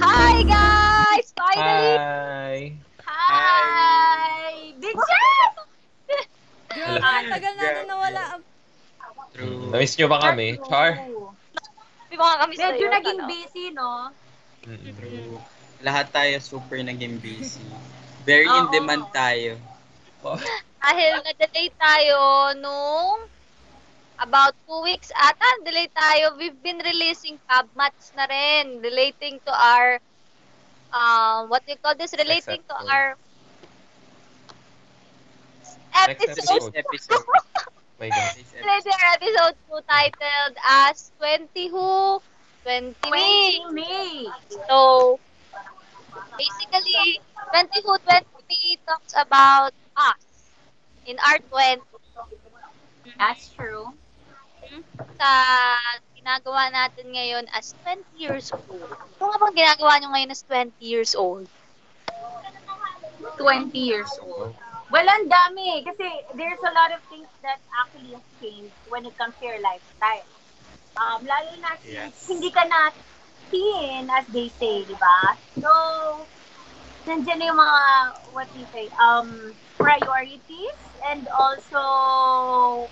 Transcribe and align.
Hi 0.00 0.36
guys! 0.44 1.26
Finally! 1.34 1.94
Hi! 1.98 2.56
Hi! 3.06 4.52
Big 4.78 4.96
Chef! 4.96 5.52
Grabe, 6.74 6.98
ang 6.98 7.26
tagal 7.30 7.52
natin 7.54 7.84
nawala. 7.86 8.22
True. 9.34 9.70
Namiss 9.74 9.94
nyo 9.98 10.06
ba 10.06 10.18
kami? 10.30 10.58
Char? 10.70 11.10
May 12.10 12.16
mga 12.18 12.34
kami 12.38 12.52
sa'yo. 12.54 12.70
Medyo 12.70 12.86
naging 12.90 13.20
busy, 13.26 13.64
no? 13.74 14.14
True. 14.62 15.38
Lahat 15.82 16.06
tayo 16.14 16.38
super 16.38 16.78
naging 16.78 17.18
busy. 17.18 17.66
Very 18.22 18.46
in 18.46 18.70
demand 18.70 19.10
tayo. 19.10 19.58
Dahil 20.84 21.20
na-delay 21.20 21.68
tayo 21.76 22.18
nung 22.60 23.28
about 24.20 24.54
two 24.66 24.80
weeks 24.82 25.10
ata, 25.14 25.48
delay 25.64 25.88
tayo. 25.92 26.36
We've 26.38 26.58
been 26.62 26.78
releasing 26.82 27.38
pub 27.48 27.70
mats 27.74 28.12
na 28.16 28.26
rin 28.28 28.80
relating 28.82 29.40
to 29.46 29.52
our 29.52 29.98
um, 30.92 31.48
what 31.50 31.62
do 31.66 31.72
you 31.72 31.80
call 31.82 31.94
this? 31.96 32.14
Relating 32.16 32.62
to 32.68 32.74
episode. 32.76 32.88
our 32.94 33.16
Next 36.04 36.28
episode. 36.28 36.72
episode. 36.74 36.74
episode. 36.74 37.24
My 37.98 38.10
God. 38.10 38.34
To 38.62 38.92
episode 39.14 39.54
2 39.68 39.80
titled 39.88 40.56
as 40.68 41.12
20 41.18 41.68
Who, 41.68 42.20
20 42.62 43.12
Me. 43.12 43.60
20 43.60 43.72
May. 43.72 44.34
So, 44.68 45.20
basically, 46.38 47.20
20 47.50 47.80
Who 47.84 47.96
20 47.98 48.26
Me 48.48 48.78
talks 48.86 49.12
about 49.16 49.72
us 49.96 50.54
in 51.04 51.16
our 51.18 51.38
20 51.50 51.82
That's 53.18 53.50
true. 53.50 53.94
Sa 55.18 55.30
ginagawa 56.16 56.70
natin 56.72 57.12
ngayon 57.12 57.44
as 57.52 57.76
20 57.84 58.04
years 58.16 58.48
old. 58.54 58.88
Ano 59.20 59.24
nga 59.30 59.38
bang 59.42 59.56
ginagawa 59.60 59.92
nyo 60.00 60.08
ngayon 60.12 60.32
as 60.34 60.42
20 60.46 60.74
years 60.80 61.12
old? 61.16 61.46
20 63.38 63.76
years 63.78 64.10
old. 64.22 64.54
Well, 64.92 65.08
ang 65.08 65.26
dami. 65.26 65.82
Kasi 65.82 66.06
there's 66.36 66.60
a 66.62 66.72
lot 66.74 66.92
of 66.94 67.00
things 67.10 67.28
that 67.42 67.58
actually 67.82 68.12
have 68.14 68.26
changed 68.38 68.76
when 68.86 69.04
it 69.06 69.16
comes 69.16 69.34
to 69.40 69.44
your 69.46 69.60
lifestyle. 69.60 70.28
Um, 70.94 71.26
lalo 71.26 71.50
na 71.58 71.74
Yes. 71.82 72.14
hindi 72.30 72.50
ka 72.54 72.62
na 72.68 72.94
teen, 73.50 74.06
as 74.10 74.26
they 74.30 74.48
say, 74.54 74.86
di 74.86 74.94
ba? 74.94 75.34
So, 75.58 75.70
nandiyan 77.06 77.38
na 77.40 77.46
yung 77.50 77.60
mga, 77.60 77.80
what 78.32 78.48
do 78.52 78.58
you 78.62 78.68
say, 78.70 78.86
um, 79.00 79.52
priorities 79.76 80.80
and 81.10 81.26
also 81.28 81.82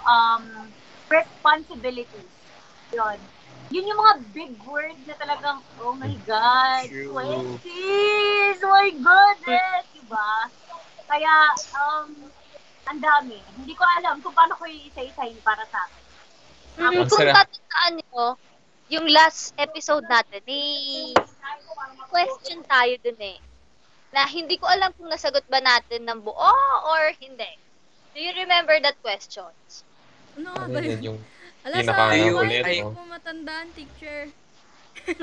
um, 0.05 0.75
responsibilities. 1.13 2.33
Yun. 2.97 3.19
Yun 3.73 3.89
yung 3.89 4.01
mga 4.01 4.15
big 4.33 4.53
words 4.69 5.01
na 5.09 5.17
talagang, 5.17 5.61
oh 5.81 5.97
my 5.97 6.13
God, 6.29 6.89
True. 6.89 7.13
20s! 7.13 8.59
Oh 8.61 8.73
my 8.73 8.91
goodness! 8.93 9.85
Diba? 9.97 10.33
Kaya, 11.09 11.35
um, 11.77 12.09
ang 12.89 13.01
dami. 13.01 13.41
Hindi 13.57 13.73
ko 13.77 13.85
alam 14.01 14.21
kung 14.21 14.37
paano 14.37 14.57
ko 14.57 14.69
yung 14.69 14.85
isa-isahin 14.93 15.41
para 15.41 15.65
sa 15.69 15.79
akin. 15.89 16.05
Mm, 16.73 17.05
kung 17.09 17.21
sarap. 17.21 17.37
tatandaan 17.45 17.93
nyo, 18.01 18.25
yung 18.93 19.07
last 19.09 19.57
episode 19.57 20.05
natin, 20.09 20.45
eh, 20.49 21.17
question 22.13 22.61
tayo 22.69 22.93
dun 23.01 23.21
eh. 23.21 23.39
Na 24.13 24.29
hindi 24.29 24.61
ko 24.61 24.69
alam 24.69 24.93
kung 25.01 25.09
nasagot 25.09 25.49
ba 25.49 25.65
natin 25.65 26.05
ng 26.05 26.21
buo 26.21 26.53
or 26.93 27.13
hindi. 27.17 27.49
Do 28.13 28.21
you 28.21 28.37
remember 28.37 28.77
that 28.85 29.01
questions? 29.01 29.85
Ano 30.35 30.49
nga 30.49 30.63
Ano 30.63 30.73
ba 30.73 30.81
yun 30.81 30.91
yun? 30.93 31.03
yung 31.05 31.19
Ala, 31.65 31.77
pinaka- 31.79 31.95
sa 31.95 32.11
Ayun, 32.11 32.35
ulit, 32.43 32.65
ay- 32.65 32.83
ko 32.83 33.03
matandaan, 33.07 33.69
teacher. 33.73 34.21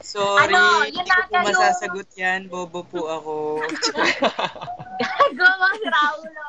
Sorry, 0.00 0.48
Ano, 0.48 0.60
yun 0.82 0.96
hindi 0.96 1.10
ko 1.10 1.20
po 1.20 1.20
nata 1.26 1.34
yung- 1.34 1.46
masasagot 1.50 2.08
yan. 2.14 2.40
Bobo 2.46 2.80
po 2.82 3.00
ako. 3.06 3.34
Gawa 5.34 5.68
si 5.74 5.86
Raulo. 5.86 6.48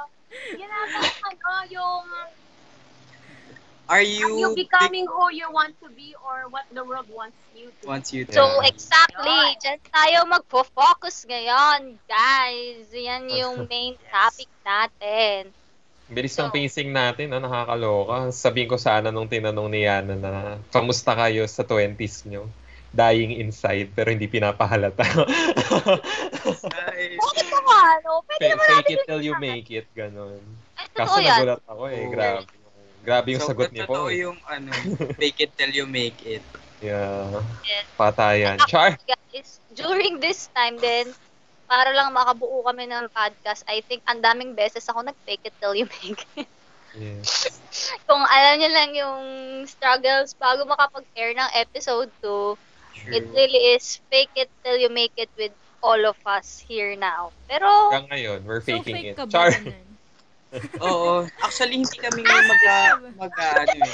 Yun 0.55 0.69
ata 0.69 0.99
yung 1.01 1.19
ano, 1.25 1.49
yung 1.67 2.05
Are 3.85 4.01
are 4.01 4.01
you, 4.01 4.25
you 4.41 4.49
becoming 4.57 5.05
who 5.05 5.29
you 5.29 5.45
want 5.47 5.77
to 5.77 5.85
be 5.93 6.17
or 6.17 6.49
what 6.49 6.65
the 6.73 6.81
world 6.81 7.05
wants 7.07 7.37
you 7.53 7.69
to 7.69 7.81
be? 7.81 7.85
wants 7.85 8.09
you 8.09 8.25
to? 8.25 8.33
So, 8.33 8.41
Yeah. 8.41 8.65
exactly. 8.65 9.41
Diyan 9.61 9.77
tayo 9.85 10.17
magpo-focus 10.25 11.29
ngayon, 11.29 11.93
guys. 12.09 12.89
Yan 12.89 13.29
yung 13.29 13.69
main 13.69 13.93
topic 14.09 14.49
natin. 14.61 15.53
Bilis 16.05 16.37
ng 16.37 16.53
pacing 16.53 16.93
natin, 16.93 17.33
no? 17.33 17.41
nakakaloka. 17.41 18.29
Sabihin 18.29 18.69
ko 18.69 18.77
sana 18.77 19.09
nung 19.09 19.29
tinanong 19.29 19.69
ni 19.69 19.89
Yana 19.89 20.13
na, 20.13 20.31
kamusta 20.69 21.17
kayo 21.17 21.49
sa 21.49 21.65
20s 21.65 22.29
nyo? 22.29 22.45
Dying 22.95 23.43
inside, 23.43 23.91
pero 23.91 24.07
hindi 24.07 24.29
pinapahalata. 24.29 25.03
Bakit 27.19 27.47
naman? 27.51 27.95
No? 28.07 28.23
Pwede 28.23 28.55
naman 28.55 28.67
Fake 28.79 28.91
it 28.95 29.01
till 29.03 29.19
you 29.19 29.35
make 29.35 29.67
it, 29.67 29.87
ganun. 29.91 30.39
Ay, 30.79 30.87
Kaso 30.95 31.19
yan. 31.19 31.27
nagulat 31.27 31.61
ako 31.67 31.83
eh, 31.91 32.03
grabe. 32.07 32.47
Grabe 33.05 33.27
yung 33.37 33.43
so, 33.43 33.51
sagot 33.53 33.69
ni 33.69 33.83
Paul. 33.85 34.09
yung 34.15 34.37
ano, 34.49 34.71
fake 35.19 35.49
it 35.49 35.51
till 35.59 35.73
you 35.75 35.85
make 35.85 36.17
it. 36.23 36.41
Yeah. 36.79 37.43
Yes. 37.67 37.85
Patayan. 37.99 38.57
Char! 38.65 38.97
Guys, 39.05 39.59
during 39.75 40.23
this 40.23 40.47
time 40.55 40.79
din, 40.79 41.11
para 41.65 41.91
lang 41.91 42.13
makabuo 42.13 42.61
kami 42.63 42.85
ng 42.85 43.09
podcast, 43.09 43.65
I 43.65 43.81
think 43.81 44.05
ang 44.05 44.21
daming 44.21 44.53
beses 44.53 44.85
ako 44.85 45.01
nag-fake 45.01 45.45
it 45.45 45.55
till 45.57 45.73
you 45.73 45.89
make 46.01 46.21
it. 46.37 46.49
Yes. 46.95 47.59
Kung 48.07 48.23
alam 48.23 48.55
niyo 48.57 48.69
lang 48.71 48.89
yung 48.95 49.21
struggles 49.67 50.31
bago 50.37 50.63
makapag-air 50.63 51.35
ng 51.35 51.49
episode 51.59 52.07
2, 52.23 52.55
True. 52.95 53.11
it 53.11 53.25
really 53.35 53.75
is 53.75 53.99
fake 54.07 54.31
it 54.39 54.47
till 54.63 54.79
you 54.79 54.87
make 54.87 55.11
it 55.19 55.27
with 55.35 55.51
all 55.83 55.99
of 56.07 56.15
us 56.23 56.63
here 56.63 56.95
now. 56.95 57.35
Pero, 57.51 57.67
Hanggang 57.91 58.09
ngayon, 58.15 58.39
we're 58.47 58.63
So, 58.63 58.79
faking 58.79 58.95
fake 58.95 59.09
it. 59.11 59.15
ka? 59.19 59.27
Char! 59.27 59.51
Oo. 60.87 61.27
Actually, 61.43 61.83
hindi 61.83 61.97
kami 61.99 62.23
ngayon 62.23 62.45
magka, 62.47 62.75
magka, 63.19 63.45
ano 63.67 63.75
eh. 63.75 63.91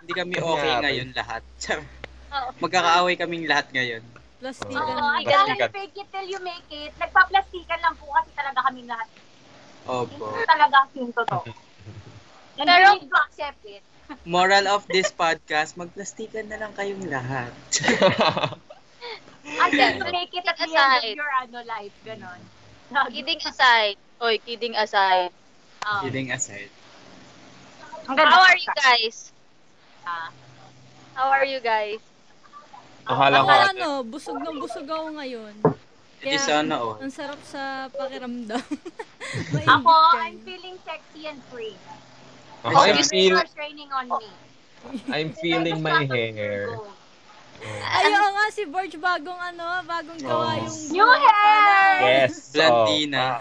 Hindi 0.00 0.12
kami 0.16 0.34
okay 0.40 0.72
ngayon 0.80 1.08
lahat. 1.12 1.42
Oo. 2.34 2.48
Magkakaaway 2.58 3.14
kaming 3.20 3.44
lahat 3.44 3.68
ngayon. 3.70 4.02
Plastikan. 4.44 4.76
Oo, 4.76 4.92
Oh, 5.00 5.16
ay 5.16 5.24
Plastikan. 5.24 5.70
fake 5.72 5.96
it 5.96 6.08
till 6.12 6.28
you 6.28 6.40
make 6.44 6.68
it. 6.68 6.92
Nagpa-plastikan 6.94 7.80
lang 7.80 7.96
po 7.96 8.12
kasi 8.12 8.28
talaga 8.36 8.60
kami 8.60 8.84
lahat. 8.84 9.08
Opo. 9.88 10.04
Hindi 10.28 10.44
talaga 10.44 10.76
yung 10.92 11.12
totoo. 11.12 11.48
And 12.60 12.68
Pero- 12.68 12.92
we 12.92 13.00
need 13.00 13.08
to 13.08 13.18
accept 13.18 13.62
it. 13.64 13.80
Moral 14.28 14.68
of 14.68 14.84
this 14.86 15.08
podcast, 15.08 15.74
magplastikan 15.74 16.52
na 16.52 16.60
lang 16.60 16.76
kayong 16.76 17.08
lahat. 17.08 17.56
Until 19.48 19.90
you 19.98 20.06
make 20.12 20.28
it 20.30 20.44
at 20.44 20.54
the 20.54 20.68
end 20.68 20.76
Aside. 20.76 21.08
of 21.08 21.16
your 21.16 21.32
ano, 21.40 21.58
life. 21.64 21.94
Ganon. 22.04 22.40
kidding 23.08 23.40
aside, 23.40 23.96
oy, 24.20 24.36
kidding 24.38 24.76
aside, 24.76 25.32
Um, 25.82 26.00
Kidding 26.00 26.32
aside. 26.32 26.72
ang 28.06 28.16
how 28.16 28.40
are 28.40 28.56
you 28.56 28.72
guys? 28.74 29.32
Ah. 30.04 30.32
How 31.12 31.28
are 31.28 31.44
you 31.44 31.60
guys? 31.60 32.00
Akala 33.04 33.36
ko 33.36 33.44
Ako 33.44 33.52
ate. 33.52 33.70
ano, 33.70 33.88
busog 34.02 34.38
na 34.38 34.50
busog 34.50 34.86
ako 34.86 35.06
ngayon. 35.14 35.54
Hindi 36.18 36.36
Kaya- 36.36 36.40
sana 36.40 36.74
oh. 36.80 36.96
Ang 36.98 37.12
sarap 37.12 37.40
sa 37.44 37.62
pakiramdam. 37.92 38.64
Ako, 39.76 39.92
I'm 40.16 40.40
feeling 40.40 40.76
sexy 40.80 41.28
and 41.28 41.40
free. 41.52 41.76
Oh, 42.64 42.72
I'm, 42.72 42.96
feel, 43.04 43.36
You're 43.36 43.50
training 43.52 43.92
on 43.92 44.08
me. 44.08 44.28
I'm 45.12 45.36
feeling 45.36 45.84
my 45.84 46.08
hair. 46.08 46.80
Ay, 47.64 48.08
oo 48.08 48.28
nga, 48.30 48.44
si 48.48 48.64
Borge 48.64 48.96
bagong 48.96 49.36
ano, 49.36 49.84
bagong 49.84 50.20
gawa 50.20 50.52
Oh. 50.52 50.64
yung... 50.64 50.76
New 50.92 51.08
hair! 51.08 51.92
Yes! 52.24 52.32
Blandina. 52.52 53.40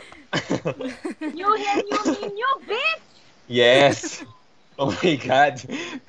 New 1.31 1.51
hair, 1.55 1.77
new 1.79 2.03
me, 2.09 2.21
new 2.31 2.53
bitch! 2.63 3.03
Yes! 3.47 4.23
Oh 4.81 4.89
my 4.89 5.15
God. 5.21 5.55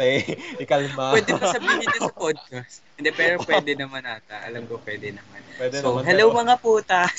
Tay, 0.01 0.25
ikalma. 0.57 1.13
Pwede 1.13 1.37
ba 1.37 1.53
sabihin 1.53 1.85
dito 1.85 1.99
sa 2.01 2.15
podcast? 2.25 2.81
Hindi, 2.97 3.11
pero 3.13 3.37
pwede 3.45 3.77
naman 3.77 4.03
ata. 4.09 4.41
Alam 4.49 4.65
ko 4.65 4.81
pwede 4.83 5.13
naman. 5.13 5.41
Pwede 5.61 5.85
so, 5.85 6.01
naman, 6.01 6.09
hello 6.09 6.25
pero- 6.33 6.39
mga 6.41 6.55
puta. 6.65 7.01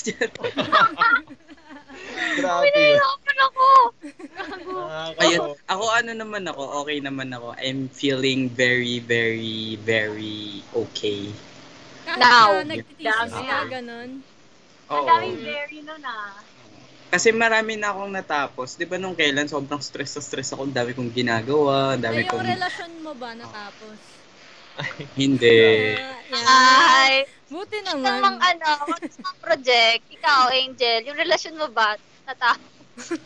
Grabe. 2.36 2.68
Pinahirapan 2.68 3.38
ako! 3.40 3.66
Ayun, 5.16 5.40
ako 5.64 5.84
ano 5.88 6.10
naman 6.12 6.44
ako, 6.44 6.84
okay 6.84 6.98
naman 7.00 7.32
ako. 7.32 7.56
I'm 7.56 7.88
feeling 7.88 8.52
very, 8.52 9.00
very, 9.00 9.80
very 9.80 10.60
okay. 10.76 11.32
Kahit 12.04 12.20
Now. 12.20 12.60
na 12.60 12.76
nagtitisis 12.76 13.32
Now. 13.32 13.48
ka, 13.48 13.58
ganun. 13.72 14.10
Ang 14.86 15.02
daming 15.08 15.38
very 15.40 15.80
nun 15.82 16.02
ah. 16.04 16.36
Kasi 17.06 17.30
marami 17.30 17.78
na 17.78 17.94
akong 17.94 18.12
natapos. 18.12 18.74
Di 18.74 18.84
ba 18.84 18.98
nung 18.98 19.14
kailan, 19.14 19.46
sobrang 19.46 19.80
stress 19.80 20.18
na 20.18 20.22
stress 20.22 20.50
ako. 20.52 20.66
Ang 20.66 20.76
dami 20.76 20.90
kong 20.92 21.12
ginagawa. 21.14 21.94
Ang 21.94 22.02
dami 22.02 22.20
Ay, 22.20 22.24
yung 22.26 22.32
kong... 22.34 22.46
relasyon 22.50 22.92
mo 23.00 23.12
ba 23.14 23.30
natapos? 23.32 23.96
Hindi. 25.20 25.58
Ah, 25.96 26.20
yan. 26.28 26.44
Ay, 26.44 27.14
Buti 27.46 27.78
naman. 27.86 28.42
ano, 28.42 28.70
isang 28.98 29.38
project, 29.38 30.02
ikaw, 30.10 30.50
Angel, 30.50 31.06
yung 31.06 31.14
relasyon 31.14 31.54
mo 31.54 31.70
ba, 31.70 31.94
nata 32.26 32.58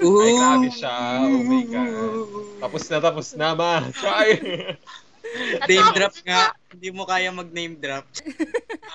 Ooh. 0.02 0.20
Ay, 0.20 0.34
grabe 0.34 0.68
siya. 0.74 0.94
Oh 1.22 1.42
my 1.46 1.62
God. 1.70 1.88
Tapos 2.58 2.82
na, 2.90 2.98
tapos 2.98 3.26
na, 3.38 3.48
ma. 3.54 3.86
Char! 3.94 4.26
Name 5.70 5.90
drop 5.94 6.14
nga. 6.26 6.50
Hindi 6.74 6.88
mo 6.90 7.06
kaya 7.06 7.30
mag-name 7.30 7.78
drop. 7.78 8.02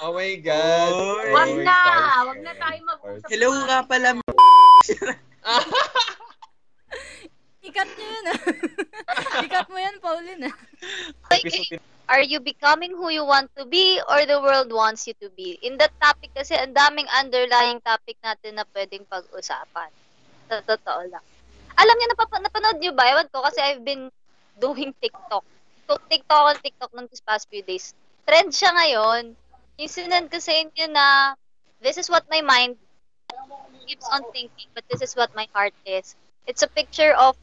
Oh 0.03 0.11
my 0.11 0.35
God. 0.43 0.93
Wag 1.31 1.51
na! 1.63 1.79
Wag 2.27 2.39
na 2.43 2.53
tayo 2.59 2.79
mag-usap. 2.83 3.27
Hello 3.31 3.47
nga 3.63 3.79
pala. 3.87 4.19
Ikat 7.65 7.89
niyo 7.97 8.05
yun 8.05 8.25
ah. 8.29 8.39
Ikat 9.45 9.67
mo 9.73 9.77
yan, 9.81 9.97
Pauline 9.97 10.49
ah. 10.49 10.55
Episode 11.33 11.81
Are 12.05 12.21
you 12.21 12.37
becoming 12.37 12.93
who 12.93 13.09
you 13.09 13.25
want 13.25 13.49
to 13.57 13.65
be 13.65 13.97
or 14.05 14.29
the 14.29 14.37
world 14.37 14.69
wants 14.69 15.09
you 15.09 15.17
to 15.17 15.33
be? 15.33 15.57
In 15.65 15.81
that 15.81 15.89
topic 15.97 16.29
kasi, 16.37 16.53
ang 16.53 16.77
daming 16.77 17.09
underlying 17.09 17.81
topic 17.81 18.21
natin 18.21 18.61
na 18.61 18.65
pwedeng 18.77 19.09
pag-usapan. 19.09 19.89
Sa 20.45 20.61
totoo 20.61 21.01
lang. 21.09 21.25
Alam 21.73 21.97
niyo, 21.97 22.07
napap- 22.13 22.45
napanood 22.45 22.77
niyo 22.77 22.93
ba? 22.93 23.09
Ewan 23.09 23.25
ko 23.33 23.41
kasi 23.41 23.57
I've 23.57 23.81
been 23.81 24.13
doing 24.61 24.93
TikTok. 25.01 25.41
So, 25.89 25.97
TikTok 26.05 26.53
on 26.53 26.57
TikTok 26.61 26.93
nung 26.93 27.09
this 27.09 27.25
past 27.25 27.49
few 27.49 27.65
days. 27.65 27.97
Trend 28.29 28.53
siya 28.53 28.69
ngayon. 28.77 29.33
Yung 29.81 29.91
sinend 29.91 30.29
ko 30.29 30.37
sa 30.37 30.53
inyo 30.53 30.85
na 30.93 31.33
this 31.81 31.97
is 31.97 32.05
what 32.05 32.29
my 32.29 32.45
mind 32.45 32.77
keeps 33.87 34.07
on 34.11 34.21
thinking, 34.33 34.67
but 34.73 34.83
this 34.89 35.01
is 35.01 35.15
what 35.15 35.33
my 35.35 35.47
heart 35.53 35.73
is. 35.85 36.15
It's 36.47 36.63
a 36.63 36.67
picture 36.67 37.13
of 37.13 37.37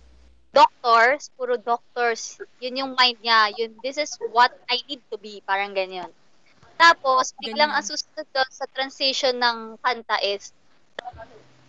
doctors, 0.52 1.30
puro 1.38 1.56
doctors. 1.56 2.38
Yun 2.60 2.76
yung 2.76 2.92
mind 2.98 3.18
niya. 3.24 3.54
Yun, 3.56 3.74
this 3.82 3.96
is 3.98 4.18
what 4.30 4.52
I 4.68 4.78
need 4.88 5.00
to 5.10 5.18
be. 5.18 5.42
Parang 5.46 5.74
ganyan. 5.74 6.10
Tapos, 6.76 7.32
biglang 7.38 7.70
ang 7.70 7.84
susunod 7.86 8.26
sa 8.50 8.66
transition 8.74 9.38
ng 9.38 9.78
kanta 9.78 10.18
is, 10.22 10.50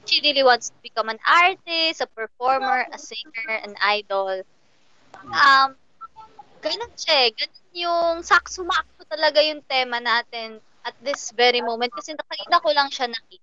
she 0.06 0.20
really 0.26 0.44
wants 0.44 0.74
to 0.74 0.78
become 0.84 1.08
an 1.08 1.22
artist, 1.22 2.02
a 2.02 2.10
performer, 2.12 2.86
a 2.92 2.98
singer, 2.98 3.50
an 3.62 3.78
idol. 3.82 4.42
Um, 5.22 5.78
ganun 6.60 6.94
siya 6.98 7.30
eh. 7.30 7.32
Ganun 7.32 7.64
yung 7.74 8.16
saksumakto 8.26 9.06
talaga 9.08 9.40
yung 9.42 9.62
tema 9.66 10.02
natin 10.02 10.60
at 10.84 10.96
this 11.00 11.32
very 11.32 11.64
moment 11.64 11.94
kasi 11.96 12.12
nakita 12.18 12.60
ko 12.60 12.70
lang 12.76 12.92
siya 12.92 13.08
nakita. 13.08 13.43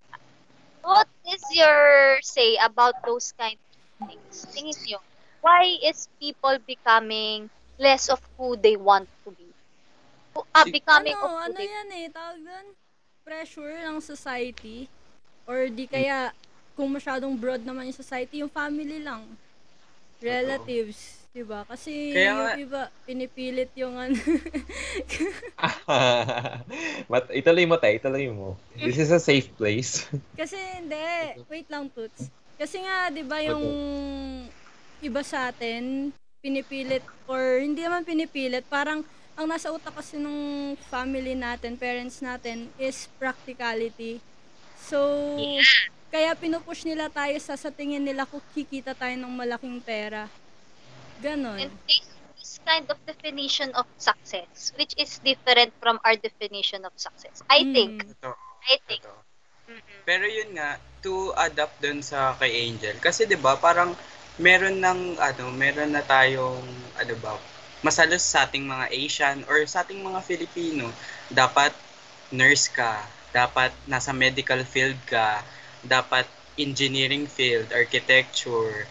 What 0.82 1.08
is 1.28 1.42
your 1.52 2.18
say 2.22 2.56
about 2.56 2.96
those 3.04 3.32
kind 3.36 3.56
of 3.56 3.76
things? 4.08 4.48
Tingin 4.56 4.76
niyo, 4.84 4.98
why 5.40 5.76
is 5.84 6.08
people 6.20 6.56
becoming 6.66 7.48
less 7.78 8.08
of 8.08 8.20
who 8.36 8.56
they 8.56 8.76
want 8.76 9.08
to 9.24 9.30
be? 9.32 9.48
Si- 10.56 10.72
becoming 10.72 11.16
ano, 11.16 11.24
of 11.26 11.30
who 11.44 11.52
ano 11.52 11.56
they 11.56 11.68
yan 11.68 11.88
eh, 11.92 12.06
tawag 12.12 12.38
doon? 12.44 12.66
Pressure 13.24 13.76
ng 13.84 14.00
society. 14.00 14.88
Or 15.48 15.68
di 15.68 15.86
kaya, 15.88 16.32
kung 16.76 16.92
masyadong 16.92 17.36
broad 17.36 17.62
naman 17.64 17.90
yung 17.92 18.00
society, 18.00 18.40
yung 18.40 18.52
family 18.52 19.00
lang. 19.02 19.24
Relatives. 20.20 21.19
Diba? 21.30 21.62
Kasi 21.62 22.10
Kaya 22.10 22.26
yung 22.26 22.40
nga- 22.42 22.56
iba, 22.58 22.82
pinipilit 23.06 23.70
yung 23.78 23.94
ano. 23.94 24.18
But 27.10 27.30
ituloy 27.30 27.70
mo 27.70 27.78
tayo, 27.78 27.94
ituloy 27.94 28.26
mo. 28.34 28.58
This 28.74 28.98
is 28.98 29.14
a 29.14 29.22
safe 29.22 29.46
place. 29.54 30.10
Kasi 30.40 30.58
hindi. 30.82 31.38
Wait 31.46 31.70
lang, 31.70 31.86
Toots. 31.86 32.34
Kasi 32.58 32.82
nga, 32.82 33.14
di 33.14 33.22
ba 33.22 33.38
yung 33.46 33.62
iba 34.98 35.22
sa 35.22 35.54
atin, 35.54 36.10
pinipilit, 36.42 37.06
or 37.30 37.62
hindi 37.62 37.86
naman 37.86 38.02
pinipilit, 38.02 38.66
parang 38.66 39.06
ang 39.38 39.46
nasa 39.48 39.72
utak 39.72 39.96
kasi 39.96 40.20
ng 40.20 40.74
family 40.92 41.32
natin, 41.32 41.78
parents 41.78 42.20
natin, 42.20 42.68
is 42.76 43.08
practicality. 43.16 44.20
So, 44.76 44.98
kaya 46.10 46.36
pinupush 46.36 46.84
nila 46.84 47.08
tayo 47.08 47.32
sa 47.40 47.56
sa 47.56 47.72
tingin 47.72 48.02
nila 48.02 48.28
kung 48.28 48.42
kikita 48.52 48.92
tayo 48.92 49.14
ng 49.14 49.32
malaking 49.32 49.78
pera. 49.80 50.28
Ganon. 51.20 51.60
And 51.60 51.72
this, 51.86 52.06
this 52.38 52.60
kind 52.64 52.88
of 52.90 52.96
definition 53.06 53.70
of 53.76 53.86
success, 53.98 54.72
which 54.76 54.94
is 54.96 55.20
different 55.20 55.72
from 55.80 56.00
our 56.04 56.16
definition 56.16 56.84
of 56.88 56.92
success. 56.96 57.44
I 57.48 57.64
Mm. 57.64 57.72
think. 57.72 57.92
Ito, 58.00 58.32
I 58.66 58.76
think. 58.88 59.02
ito. 59.04 59.12
Pero 60.08 60.24
yun 60.26 60.56
nga, 60.56 60.80
to 61.04 61.32
adapt 61.36 61.76
dun 61.84 62.00
sa 62.02 62.34
kay 62.40 62.66
Angel. 62.66 62.96
Kasi 62.98 63.24
'di 63.28 63.36
ba 63.38 63.56
parang 63.60 63.92
meron 64.40 64.80
ng 64.80 65.00
ano, 65.20 65.44
meron 65.52 65.92
na 65.92 66.02
tayong 66.02 66.64
ano 66.96 67.14
ba, 67.20 67.36
masalos 67.86 68.24
sa 68.24 68.48
ating 68.48 68.64
mga 68.64 68.86
Asian 68.92 69.38
or 69.48 69.60
sa 69.68 69.84
ating 69.84 70.00
mga 70.00 70.20
Filipino, 70.24 70.88
dapat 71.28 71.72
nurse 72.32 72.66
ka, 72.72 73.04
dapat 73.32 73.70
nasa 73.86 74.12
medical 74.16 74.60
field 74.64 74.96
ka, 75.06 75.44
dapat 75.84 76.24
engineering 76.60 77.24
field, 77.28 77.68
architecture, 77.72 78.84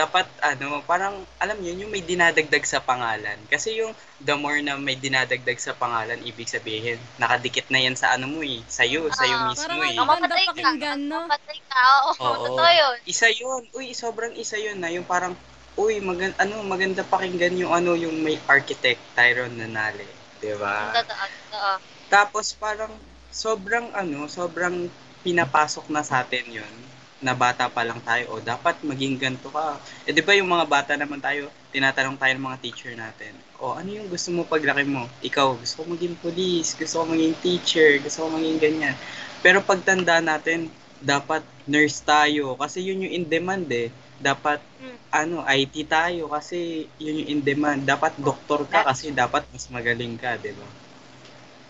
dapat 0.00 0.26
ano, 0.50 0.68
parang 0.90 1.14
alam 1.42 1.56
niyo 1.60 1.72
yung 1.84 1.92
may 1.94 2.04
dinadagdag 2.10 2.64
sa 2.68 2.80
pangalan. 2.90 3.38
Kasi 3.52 3.68
yung 3.80 3.92
the 4.28 4.34
more 4.42 4.60
na 4.66 4.74
may 4.76 4.96
dinadagdag 5.04 5.58
sa 5.66 5.72
pangalan, 5.82 6.20
ibig 6.30 6.48
sabihin, 6.56 6.98
nakadikit 7.22 7.66
na 7.72 7.80
yan 7.84 7.96
sa 7.96 8.12
ano 8.14 8.26
mo 8.32 8.40
eh, 8.44 8.60
sa'yo, 8.68 9.00
sa'yo 9.08 9.36
Ah, 9.40 9.48
mismo 9.48 9.80
Parang 9.80 9.88
eh. 9.88 9.96
ang 9.96 10.08
ganda 10.12 10.28
Mamatay 10.28 10.46
ka. 10.46 10.52
pakinggan, 10.52 11.00
no? 11.12 11.20
Mamatay 11.24 11.58
ka. 11.70 11.80
Oo, 12.12 12.12
Oo. 12.20 12.44
totoo 12.44 12.70
yun. 12.82 12.96
Isa 13.08 13.28
yun. 13.32 13.62
Uy, 13.72 13.86
sobrang 13.96 14.34
isa 14.36 14.56
yun 14.60 14.78
na 14.82 14.92
yung 14.92 15.06
parang 15.08 15.32
uy, 15.76 16.00
magan 16.00 16.32
ano 16.40 16.64
maganda 16.64 17.04
pakinggan 17.04 17.56
yung 17.60 17.72
ano 17.72 17.92
yung 17.96 18.16
may 18.24 18.36
architect 18.48 19.00
Tyron 19.16 19.52
Nanale, 19.60 20.08
'di 20.40 20.56
ba? 20.56 20.92
Totoo, 20.96 21.24
totoo. 21.28 21.72
Tapos 22.08 22.54
parang 22.56 22.92
sobrang 23.28 23.92
ano, 23.92 24.24
sobrang 24.30 24.88
pinapasok 25.26 25.90
na 25.92 26.00
sa 26.06 26.22
atin 26.24 26.46
'yun 26.48 26.74
na 27.16 27.32
bata 27.32 27.64
pa 27.72 27.80
lang 27.80 28.00
tayo 28.04 28.36
o 28.36 28.44
dapat 28.44 28.76
maging 28.84 29.16
ganto 29.16 29.48
ka. 29.48 29.80
Eh 30.04 30.12
'di 30.12 30.20
ba 30.20 30.36
yung 30.36 30.52
mga 30.52 30.66
bata 30.68 30.92
naman 31.00 31.16
tayo, 31.20 31.48
tinatanong 31.72 32.20
tayo 32.20 32.32
ng 32.36 32.46
mga 32.48 32.60
teacher 32.60 32.92
natin. 32.92 33.32
O 33.56 33.72
ano 33.72 33.88
yung 33.88 34.08
gusto 34.12 34.28
mo 34.36 34.44
paglaki 34.44 34.84
mo? 34.84 35.08
Ikaw, 35.24 35.56
gusto 35.56 35.74
ko 35.80 35.84
maging 35.96 36.14
police, 36.20 36.76
gusto 36.76 37.00
ko 37.00 37.04
maging 37.16 37.34
teacher, 37.40 37.90
gusto 38.04 38.28
ko 38.28 38.36
maging 38.36 38.58
ganyan. 38.60 38.94
Pero 39.40 39.64
pagtanda 39.64 40.20
natin, 40.20 40.68
dapat 41.00 41.40
nurse 41.64 42.04
tayo 42.04 42.56
kasi 42.60 42.84
yun 42.84 43.04
yung 43.08 43.14
in 43.22 43.24
demand 43.28 43.64
eh. 43.72 43.88
Dapat 44.20 44.60
Mm. 44.76 44.96
ano, 45.12 45.36
IT 45.48 45.88
tayo 45.88 46.28
kasi 46.28 46.88
yun 47.00 47.24
yung 47.24 47.28
in 47.32 47.40
demand. 47.40 47.80
Dapat 47.88 48.20
doktor 48.20 48.68
ka 48.68 48.84
kasi 48.84 49.08
dapat 49.12 49.48
mas 49.48 49.64
magaling 49.72 50.20
ka, 50.20 50.36
'di 50.36 50.52
ba? 50.52 50.68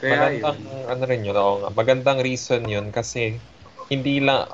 Kaya 0.03 0.29
magandang, 0.29 0.59
yun. 0.61 0.87
ano 0.93 1.03
rin 1.09 1.23
yun, 1.27 1.37
nga. 1.37 1.71
Magandang 1.73 2.19
reason 2.21 2.63
yun 2.69 2.87
kasi 2.93 3.39
hindi 3.89 4.21
lang, 4.21 4.51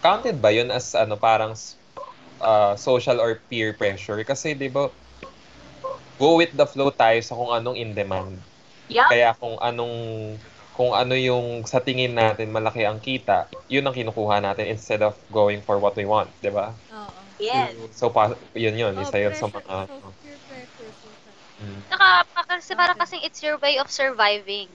counted 0.00 0.40
ba 0.40 0.50
yun 0.52 0.72
as 0.72 0.96
ano 0.96 1.16
parang 1.16 1.52
uh, 2.40 2.74
social 2.76 3.20
or 3.20 3.40
peer 3.48 3.72
pressure? 3.76 4.20
Kasi 4.24 4.56
di 4.56 4.68
ba, 4.68 4.88
go 6.20 6.36
with 6.36 6.52
the 6.52 6.66
flow 6.68 6.92
tayo 6.92 7.20
sa 7.24 7.36
kung 7.36 7.52
anong 7.52 7.76
in 7.76 7.92
demand. 7.96 8.40
Yeah. 8.90 9.08
Kaya 9.08 9.36
kung 9.38 9.56
anong 9.60 9.96
kung 10.74 10.96
ano 10.96 11.12
yung 11.12 11.68
sa 11.68 11.84
tingin 11.84 12.16
natin 12.16 12.48
malaki 12.50 12.88
ang 12.88 13.04
kita, 13.04 13.52
yun 13.68 13.84
ang 13.84 13.92
kinukuha 13.92 14.40
natin 14.40 14.72
instead 14.72 15.04
of 15.04 15.12
going 15.28 15.60
for 15.60 15.76
what 15.76 15.92
we 15.92 16.08
want, 16.08 16.32
di 16.40 16.48
ba? 16.48 16.72
Oo. 16.88 17.20
Yes. 17.40 17.72
So, 17.96 18.12
pa, 18.12 18.36
yun 18.52 18.76
yun, 18.76 18.96
Oh, 18.96 19.04
isa 19.04 19.16
yun 19.16 19.32
sa 19.32 19.48
mga... 19.48 19.88
siya. 19.88 20.00
Mm. 21.60 21.80
Saka, 21.92 22.08
kasi 22.48 22.72
parang 22.72 22.96
kasing 22.96 23.20
it's 23.24 23.40
your 23.44 23.60
way 23.60 23.76
of 23.76 23.92
surviving. 23.92 24.68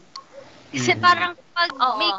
Kasi 0.69 0.93
Mhm. 0.93 1.01
parang 1.01 1.33
pag 1.53 1.71
Oo. 1.73 1.97
may, 1.97 2.11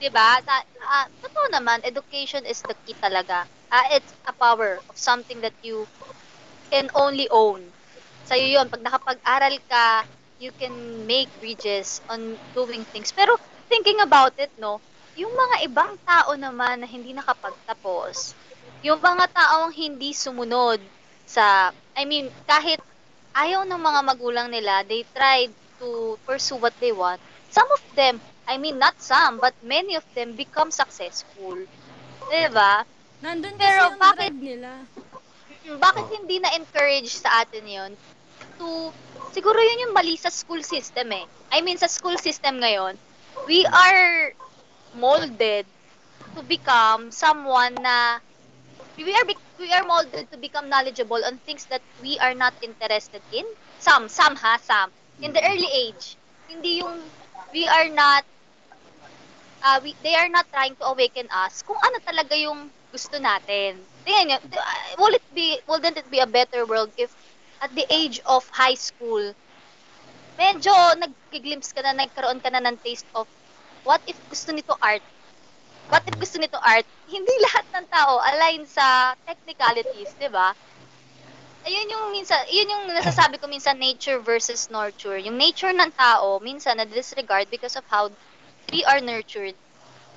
di 0.00 0.08
ba, 0.10 0.40
ta- 0.42 0.66
ah, 0.96 1.06
totoo 1.22 1.46
naman, 1.54 1.84
education 1.84 2.42
is 2.48 2.60
the 2.64 2.74
key 2.84 2.96
talaga. 2.98 3.44
Ah, 3.70 3.86
it's 3.94 4.12
a 4.26 4.34
power 4.34 4.80
of 4.90 4.96
something 4.98 5.40
that 5.44 5.54
you 5.62 5.86
can 6.72 6.88
only 6.94 7.26
own. 7.30 7.74
Sa'yo 8.26 8.46
yun, 8.60 8.66
pag 8.70 8.82
nakapag-aral 8.84 9.56
ka, 9.68 10.06
you 10.40 10.52
can 10.56 11.04
make 11.06 11.30
bridges 11.36 12.00
on 12.08 12.38
doing 12.54 12.86
things. 12.88 13.12
Pero 13.12 13.36
thinking 13.68 14.00
about 14.00 14.34
it, 14.40 14.52
no, 14.56 14.80
yung 15.16 15.32
mga 15.34 15.56
ibang 15.68 15.92
tao 16.06 16.32
naman 16.38 16.80
na 16.84 16.88
hindi 16.88 17.12
nakapagtapos, 17.12 18.38
yung 18.80 19.00
mga 19.02 19.26
taong 19.34 19.72
hindi 19.74 20.14
sumunod 20.16 20.80
sa, 21.26 21.70
I 21.98 22.04
mean, 22.08 22.32
kahit 22.48 22.80
ayaw 23.36 23.62
ng 23.66 23.80
mga 23.80 24.00
magulang 24.06 24.48
nila, 24.50 24.82
they 24.86 25.04
tried 25.12 25.52
to 25.80 26.16
pursue 26.26 26.58
what 26.60 26.74
they 26.80 26.92
want. 26.94 27.20
Some 27.50 27.66
of 27.68 27.82
them, 27.92 28.22
I 28.50 28.58
mean, 28.58 28.82
not 28.82 28.98
some, 28.98 29.38
but 29.38 29.54
many 29.62 29.94
of 29.94 30.02
them 30.12 30.34
become 30.34 30.74
successful. 30.74 31.54
Diba? 32.26 32.82
Nandun 33.22 33.54
kasi 33.54 33.62
Pero 33.62 33.82
yung 33.86 33.98
bakit- 34.02 34.34
nila. 34.34 34.72
Mm, 35.62 35.78
Bakit 35.78 36.06
hindi 36.18 36.36
na-encourage 36.42 37.14
sa 37.14 37.44
atin 37.44 37.62
yon 37.62 37.92
to, 38.58 38.90
siguro 39.30 39.54
yun 39.54 39.86
yung 39.86 39.94
mali 39.94 40.16
sa 40.16 40.32
school 40.32 40.64
system 40.64 41.14
eh. 41.14 41.24
I 41.52 41.62
mean, 41.62 41.78
sa 41.78 41.86
school 41.86 42.16
system 42.18 42.58
ngayon, 42.58 42.98
we 43.46 43.62
are 43.68 44.34
molded 44.96 45.68
to 46.34 46.40
become 46.42 47.12
someone 47.14 47.76
na 47.78 48.18
we 48.96 49.12
are 49.14 49.24
bec- 49.24 49.52
we 49.58 49.70
are 49.72 49.84
molded 49.84 50.28
to 50.30 50.36
become 50.36 50.68
knowledgeable 50.68 51.20
on 51.24 51.38
things 51.44 51.64
that 51.68 51.80
we 52.00 52.18
are 52.18 52.34
not 52.34 52.52
interested 52.60 53.22
in. 53.30 53.44
Some, 53.78 54.08
some 54.08 54.36
ha, 54.36 54.58
some. 54.60 54.90
In 55.20 55.32
the 55.32 55.40
early 55.40 55.68
age, 55.70 56.16
hindi 56.48 56.80
yung 56.80 57.00
we 57.52 57.68
are 57.68 57.88
not 57.88 58.24
uh, 59.62 59.80
we, 59.82 59.94
they 60.02 60.14
are 60.14 60.28
not 60.28 60.46
trying 60.52 60.74
to 60.76 60.84
awaken 60.84 61.28
us 61.30 61.62
kung 61.62 61.78
ano 61.80 61.98
talaga 62.04 62.34
yung 62.36 62.70
gusto 62.90 63.16
natin. 63.20 63.78
Tingnan 64.04 64.24
nyo, 64.26 64.38
uh, 64.56 64.82
will 64.98 65.14
it 65.14 65.26
be, 65.32 65.60
wouldn't 65.68 65.96
it 65.96 66.08
be 66.10 66.18
a 66.20 66.28
better 66.28 66.66
world 66.66 66.90
if 66.96 67.12
at 67.60 67.72
the 67.76 67.84
age 67.92 68.20
of 68.24 68.48
high 68.50 68.74
school, 68.74 69.20
medyo 70.40 70.72
nag-glimpse 70.96 71.76
ka 71.76 71.84
na, 71.84 71.92
nagkaroon 71.92 72.40
ka 72.40 72.48
na 72.48 72.64
ng 72.64 72.76
taste 72.80 73.06
of 73.12 73.28
what 73.84 74.00
if 74.08 74.16
gusto 74.32 74.52
nito 74.52 74.72
art? 74.80 75.04
What 75.92 76.08
if 76.08 76.16
gusto 76.16 76.40
nito 76.40 76.56
art? 76.56 76.88
Hindi 77.12 77.34
lahat 77.46 77.66
ng 77.76 77.86
tao 77.92 78.16
align 78.24 78.64
sa 78.64 79.12
technicalities, 79.28 80.16
di 80.16 80.32
ba? 80.32 80.56
Ayun 81.60 81.92
yung 81.92 82.04
minsan, 82.08 82.40
yun 82.48 82.72
yung 82.72 82.84
nasasabi 82.88 83.36
ko 83.36 83.44
minsan 83.44 83.76
nature 83.76 84.16
versus 84.16 84.72
nurture. 84.72 85.20
Yung 85.20 85.36
nature 85.36 85.76
ng 85.76 85.92
tao, 85.92 86.40
minsan 86.40 86.80
na 86.80 86.88
disregard 86.88 87.52
because 87.52 87.76
of 87.76 87.84
how 87.92 88.08
we 88.72 88.84
are 88.84 89.00
nurtured 89.00 89.54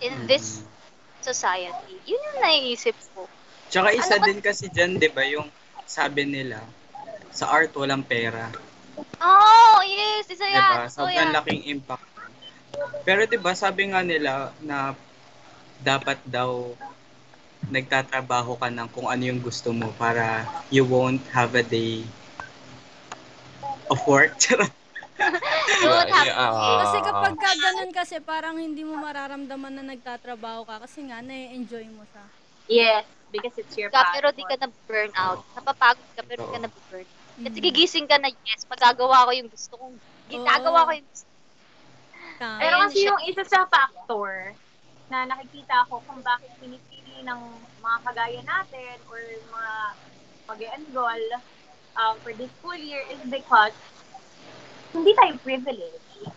in 0.01 0.27
this 0.27 0.63
society. 1.21 2.01
Yun 2.05 2.19
yung 2.19 2.39
naiisip 2.43 2.95
ko. 3.15 3.29
Tsaka 3.71 3.89
isa 3.95 4.15
Ano 4.17 4.21
ba- 4.21 4.27
din 4.29 4.39
kasi 4.43 4.65
dyan, 4.69 4.99
di 5.01 5.09
ba, 5.09 5.23
yung 5.25 5.49
sabi 5.87 6.23
nila, 6.27 6.61
sa 7.33 7.49
art 7.49 7.73
walang 7.73 8.05
pera. 8.05 8.51
Oh, 9.23 9.79
yes, 9.81 10.29
isa 10.29 10.45
yan. 10.45 10.61
ba? 10.69 10.85
So, 10.91 11.07
Sobrang 11.07 11.31
yan. 11.31 11.35
laking 11.35 11.61
impact. 11.73 12.03
Pero 13.03 13.25
di 13.25 13.37
ba, 13.39 13.53
sabi 13.55 13.89
nga 13.89 14.01
nila 14.03 14.53
na 14.61 14.93
dapat 15.81 16.19
daw 16.23 16.75
nagtatrabaho 17.63 18.59
ka 18.59 18.67
ng 18.69 18.87
kung 18.91 19.07
ano 19.07 19.23
yung 19.23 19.39
gusto 19.39 19.71
mo 19.71 19.87
para 19.95 20.43
you 20.69 20.83
won't 20.83 21.23
have 21.31 21.55
a 21.55 21.63
day 21.63 22.03
of 23.89 23.99
work. 24.07 24.37
Charot. 24.41 24.71
Won't 25.83 26.09
have 26.11 26.27
Yeah, 26.27 26.35
to 26.35 26.45
ah. 26.45 26.51
pay. 26.59 26.73
Kasi 26.83 26.97
kapag 27.03 27.35
ka 27.39 27.51
ganun 27.59 27.91
kasi 27.93 28.15
parang 28.23 28.57
hindi 28.59 28.83
mo 28.83 28.95
mararamdaman 28.97 29.73
na 29.79 29.83
nagtatrabaho 29.95 30.65
ka 30.67 30.83
kasi 30.83 31.05
nga 31.07 31.19
na-enjoy 31.23 31.87
mo 31.91 32.03
siya. 32.07 32.25
Yes, 32.67 33.05
because 33.31 33.57
it's 33.59 33.75
your 33.77 33.91
ka, 33.91 34.01
pero 34.13 34.31
di 34.31 34.43
ka 34.47 34.55
passion. 34.55 34.61
na 34.61 34.69
burn 34.87 35.11
out. 35.15 35.39
Napapagod 35.55 36.07
ka, 36.15 36.21
pero 36.25 36.39
di 36.41 36.49
ka 36.51 36.59
na 36.61 36.69
burn. 36.71 37.07
Kasi 37.43 37.57
Mm. 37.59 37.63
gigising 37.63 38.07
ka 38.07 38.17
na, 38.21 38.29
yes, 38.31 38.63
magagawa 38.71 39.27
ko 39.27 39.31
yung 39.35 39.49
gusto 39.51 39.73
kong, 39.77 39.95
ginagawa 40.29 40.87
ko 40.87 40.91
yung 40.95 41.09
gusto. 41.09 41.29
Pero 42.57 42.75
kasi 42.87 43.03
yung 43.05 43.21
isa 43.27 43.43
sa 43.43 43.67
factor 43.67 44.55
na 45.11 45.27
nakikita 45.27 45.85
ko 45.91 45.99
kung 46.07 46.23
bakit 46.23 46.49
pinipili 46.61 47.21
ng 47.27 47.41
mga 47.83 47.97
kagaya 48.07 48.41
natin 48.41 48.95
or 49.11 49.19
mga 49.51 49.73
mag-enroll 50.49 51.25
um, 51.99 52.15
for 52.23 52.31
this 52.33 52.51
school 52.59 52.75
year 52.77 53.03
is 53.11 53.19
because 53.27 53.73
hindi 54.93 55.11
tayo 55.17 55.33
privileged. 55.41 56.29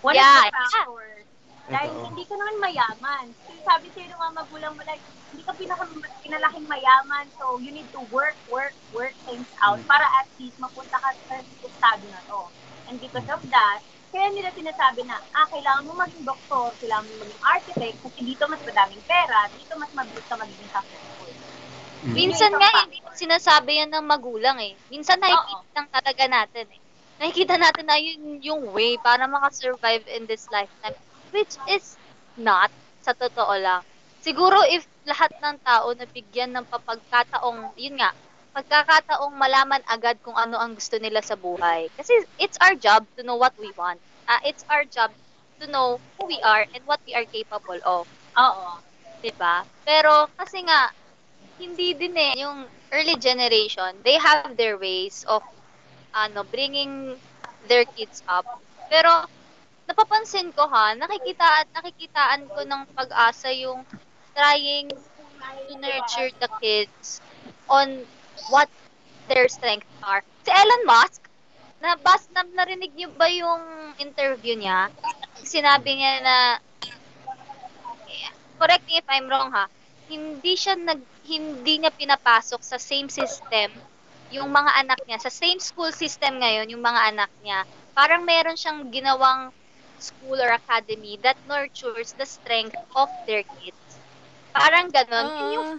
One 0.00 0.14
Yeah, 0.14 0.46
of 0.46 0.54
the 0.54 0.54
yeah. 0.54 0.54
factors. 0.54 1.26
Dahil 1.68 1.90
Totoo. 1.92 2.06
hindi 2.08 2.22
ka 2.24 2.34
naman 2.38 2.56
mayaman. 2.64 3.26
Kasi 3.44 3.60
sabi 3.66 3.86
sa'yo 3.92 4.06
ng 4.08 4.20
mga 4.22 4.34
magulang 4.40 4.72
mo, 4.72 4.82
like, 4.88 5.04
hindi 5.28 5.42
ka 5.44 5.52
pinaka, 5.52 5.84
pinalaking 6.24 6.64
mayaman, 6.64 7.28
so 7.36 7.60
you 7.60 7.68
need 7.68 7.90
to 7.92 8.00
work, 8.08 8.40
work, 8.48 8.72
work 8.96 9.12
things 9.28 9.44
out 9.60 9.76
para 9.84 10.06
at 10.24 10.28
least 10.40 10.56
mapunta 10.56 10.96
ka 10.96 11.10
sa 11.28 11.44
estado 11.44 12.08
na 12.08 12.24
to. 12.24 12.40
And 12.88 12.96
because 12.96 13.28
of 13.28 13.44
that, 13.52 13.84
kaya 14.08 14.32
nila 14.32 14.48
sinasabi 14.56 15.04
na, 15.04 15.20
ah, 15.36 15.44
kailangan 15.52 15.84
mo 15.84 15.92
maging 16.00 16.24
doktor, 16.24 16.72
kailangan 16.80 17.12
mo 17.12 17.14
maging 17.28 17.42
architect, 17.44 17.96
kasi 18.00 18.18
dito 18.24 18.48
mas 18.48 18.64
madaming 18.64 19.04
pera, 19.04 19.52
dito 19.52 19.76
mas 19.76 19.92
mabilis 19.92 20.24
ka 20.24 20.40
magiging 20.40 20.72
successful. 20.72 21.28
Mm. 22.08 22.14
Minsan 22.16 22.52
nga, 22.56 22.70
hindi 22.88 22.98
sinasabi 23.12 23.84
yan 23.84 23.92
ng 23.92 24.06
magulang 24.08 24.56
eh. 24.64 24.80
Minsan 24.88 25.20
nakikita 25.20 25.76
lang 25.76 25.88
talaga 25.92 26.24
natin 26.24 26.66
eh. 26.72 26.80
Nakikita 27.18 27.58
natin 27.58 27.86
na 27.90 27.98
yun 27.98 28.38
yung 28.42 28.62
way 28.70 28.94
para 29.02 29.26
makasurvive 29.26 30.06
in 30.06 30.26
this 30.30 30.46
lifetime. 30.54 30.94
Which 31.34 31.58
is 31.66 31.98
not, 32.38 32.70
sa 33.02 33.12
totoo 33.14 33.54
lang. 33.58 33.82
Siguro 34.22 34.62
if 34.66 34.86
lahat 35.06 35.30
ng 35.42 35.56
tao 35.62 35.90
nabigyan 35.94 36.54
ng 36.54 36.66
papagkataong, 36.70 37.74
yun 37.78 37.98
nga, 37.98 38.10
pagkakataong 38.54 39.34
malaman 39.34 39.82
agad 39.90 40.18
kung 40.22 40.34
ano 40.38 40.58
ang 40.58 40.74
gusto 40.78 40.98
nila 40.98 41.22
sa 41.22 41.34
buhay. 41.38 41.90
Kasi 41.98 42.14
it's 42.38 42.58
our 42.62 42.74
job 42.78 43.06
to 43.18 43.22
know 43.26 43.36
what 43.38 43.54
we 43.58 43.70
want. 43.74 43.98
Ah, 44.30 44.40
it's 44.46 44.62
our 44.70 44.84
job 44.86 45.10
to 45.60 45.66
know 45.70 45.98
who 46.18 46.26
we 46.30 46.38
are 46.42 46.66
and 46.74 46.82
what 46.86 47.02
we 47.06 47.14
are 47.14 47.26
capable 47.30 47.78
of. 47.86 48.06
Oo. 48.38 48.68
'di 49.22 49.32
ba? 49.34 49.66
Pero 49.82 50.30
kasi 50.38 50.62
nga 50.66 50.90
hindi 51.58 51.94
din 51.98 52.14
eh 52.14 52.32
yung 52.42 52.66
early 52.94 53.18
generation, 53.18 53.98
they 54.06 54.16
have 54.18 54.54
their 54.56 54.78
ways 54.78 55.26
of 55.26 55.42
ano 56.12 56.44
bringing 56.48 57.16
their 57.66 57.84
kids 57.96 58.24
up. 58.28 58.44
Pero 58.88 59.28
napapansin 59.88 60.52
ko 60.52 60.68
ha, 60.68 60.92
nakikita 60.96 61.64
at 61.64 61.68
nakikitaan 61.72 62.48
ko 62.48 62.60
ng 62.64 62.82
pag-asa 62.92 63.52
yung 63.52 63.84
trying 64.36 64.88
to 65.68 65.72
nurture 65.80 66.30
the 66.40 66.50
kids 66.60 67.20
on 67.68 68.04
what 68.52 68.68
their 69.28 69.48
strengths 69.48 69.88
are. 70.04 70.24
Si 70.44 70.50
Elon 70.52 70.84
Musk, 70.88 71.28
na 71.78 71.94
bas 71.94 72.26
na 72.34 72.42
narinig 72.42 72.90
niyo 72.94 73.08
ba 73.14 73.30
yung 73.30 73.94
interview 74.02 74.58
niya? 74.58 74.90
Sinabi 75.46 75.94
niya 75.94 76.12
na 76.22 76.36
correct 78.58 78.84
me 78.90 78.98
if 78.98 79.06
I'm 79.06 79.30
wrong 79.30 79.54
ha, 79.54 79.70
hindi 80.10 80.58
siya 80.58 80.74
nag 80.74 80.98
hindi 81.22 81.78
niya 81.78 81.94
pinapasok 81.94 82.60
sa 82.64 82.80
same 82.82 83.06
system 83.06 83.70
yung 84.28 84.52
mga 84.52 84.72
anak 84.84 85.00
niya, 85.04 85.18
sa 85.18 85.32
same 85.32 85.58
school 85.58 85.88
system 85.90 86.40
ngayon 86.40 86.68
yung 86.68 86.84
mga 86.84 87.14
anak 87.14 87.30
niya. 87.40 87.64
Parang 87.92 88.22
meron 88.22 88.54
siyang 88.54 88.88
ginawang 88.92 89.50
school 89.98 90.38
or 90.38 90.54
academy 90.54 91.18
that 91.24 91.34
nurtures 91.50 92.14
the 92.14 92.28
strength 92.28 92.76
of 92.94 93.10
their 93.26 93.42
kids. 93.58 93.82
Parang 94.54 94.88
ganon. 94.88 95.28
Yun 95.34 95.50
yung, 95.54 95.70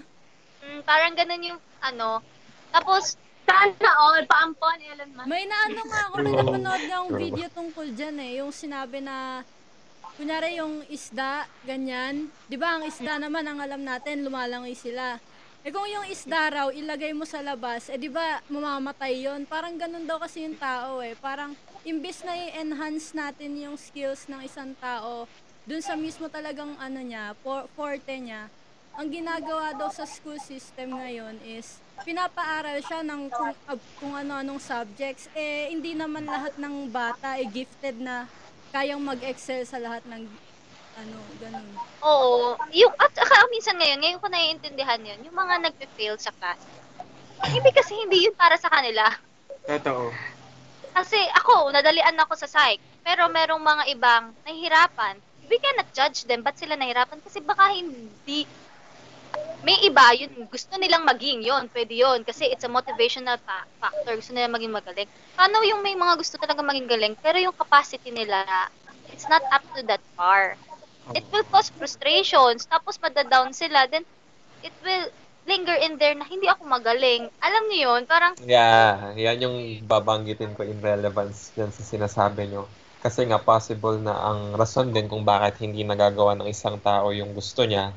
Ah, 0.60 0.66
mm, 0.68 0.82
parang 0.84 1.14
ganon 1.16 1.56
yung 1.56 1.60
ano. 1.80 2.20
Tapos, 2.70 3.16
Sana 3.50 3.90
all, 3.98 4.22
paampon, 4.30 4.78
Elon 4.78 5.10
Musk. 5.18 5.26
may 5.26 5.42
naano 5.50 5.82
nga 5.90 6.00
ako, 6.06 6.22
may 6.22 6.34
napanood 6.38 6.84
nga 6.86 6.98
akong 7.02 7.18
video 7.18 7.48
tungkol 7.50 7.88
dyan 7.98 8.22
eh. 8.22 8.32
Yung 8.38 8.54
sinabi 8.54 9.02
na, 9.02 9.42
kunyari 10.22 10.62
yung 10.62 10.86
isda, 10.86 11.50
ganyan. 11.66 12.30
Di 12.46 12.62
ba 12.62 12.78
ang 12.78 12.86
isda 12.86 13.18
naman, 13.18 13.50
ang 13.50 13.58
alam 13.58 13.82
natin, 13.82 14.22
lumalangoy 14.22 14.78
sila. 14.78 15.18
Eh 15.60 15.76
kung 15.76 15.84
yung 15.92 16.08
isda 16.08 16.48
raw, 16.48 16.68
ilagay 16.72 17.12
mo 17.12 17.28
sa 17.28 17.44
labas, 17.44 17.92
eh 17.92 18.00
di 18.00 18.08
ba 18.08 18.40
mamamatay 18.48 19.28
yon 19.28 19.44
Parang 19.44 19.76
ganun 19.76 20.08
daw 20.08 20.16
kasi 20.16 20.48
yung 20.48 20.56
tao 20.56 21.04
eh. 21.04 21.20
Parang 21.20 21.52
imbis 21.84 22.24
na 22.24 22.32
i-enhance 22.32 23.12
natin 23.12 23.60
yung 23.60 23.76
skills 23.76 24.32
ng 24.32 24.40
isang 24.48 24.72
tao, 24.80 25.28
dun 25.68 25.84
sa 25.84 26.00
mismo 26.00 26.32
talagang 26.32 26.80
ano 26.80 27.04
niya, 27.04 27.36
for, 27.44 27.68
forte 27.76 28.08
niya, 28.08 28.48
ang 28.96 29.12
ginagawa 29.12 29.76
daw 29.76 29.92
sa 29.92 30.08
school 30.08 30.40
system 30.40 30.96
ngayon 30.96 31.36
is 31.44 31.84
pinapaaral 32.08 32.80
siya 32.80 33.04
ng 33.04 33.28
kung, 33.28 33.54
ab- 33.68 33.90
kung 34.00 34.14
ano-anong 34.16 34.64
subjects. 34.64 35.28
Eh, 35.36 35.76
hindi 35.76 35.92
naman 35.92 36.24
lahat 36.24 36.56
ng 36.56 36.88
bata 36.88 37.36
eh, 37.36 37.48
gifted 37.48 38.00
na 38.00 38.32
kayang 38.72 39.04
mag-excel 39.04 39.68
sa 39.68 39.76
lahat 39.76 40.08
ng 40.08 40.24
ano, 41.00 41.18
ganun. 41.40 41.68
oo, 42.04 42.60
yung, 42.76 42.94
at 43.00 43.12
saka 43.16 43.48
minsan 43.52 43.80
ngayon, 43.80 44.00
ngayon 44.04 44.22
ko 44.22 44.28
naiintindihan 44.28 45.02
yun, 45.02 45.20
yung 45.24 45.38
mga 45.38 45.64
nagpe-fail 45.64 46.20
sa 46.20 46.36
class. 46.36 46.60
Hindi 47.48 47.72
kasi 47.72 47.96
hindi 47.96 48.28
yun 48.28 48.36
para 48.36 48.60
sa 48.60 48.68
kanila. 48.68 49.08
Totoo. 49.64 50.12
Kasi 50.92 51.20
ako, 51.40 51.72
nadalian 51.72 52.20
ako 52.20 52.36
sa 52.36 52.50
psych. 52.52 52.82
Pero 53.00 53.32
merong 53.32 53.64
mga 53.64 53.84
ibang 53.96 54.24
nahihirapan. 54.44 55.16
We 55.48 55.58
cannot 55.58 55.90
judge 55.96 56.28
them. 56.28 56.44
Ba't 56.44 56.60
sila 56.60 56.76
nahihirapan? 56.76 57.24
Kasi 57.24 57.40
baka 57.40 57.72
hindi... 57.72 58.44
May 59.64 59.76
iba, 59.86 60.16
yun, 60.16 60.48
gusto 60.52 60.76
nilang 60.76 61.08
maging 61.08 61.46
yun. 61.46 61.72
Pwede 61.72 61.96
yun. 61.96 62.28
Kasi 62.28 62.52
it's 62.52 62.68
a 62.68 62.72
motivational 62.72 63.40
fa- 63.40 63.68
factor. 63.80 64.20
Gusto 64.20 64.36
nila 64.36 64.52
maging 64.52 64.74
magaling. 64.76 65.10
Paano 65.40 65.64
yung 65.64 65.80
may 65.80 65.96
mga 65.96 66.20
gusto 66.20 66.36
talaga 66.36 66.60
maging 66.60 66.88
galing, 66.90 67.14
pero 67.20 67.40
yung 67.40 67.56
capacity 67.56 68.12
nila, 68.12 68.44
it's 69.14 69.28
not 69.32 69.42
up 69.54 69.64
to 69.74 69.82
that 69.88 70.04
par. 70.20 70.60
It 71.16 71.26
will 71.32 71.46
cause 71.50 71.70
frustrations. 71.74 72.66
Tapos 72.70 72.98
madadown 73.02 73.54
sila. 73.56 73.88
Then, 73.90 74.06
it 74.62 74.74
will 74.84 75.10
linger 75.48 75.78
in 75.82 75.98
there 75.98 76.14
na 76.16 76.26
hindi 76.28 76.46
ako 76.48 76.68
magaling. 76.68 77.32
Alam 77.42 77.64
niyo 77.72 77.96
yun? 77.96 78.04
Parang, 78.06 78.36
Yeah, 78.46 79.12
yan 79.20 79.44
yung 79.44 79.58
babanggitin 79.90 80.56
ko 80.56 80.64
in 80.64 80.80
relevance 80.80 81.52
dyan 81.58 81.72
sa 81.76 81.84
sinasabi 81.84 82.48
nyo. 82.48 82.72
Kasi 83.00 83.28
nga 83.28 83.40
possible 83.40 84.00
na 84.00 84.16
ang 84.16 84.56
rason 84.56 84.92
din 84.92 85.08
kung 85.12 85.24
bakit 85.24 85.60
hindi 85.64 85.84
nagagawa 85.84 86.36
ng 86.40 86.48
isang 86.48 86.80
tao 86.84 87.12
yung 87.16 87.32
gusto 87.36 87.64
niya. 87.68 87.96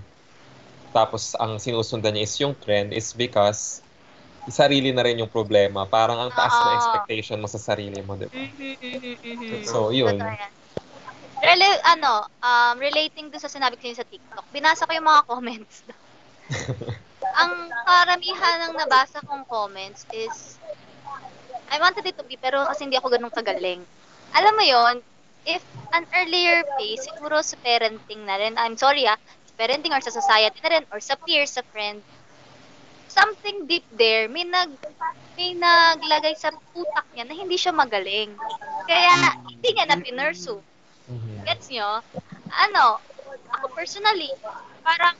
Tapos 0.92 1.32
ang 1.40 1.56
sinusundan 1.62 2.14
niya 2.14 2.24
is 2.26 2.34
yung 2.42 2.54
trend 2.58 2.92
is 2.92 3.16
because 3.16 3.80
sarili 4.50 4.90
na 4.92 5.02
rin 5.06 5.20
yung 5.22 5.30
problema. 5.30 5.86
Parang 5.88 6.18
ang 6.20 6.32
taas 6.34 6.58
na 6.62 6.74
Oo. 6.74 6.78
expectation 6.78 7.38
mo 7.40 7.48
sa 7.48 7.58
sarili 7.62 8.02
mo, 8.02 8.18
di 8.18 8.26
ba? 8.28 8.34
Mhm, 8.34 8.76
mhm, 8.82 9.14
mhm. 9.24 9.64
So, 9.64 9.90
yun. 9.94 10.18
Rel- 11.42 11.82
ano, 11.82 12.22
um, 12.38 12.74
relating 12.78 13.26
do 13.26 13.36
sa 13.42 13.50
sinabi 13.50 13.74
ko 13.74 13.90
sa 13.90 14.06
TikTok, 14.06 14.46
binasa 14.54 14.86
ko 14.86 14.94
yung 14.94 15.10
mga 15.10 15.26
comments. 15.30 15.82
Ang 17.34 17.52
karamihan 17.82 18.70
ng 18.70 18.74
nabasa 18.78 19.18
kong 19.26 19.42
comments 19.50 20.06
is, 20.14 20.62
I 21.66 21.82
wanted 21.82 22.06
it 22.06 22.14
to 22.14 22.24
be, 22.24 22.38
pero 22.38 22.62
kasi 22.70 22.86
hindi 22.86 22.94
ako 22.94 23.10
ganun 23.10 23.34
kagaling. 23.34 23.82
Alam 24.38 24.54
mo 24.54 24.64
yon 24.64 24.96
if 25.42 25.66
an 25.90 26.06
earlier 26.14 26.62
phase, 26.78 27.02
siguro 27.10 27.42
sa 27.42 27.58
parenting 27.58 28.22
na 28.22 28.38
rin, 28.38 28.54
I'm 28.54 28.78
sorry 28.78 29.10
ah, 29.10 29.18
sa 29.18 29.54
parenting 29.58 29.90
or 29.90 29.98
sa 29.98 30.14
society 30.14 30.62
na 30.62 30.78
rin, 30.78 30.84
or 30.94 31.02
sa 31.02 31.18
peers, 31.18 31.58
sa 31.58 31.66
friend, 31.74 31.98
something 33.10 33.66
deep 33.66 33.84
there, 33.90 34.30
may 34.30 34.46
nag 34.46 34.70
may 35.34 35.56
naglagay 35.56 36.36
sa 36.36 36.52
utak 36.76 37.06
niya 37.10 37.24
na 37.24 37.34
hindi 37.34 37.56
siya 37.56 37.72
magaling. 37.74 38.36
Kaya, 38.86 39.32
hindi 39.48 39.68
niya 39.72 39.86
na 39.88 39.98
pinursu. 39.98 40.60
Mhm. 41.08 41.42
Gets 41.46 41.66
nyo? 41.74 41.98
Ano, 42.52 43.02
ako 43.50 43.66
personally, 43.74 44.30
parang 44.86 45.16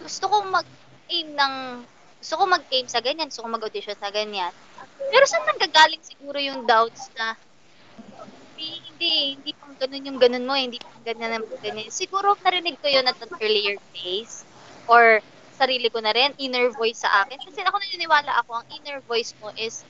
gusto 0.00 0.24
kong 0.30 0.48
mag-aim 0.54 1.28
ng, 1.34 1.54
gusto 2.22 2.34
kong 2.38 2.52
mag-aim 2.56 2.86
sa 2.88 3.02
ganyan, 3.04 3.28
gusto 3.28 3.44
kong 3.44 3.56
mag-audition 3.58 3.98
sa 3.98 4.08
ganyan. 4.08 4.50
Pero 5.10 5.24
saan 5.26 5.44
nanggagaling 5.44 6.00
siguro 6.06 6.38
yung 6.40 6.64
doubts 6.64 7.10
na, 7.18 7.34
hindi, 8.56 8.68
hindi, 8.90 9.10
hindi 9.38 9.50
pang 9.58 9.74
ganun 9.78 10.08
yung 10.08 10.18
ganun 10.18 10.46
mo, 10.48 10.54
hindi 10.56 10.78
pang 10.80 11.02
ganyan 11.04 11.38
ang 11.38 11.46
ganyan. 11.62 11.90
Siguro 11.92 12.34
narinig 12.42 12.78
ko 12.82 12.88
yun 12.90 13.06
at 13.06 13.18
an 13.20 13.30
earlier 13.42 13.76
phase, 13.92 14.46
or 14.88 15.20
sarili 15.52 15.90
ko 15.90 15.98
na 16.00 16.14
rin, 16.14 16.32
inner 16.38 16.70
voice 16.74 17.02
sa 17.02 17.22
akin. 17.26 17.38
Kasi 17.42 17.60
ako 17.66 17.76
naniniwala 17.76 18.30
ako, 18.42 18.62
ang 18.62 18.68
inner 18.78 18.98
voice 19.04 19.34
mo 19.42 19.50
is, 19.58 19.82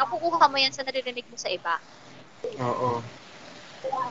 nakukuha 0.00 0.48
mo 0.48 0.56
yan 0.56 0.72
sa 0.72 0.82
naririnig 0.82 1.28
mo 1.28 1.36
sa 1.36 1.52
iba. 1.52 1.76
Oo. 2.60 3.04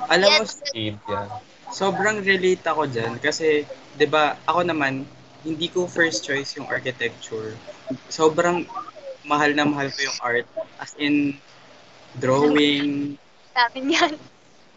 Alam 0.10 0.30
mo, 0.34 0.44
Yes, 0.44 0.58
Aid 0.74 0.98
yan. 1.06 1.30
sobrang 1.70 2.18
relate 2.26 2.66
ako 2.66 2.90
dyan 2.90 3.22
kasi, 3.22 3.70
di 3.94 4.08
ba, 4.10 4.42
ako 4.50 4.66
naman, 4.66 5.06
hindi 5.46 5.68
ko 5.70 5.86
first 5.86 6.26
choice 6.26 6.58
yung 6.58 6.66
architecture. 6.66 7.54
Sobrang 8.10 8.66
mahal 9.24 9.54
na 9.54 9.70
mahal 9.70 9.88
ko 9.94 10.00
yung 10.02 10.20
art. 10.20 10.48
As 10.82 10.98
in, 10.98 11.38
drawing, 12.18 13.16
namin 13.54 13.86
yan. 13.94 14.14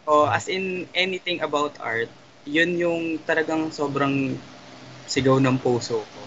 o 0.05 0.27
as 0.27 0.51
in 0.51 0.85
anything 0.93 1.41
about 1.41 1.73
art, 1.81 2.11
yun 2.43 2.75
yung 2.75 3.01
talagang 3.23 3.71
sobrang 3.71 4.35
sigaw 5.07 5.39
ng 5.39 5.57
puso 5.59 6.03
ko. 6.03 6.21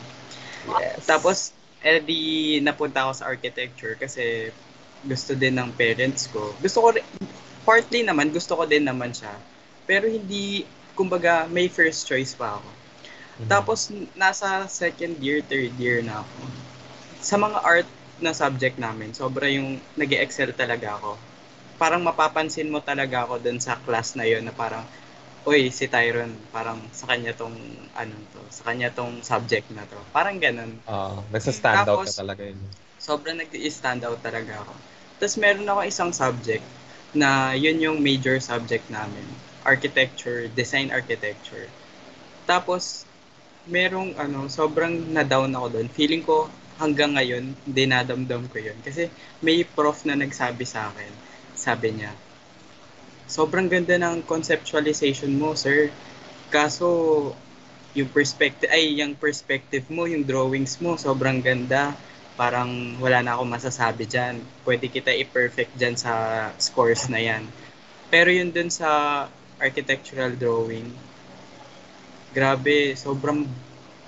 Yes. 0.76 1.06
Tapos, 1.06 1.38
eh 1.85 2.02
di 2.02 2.58
napunta 2.58 3.06
ako 3.06 3.12
sa 3.14 3.28
architecture 3.30 3.94
kasi 3.94 4.50
gusto 5.06 5.38
din 5.38 5.54
ng 5.54 5.70
parents 5.76 6.26
ko. 6.32 6.50
Gusto 6.58 6.82
ko, 6.82 6.88
rin- 6.96 7.06
partly 7.66 8.06
naman, 8.06 8.30
gusto 8.30 8.54
ko 8.54 8.64
din 8.64 8.87
naman 8.87 9.11
siya. 9.11 9.35
Pero 9.90 10.06
hindi, 10.06 10.64
kumbaga, 10.94 11.50
may 11.50 11.66
first 11.66 12.06
choice 12.06 12.32
pa 12.38 12.62
ako. 12.62 12.70
Mhm. 13.42 13.49
Tapos, 13.50 13.80
nasa 14.14 14.64
second 14.70 15.18
year, 15.18 15.42
third 15.44 15.75
year 15.76 15.99
na 16.00 16.23
ako. 16.23 16.38
Sa 17.20 17.37
mga 17.37 17.58
art 17.66 17.88
na 18.23 18.32
subject 18.32 18.78
namin, 18.80 19.12
sobra 19.12 19.50
yung 19.50 19.82
nag 19.99 20.08
excel 20.14 20.54
talaga 20.54 20.96
ako. 20.96 21.18
Parang 21.76 22.00
mapapansin 22.00 22.73
mo 22.73 22.80
talaga 22.80 23.28
ako 23.28 23.42
dun 23.42 23.61
sa 23.61 23.76
class 23.82 24.16
na 24.16 24.25
yon 24.25 24.46
na 24.46 24.54
parang, 24.54 24.87
Uy, 25.46 25.70
si 25.70 25.87
Tyron, 25.87 26.35
parang 26.50 26.90
sa 26.90 27.06
kanya 27.06 27.30
tong, 27.30 27.54
ano 27.94 28.14
to, 28.35 28.42
sa 28.50 28.66
kanya 28.66 28.90
tong 28.90 29.23
subject 29.23 29.70
na 29.70 29.87
to. 29.87 29.94
Parang 30.11 30.42
ganun. 30.42 30.82
Oo, 30.90 31.23
nagsa-stand 31.30 31.87
out 31.87 32.02
ka 32.02 32.11
talaga 32.25 32.42
yun. 32.42 32.58
sobrang 32.99 33.38
nag-stand 33.38 34.02
out 34.02 34.18
talaga 34.25 34.66
ako. 34.66 34.75
Tapos 35.23 35.37
meron 35.38 35.68
ako 35.70 35.80
isang 35.87 36.11
subject 36.11 36.64
na 37.16 37.56
yun 37.56 37.80
yung 37.80 37.99
major 38.04 38.37
subject 38.38 38.87
namin. 38.92 39.25
Architecture, 39.64 40.46
design 40.52 40.92
architecture. 40.92 41.66
Tapos, 42.46 43.08
merong 43.66 44.14
ano, 44.14 44.46
sobrang 44.46 44.94
na-down 45.11 45.50
ako 45.56 45.66
doon. 45.80 45.88
Feeling 45.90 46.23
ko 46.23 46.46
hanggang 46.78 47.16
ngayon, 47.16 47.56
dinadamdam 47.66 48.46
ko 48.52 48.61
yun. 48.61 48.78
Kasi 48.85 49.11
may 49.42 49.64
prof 49.64 50.04
na 50.06 50.14
nagsabi 50.14 50.62
sa 50.62 50.92
akin, 50.92 51.11
sabi 51.56 51.96
niya, 51.96 52.12
sobrang 53.26 53.66
ganda 53.66 53.99
ng 53.99 54.23
conceptualization 54.23 55.35
mo, 55.35 55.58
sir. 55.58 55.90
Kaso, 56.52 57.32
yung 57.96 58.12
perspective, 58.12 58.70
ay, 58.70 59.02
yung 59.02 59.18
perspective 59.18 59.88
mo, 59.90 60.06
yung 60.06 60.23
drawings 60.23 60.78
mo, 60.78 60.94
sobrang 60.94 61.42
ganda 61.42 61.96
parang 62.37 63.00
wala 63.00 63.25
na 63.25 63.35
akong 63.35 63.49
masasabi 63.49 64.05
dyan. 64.05 64.45
Pwede 64.62 64.93
kita 64.93 65.11
i-perfect 65.11 65.73
dyan 65.75 65.97
sa 65.97 66.12
scores 66.61 67.09
na 67.09 67.19
yan. 67.19 67.49
Pero 68.12 68.28
yun 68.28 68.52
dun 68.52 68.69
sa 68.69 69.25
architectural 69.57 70.37
drawing, 70.37 70.93
grabe, 72.37 72.92
sobrang 72.92 73.49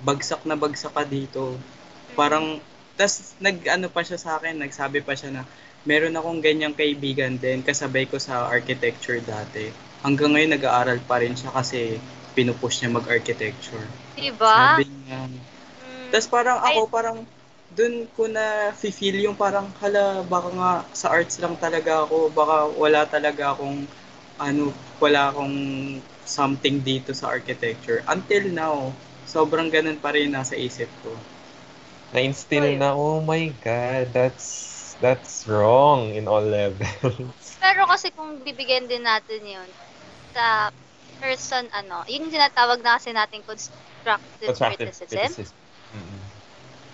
bagsak 0.05 0.45
na 0.45 0.53
bagsak 0.53 0.93
ka 0.93 1.03
dito. 1.03 1.57
Parang, 2.13 2.61
tas 2.93 3.33
nag-ano 3.41 3.89
pa 3.89 4.05
siya 4.05 4.21
sa 4.21 4.37
akin, 4.37 4.61
nagsabi 4.61 5.01
pa 5.01 5.17
siya 5.17 5.33
na, 5.33 5.43
meron 5.83 6.13
akong 6.13 6.37
ganyang 6.37 6.77
kaibigan 6.77 7.35
din, 7.41 7.65
kasabay 7.65 8.05
ko 8.05 8.21
sa 8.21 8.45
architecture 8.45 9.17
dati. 9.25 9.73
Hanggang 10.05 10.37
ngayon 10.37 10.53
nag-aaral 10.53 11.01
pa 11.03 11.19
rin 11.19 11.33
siya 11.33 11.49
kasi 11.49 11.97
pinupush 12.37 12.85
niya 12.85 12.93
mag-architecture. 12.93 13.83
Diba? 14.15 14.77
Sabi 14.77 14.85
niya, 14.85 15.25
Mm. 15.79 16.09
tapos 16.13 16.29
parang 16.29 16.57
ako, 16.61 16.81
parang 16.93 17.17
dun 17.79 17.95
ko 18.15 18.23
na 18.35 18.45
feel 18.81 19.17
yung 19.25 19.37
parang, 19.43 19.67
hala, 19.81 20.05
baka 20.33 20.49
nga 20.59 20.71
sa 21.01 21.07
arts 21.15 21.35
lang 21.43 21.55
talaga 21.65 21.91
ako, 22.05 22.17
baka 22.39 22.55
wala 22.83 23.01
talaga 23.15 23.43
akong, 23.55 23.79
ano, 24.47 24.65
wala 25.03 25.21
akong 25.31 25.57
something 26.37 26.75
dito 26.89 27.11
sa 27.19 27.25
architecture. 27.35 27.99
Until 28.15 28.43
now, 28.63 28.75
sobrang 29.33 29.69
ganun 29.75 29.99
pa 30.03 30.09
rin 30.15 30.29
nasa 30.37 30.55
isip 30.67 30.89
ko. 31.03 31.11
Na-instill 32.13 32.67
na, 32.81 32.89
oh 32.97 33.21
my 33.21 33.53
God, 33.61 34.05
that's 34.17 34.47
that's 34.99 35.45
wrong 35.47 36.01
in 36.17 36.25
all 36.27 36.43
levels. 36.43 37.37
Pero 37.63 37.87
kasi 37.87 38.11
kung 38.11 38.43
bibigyan 38.43 38.85
din 38.91 39.03
natin 39.05 39.41
yun 39.45 39.69
sa 40.35 40.71
person, 41.19 41.67
ano, 41.75 42.03
yun 42.07 42.27
yung 42.27 42.35
tinatawag 42.35 42.79
na 42.83 42.97
kasi 42.99 43.11
natin 43.11 43.43
constructive, 43.43 44.55
Constructive 44.55 44.89
criticism. 44.89 45.31
criticism. 45.31 45.58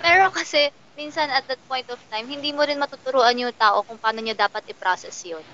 Pero 0.06 0.26
kasi, 0.38 0.62
minsan 1.00 1.28
at 1.38 1.46
that 1.50 1.62
point 1.70 1.88
of 1.94 2.00
time, 2.14 2.28
hindi 2.34 2.50
mo 2.54 2.62
rin 2.70 2.78
matuturuan 2.84 3.42
yung 3.42 3.56
tao 3.58 3.82
kung 3.88 3.98
paano 4.04 4.20
niya 4.22 4.38
dapat 4.46 4.64
i-process 4.74 5.18
yun. 5.32 5.46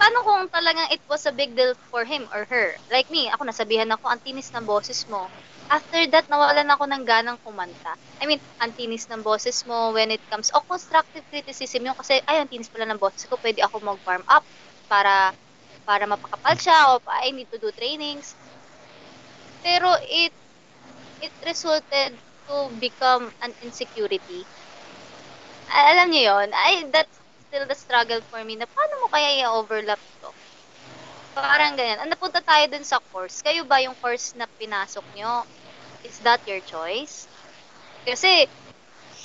Paano 0.00 0.24
kung 0.24 0.42
talagang 0.48 0.88
it 0.96 1.04
was 1.12 1.28
a 1.28 1.34
big 1.34 1.52
deal 1.52 1.76
for 1.92 2.08
him 2.08 2.24
or 2.32 2.48
her? 2.48 2.80
Like 2.88 3.12
me, 3.12 3.28
ako 3.28 3.44
nasabihan 3.44 3.92
ako, 3.92 4.08
ang 4.08 4.24
tinis 4.24 4.48
ng 4.56 4.64
boses 4.64 5.04
mo. 5.10 5.28
After 5.68 6.00
that, 6.08 6.24
nawalan 6.32 6.72
ako 6.72 6.88
ng 6.88 7.04
ganang 7.04 7.36
kumanta. 7.44 7.94
I 8.16 8.24
mean, 8.24 8.40
ang 8.64 8.72
tinis 8.72 9.06
ng 9.12 9.20
boses 9.20 9.60
mo 9.68 9.92
when 9.92 10.08
it 10.08 10.24
comes, 10.32 10.48
o 10.56 10.64
constructive 10.64 11.28
criticism 11.28 11.84
yung 11.84 11.96
kasi, 12.00 12.16
ay, 12.24 12.40
ang 12.40 12.48
tinis 12.48 12.72
pala 12.72 12.88
ng 12.88 12.96
boses 13.00 13.28
ko, 13.28 13.36
pwede 13.44 13.60
ako 13.60 13.76
mag-warm 13.84 14.24
up 14.24 14.48
para 14.88 15.36
para 15.84 16.06
mapakapal 16.06 16.56
siya 16.60 16.96
o 16.96 17.02
I 17.08 17.34
need 17.34 17.50
to 17.52 17.58
do 17.60 17.68
trainings. 17.74 18.34
Pero 19.64 19.92
it 20.08 20.32
it 21.20 21.34
resulted 21.44 22.20
to 22.50 22.74
become 22.82 23.30
an 23.38 23.54
insecurity. 23.62 24.50
Alam 25.70 26.10
niyo 26.10 26.34
yon 26.34 26.50
ay, 26.50 26.90
that's 26.90 27.22
still 27.46 27.62
the 27.70 27.78
struggle 27.78 28.18
for 28.26 28.42
me 28.42 28.58
na 28.58 28.66
paano 28.66 28.94
mo 29.02 29.06
kaya 29.06 29.46
i-overlap 29.46 30.02
to? 30.18 30.34
Parang 31.30 31.78
ganyan. 31.78 32.02
Ang 32.02 32.10
napunta 32.10 32.42
tayo 32.42 32.66
dun 32.66 32.82
sa 32.82 32.98
course. 33.14 33.38
Kayo 33.38 33.62
ba 33.62 33.78
yung 33.78 33.94
course 34.02 34.34
na 34.34 34.50
pinasok 34.58 35.06
nyo? 35.14 35.46
Is 36.02 36.18
that 36.26 36.42
your 36.44 36.58
choice? 36.60 37.30
Kasi, 38.02 38.50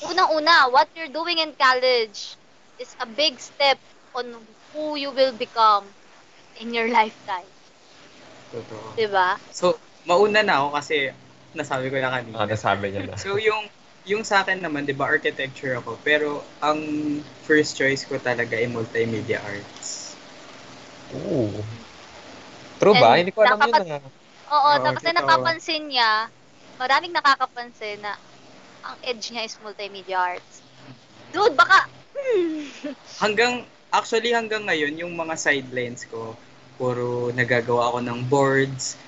unang-una, 0.05 0.69
what 0.69 0.87
you're 0.93 1.11
doing 1.11 1.41
in 1.41 1.57
college 1.57 2.37
is 2.77 2.93
a 3.01 3.07
big 3.09 3.41
step 3.41 3.81
on 4.13 4.45
who 4.71 4.95
you 5.01 5.09
will 5.11 5.33
become 5.33 5.97
in 6.61 6.71
your 6.77 6.87
lifetime. 6.97 7.49
Totoo. 8.53 8.93
Diba? 8.95 9.41
So, 9.49 9.81
mauna 10.05 10.45
na 10.45 10.61
ako 10.61 10.67
kasi 10.77 11.09
nasabi 11.55 11.89
ko 11.89 11.97
na 11.97 12.11
kanina. 12.11 12.35
Ah, 12.43 12.47
nasabi 12.47 12.91
niya 12.91 13.01
na. 13.09 13.15
So 13.23 13.39
yung 13.39 13.65
yung 14.05 14.21
sa 14.21 14.45
akin 14.45 14.61
naman, 14.61 14.85
'di 14.85 14.93
ba, 14.93 15.09
architecture 15.09 15.73
ako, 15.81 15.97
pero 16.05 16.45
ang 16.61 16.79
first 17.41 17.73
choice 17.73 18.05
ko 18.05 18.21
talaga 18.21 18.53
ay 18.53 18.69
multimedia 18.69 19.41
arts. 19.41 20.13
Ooh. 21.09 21.65
True 22.77 22.93
ba? 22.93 23.17
And 23.17 23.25
Hindi 23.25 23.33
ko 23.33 23.41
alam 23.47 23.59
nakapat- 23.59 23.81
yun 23.81 23.97
ah. 23.97 24.03
Oo, 24.45 24.61
Oo, 24.61 24.77
tapos 24.77 25.01
na 25.09 25.13
napapansin 25.17 25.83
niya, 25.89 26.11
maraming 26.77 27.13
nakakapansin 27.17 27.97
na 28.03 28.13
ang 28.85 28.95
edge 29.01 29.33
niya 29.33 29.49
is 29.49 29.57
multimedia 29.57 30.21
arts. 30.21 30.61
Dude, 31.33 31.57
baka... 31.57 31.89
Hanggang 33.23 33.65
actually 33.89 34.35
hanggang 34.35 34.67
ngayon 34.67 34.99
yung 35.01 35.13
mga 35.15 35.35
sidelines 35.39 36.03
ko, 36.05 36.35
puro 36.77 37.31
nagagawa 37.31 37.89
ako 37.95 37.99
ng 38.03 38.19
boards, 38.27 38.99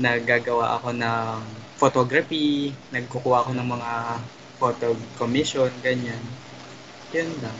nagagawa 0.00 0.80
ako 0.80 0.88
ng 0.96 1.38
photography, 1.82 2.70
nagkukuha 2.94 3.42
ako 3.42 3.50
ng 3.58 3.68
mga 3.74 3.92
photo 4.62 4.86
commission, 5.18 5.70
ganyan. 5.82 6.22
Yun 7.10 7.30
lang. 7.42 7.58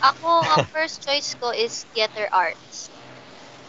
Ako, 0.00 0.30
ang 0.48 0.64
first 0.72 1.04
choice 1.04 1.36
ko 1.36 1.52
is 1.52 1.84
theater 1.92 2.24
arts. 2.32 2.88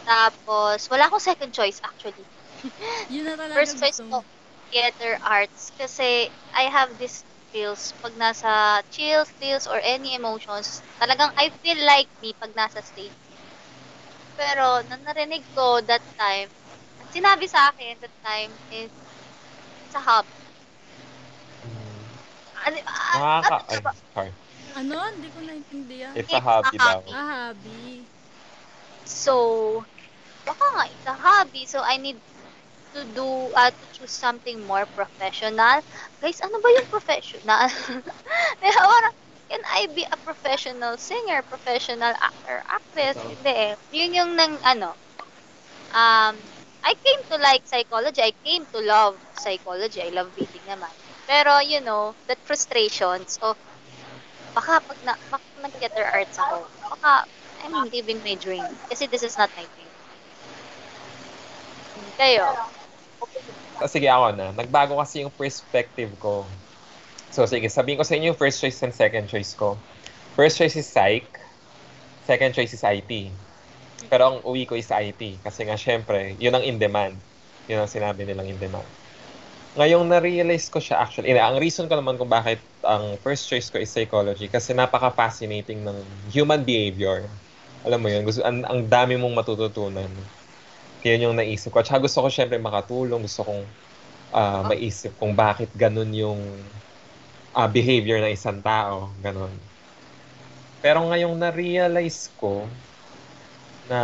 Tapos, 0.08 0.88
wala 0.88 1.06
akong 1.12 1.20
second 1.22 1.52
choice 1.52 1.76
actually. 1.84 2.24
Yun 3.12 3.24
na 3.28 3.34
talaga 3.36 3.60
First 3.60 3.76
choice 3.76 4.00
ko, 4.00 4.24
theater 4.72 5.20
arts. 5.20 5.68
Kasi, 5.76 6.32
I 6.56 6.72
have 6.72 6.96
this 6.96 7.28
feels 7.52 7.92
pag 8.00 8.16
nasa 8.16 8.80
chills, 8.88 9.28
feels, 9.36 9.68
or 9.68 9.76
any 9.84 10.16
emotions, 10.16 10.80
talagang 10.96 11.28
I 11.36 11.52
feel 11.60 11.76
like 11.84 12.08
me 12.24 12.32
pag 12.40 12.56
nasa 12.56 12.80
stage. 12.80 13.12
Pero, 14.36 14.80
nung 14.88 15.04
narinig 15.04 15.44
ko 15.52 15.84
that 15.84 16.00
time, 16.16 16.48
sinabi 17.12 17.44
sa 17.44 17.68
akin 17.72 18.00
that 18.00 18.16
time 18.24 18.56
is, 18.72 18.92
sa 19.92 20.00
hub. 20.00 20.26
Mm. 21.60 22.04
Ano, 22.64 22.76
ah, 22.88 23.40
Nakaka... 23.44 23.56
ano 23.60 23.68
Ay, 23.68 23.80
ba? 23.84 23.92
sorry. 24.16 24.32
Ano? 24.72 24.96
Hindi 25.12 25.28
ko 25.28 25.38
naintindihan. 25.44 26.12
It's 26.16 26.32
a 26.32 26.40
hobby 26.40 26.76
a 26.76 26.80
daw. 26.80 27.00
hobby. 27.04 27.12
Ah, 27.12 27.26
hobby. 27.52 27.84
So, 29.04 29.34
baka 30.48 30.64
nga, 30.72 30.84
it's 30.88 31.06
a 31.06 31.16
hobby. 31.16 31.62
So, 31.68 31.84
I 31.84 32.00
need 32.00 32.16
to 32.96 33.04
do, 33.04 33.52
uh, 33.52 33.70
to 33.72 33.84
choose 33.92 34.12
something 34.12 34.64
more 34.64 34.88
professional. 34.96 35.84
Guys, 36.20 36.40
ano 36.40 36.56
ba 36.60 36.68
yung 36.80 36.88
professional? 36.88 37.68
Parang, 38.60 39.16
can 39.52 39.62
I 39.68 39.88
be 39.92 40.08
a 40.08 40.16
professional 40.16 40.96
singer, 40.96 41.44
professional 41.44 42.16
actor, 42.16 42.64
actress? 42.64 43.20
Hindi 43.20 43.52
eh. 43.52 43.72
Yun 43.92 44.16
yung 44.16 44.30
nang, 44.36 44.56
ano, 44.64 44.96
um, 45.92 46.36
I 46.82 46.94
came 46.94 47.20
to 47.30 47.36
like 47.38 47.62
psychology. 47.66 48.22
I 48.22 48.32
came 48.44 48.66
to 48.74 48.80
love 48.80 49.20
psychology. 49.32 50.02
I 50.02 50.10
love 50.10 50.32
reading 50.36 50.64
naman. 50.66 50.92
Pero, 51.26 51.58
you 51.62 51.80
know, 51.80 52.14
the 52.26 52.36
frustrations 52.44 53.38
So, 53.40 53.54
baka 54.56 54.80
pag, 54.84 54.98
na, 55.02 55.14
baka 55.30 55.46
nag-theater 55.56 56.04
arts 56.04 56.36
ako, 56.38 56.68
baka 56.98 57.24
I'm 57.62 57.88
living 57.94 58.20
my 58.26 58.34
dream. 58.36 58.66
Kasi 58.90 59.06
this 59.06 59.22
is 59.22 59.38
not 59.38 59.50
my 59.56 59.66
dream. 59.74 59.92
Kayo. 62.18 62.46
Ah, 63.78 63.88
Sige, 63.90 64.08
ako 64.10 64.34
na. 64.36 64.50
Nagbago 64.54 64.98
kasi 64.98 65.22
yung 65.22 65.34
perspective 65.34 66.10
ko. 66.18 66.50
So, 67.32 67.46
sige, 67.48 67.68
sabihin 67.70 67.98
ko 68.00 68.04
sa 68.04 68.14
inyo 68.18 68.32
yung 68.32 68.40
first 68.40 68.60
choice 68.60 68.82
and 68.84 68.92
second 68.94 69.26
choice 69.30 69.54
ko. 69.56 69.78
First 70.36 70.58
choice 70.60 70.76
is 70.76 70.88
psych. 70.88 71.28
Second 72.26 72.52
choice 72.54 72.72
is 72.74 72.84
IT. 72.84 73.32
Pero 74.12 74.28
ang 74.28 74.38
uwi 74.44 74.68
ko 74.68 74.76
is 74.76 74.92
IT. 74.92 75.40
Kasi 75.40 75.64
nga, 75.64 75.80
syempre, 75.80 76.36
yun 76.36 76.52
ang 76.52 76.60
in-demand. 76.60 77.16
Yun 77.64 77.80
ang 77.80 77.88
sinabi 77.88 78.28
nilang 78.28 78.44
in-demand. 78.44 78.84
Ngayong 79.72 80.04
na-realize 80.04 80.68
ko 80.68 80.76
siya 80.84 81.00
actually, 81.00 81.32
eh, 81.32 81.40
ang 81.40 81.56
reason 81.56 81.88
ko 81.88 81.96
naman 81.96 82.20
kung 82.20 82.28
bakit 82.28 82.60
ang 82.84 83.16
first 83.24 83.48
choice 83.48 83.72
ko 83.72 83.80
is 83.80 83.88
psychology 83.88 84.52
kasi 84.52 84.76
napaka-fascinating 84.76 85.80
ng 85.80 85.96
human 86.28 86.60
behavior. 86.60 87.24
Alam 87.88 88.04
mo 88.04 88.12
yun, 88.12 88.20
gusto, 88.28 88.44
ang, 88.44 88.68
ang 88.68 88.84
dami 88.84 89.16
mong 89.16 89.32
matututunan. 89.32 90.12
Yun 91.00 91.32
yung 91.32 91.36
naisip 91.40 91.72
ko. 91.72 91.80
At 91.80 91.88
gusto 91.96 92.20
ko 92.20 92.28
syempre 92.28 92.60
makatulong, 92.60 93.24
gusto 93.24 93.48
kong 93.48 93.64
ah, 94.36 94.60
maisip 94.68 95.16
kung 95.16 95.32
bakit 95.32 95.72
ganun 95.72 96.12
yung 96.12 96.40
ah, 97.56 97.64
behavior 97.64 98.20
ng 98.20 98.36
isang 98.36 98.60
tao. 98.60 99.08
Ganun. 99.24 99.56
Pero 100.84 101.00
ngayong 101.08 101.32
na-realize 101.32 102.28
ko 102.36 102.68
na 103.88 103.98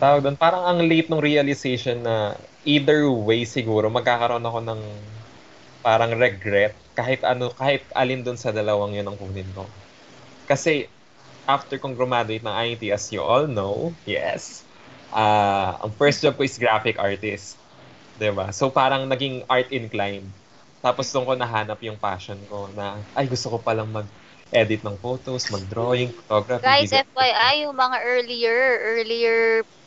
tawag 0.00 0.24
doon, 0.24 0.38
parang 0.40 0.64
ang 0.64 0.80
late 0.80 1.08
ng 1.12 1.20
realization 1.20 2.00
na 2.06 2.38
either 2.64 3.10
way 3.12 3.44
siguro 3.44 3.92
magkakaroon 3.92 4.44
ako 4.46 4.58
ng 4.64 4.80
parang 5.84 6.14
regret 6.16 6.78
kahit 6.98 7.22
ano, 7.26 7.52
kahit 7.56 7.88
alin 7.96 8.22
doon 8.26 8.38
sa 8.40 8.52
dalawang 8.54 8.94
yun 8.96 9.06
ang 9.08 9.18
kunin 9.20 9.50
ko. 9.54 9.74
Kasi 10.48 10.90
after 11.48 11.78
kong 11.82 11.96
graduate 11.98 12.44
ng 12.46 12.56
IT, 12.56 12.82
as 12.94 13.08
you 13.14 13.22
all 13.22 13.46
know, 13.50 13.98
yes, 14.08 14.66
ah 15.12 15.78
ang 15.84 15.94
first 15.98 16.22
job 16.24 16.36
ko 16.38 16.44
is 16.46 16.58
graphic 16.60 16.98
artist. 17.00 17.62
'Di 18.18 18.30
ba? 18.34 18.50
So 18.54 18.70
parang 18.74 19.08
naging 19.10 19.44
art 19.50 19.70
inclined. 19.74 20.34
Tapos 20.84 21.10
doon 21.14 21.26
ko 21.28 21.34
nahanap 21.38 21.80
yung 21.84 21.98
passion 22.00 22.44
ko 22.48 22.70
na, 22.74 23.06
ay 23.16 23.26
gusto 23.30 23.52
ko 23.54 23.58
palang 23.64 23.90
mag-edit 24.52 24.84
ng 24.84 25.00
photos, 25.00 25.48
mag-drawing, 25.48 26.12
photography. 26.12 26.60
Guys, 26.62 26.92
video- 26.92 27.08
FYI, 27.08 27.64
yung 27.64 27.72
mga 27.74 27.96
earlier, 28.04 28.60
earlier 28.84 29.38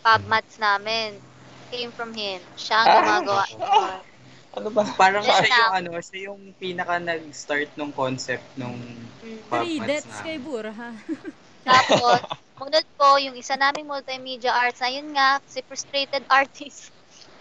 pub 0.02 0.26
mats 0.26 0.58
namin 0.58 1.22
came 1.70 1.94
from 1.94 2.10
him. 2.12 2.42
Siya 2.58 2.82
ang 2.82 2.88
Ah. 2.90 2.98
gumagawa. 2.98 3.46
Ano 4.56 4.72
ba? 4.72 4.88
Parang 4.96 5.20
siya 5.20 5.44
yung 5.44 5.74
ano, 5.76 5.92
siya 6.00 6.32
yung 6.32 6.56
pinaka 6.56 6.96
nag-start 6.96 7.76
nung 7.76 7.92
concept 7.92 8.48
nung 8.56 8.80
Mm. 9.20 9.44
Three 9.52 9.78
mats 9.78 9.90
deaths 10.08 10.16
na. 10.16 10.24
kay 10.24 10.38
Burha. 10.40 10.90
Tapos, 11.68 12.24
munod 12.56 12.88
ko, 12.96 13.20
yung 13.20 13.36
isa 13.36 13.60
naming 13.60 13.84
multimedia 13.84 14.56
arts, 14.56 14.80
ayun 14.80 15.12
nga, 15.12 15.44
si 15.44 15.60
frustrated 15.60 16.24
artist. 16.32 16.88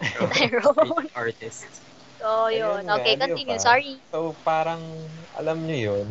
Tyrone. 0.03 1.07
artist. 1.15 1.87
So, 2.19 2.51
yun. 2.51 2.83
Ayun 2.83 2.99
Okay, 2.99 3.15
continue. 3.15 3.57
Sorry. 3.57 3.95
So 4.05 4.35
parang, 4.41 4.83
alam 5.31 5.63
nyo 5.63 5.77
yun, 5.95 6.07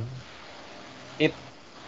it 1.19 1.35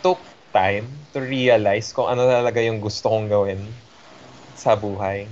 took 0.03 0.29
time 0.55 1.07
to 1.13 1.21
realize 1.21 1.93
kung 1.93 2.09
ano 2.09 2.27
talaga 2.27 2.61
yung 2.63 2.81
gusto 2.81 3.11
kong 3.13 3.29
gawin 3.29 3.61
sa 4.57 4.75
buhay. 4.79 5.29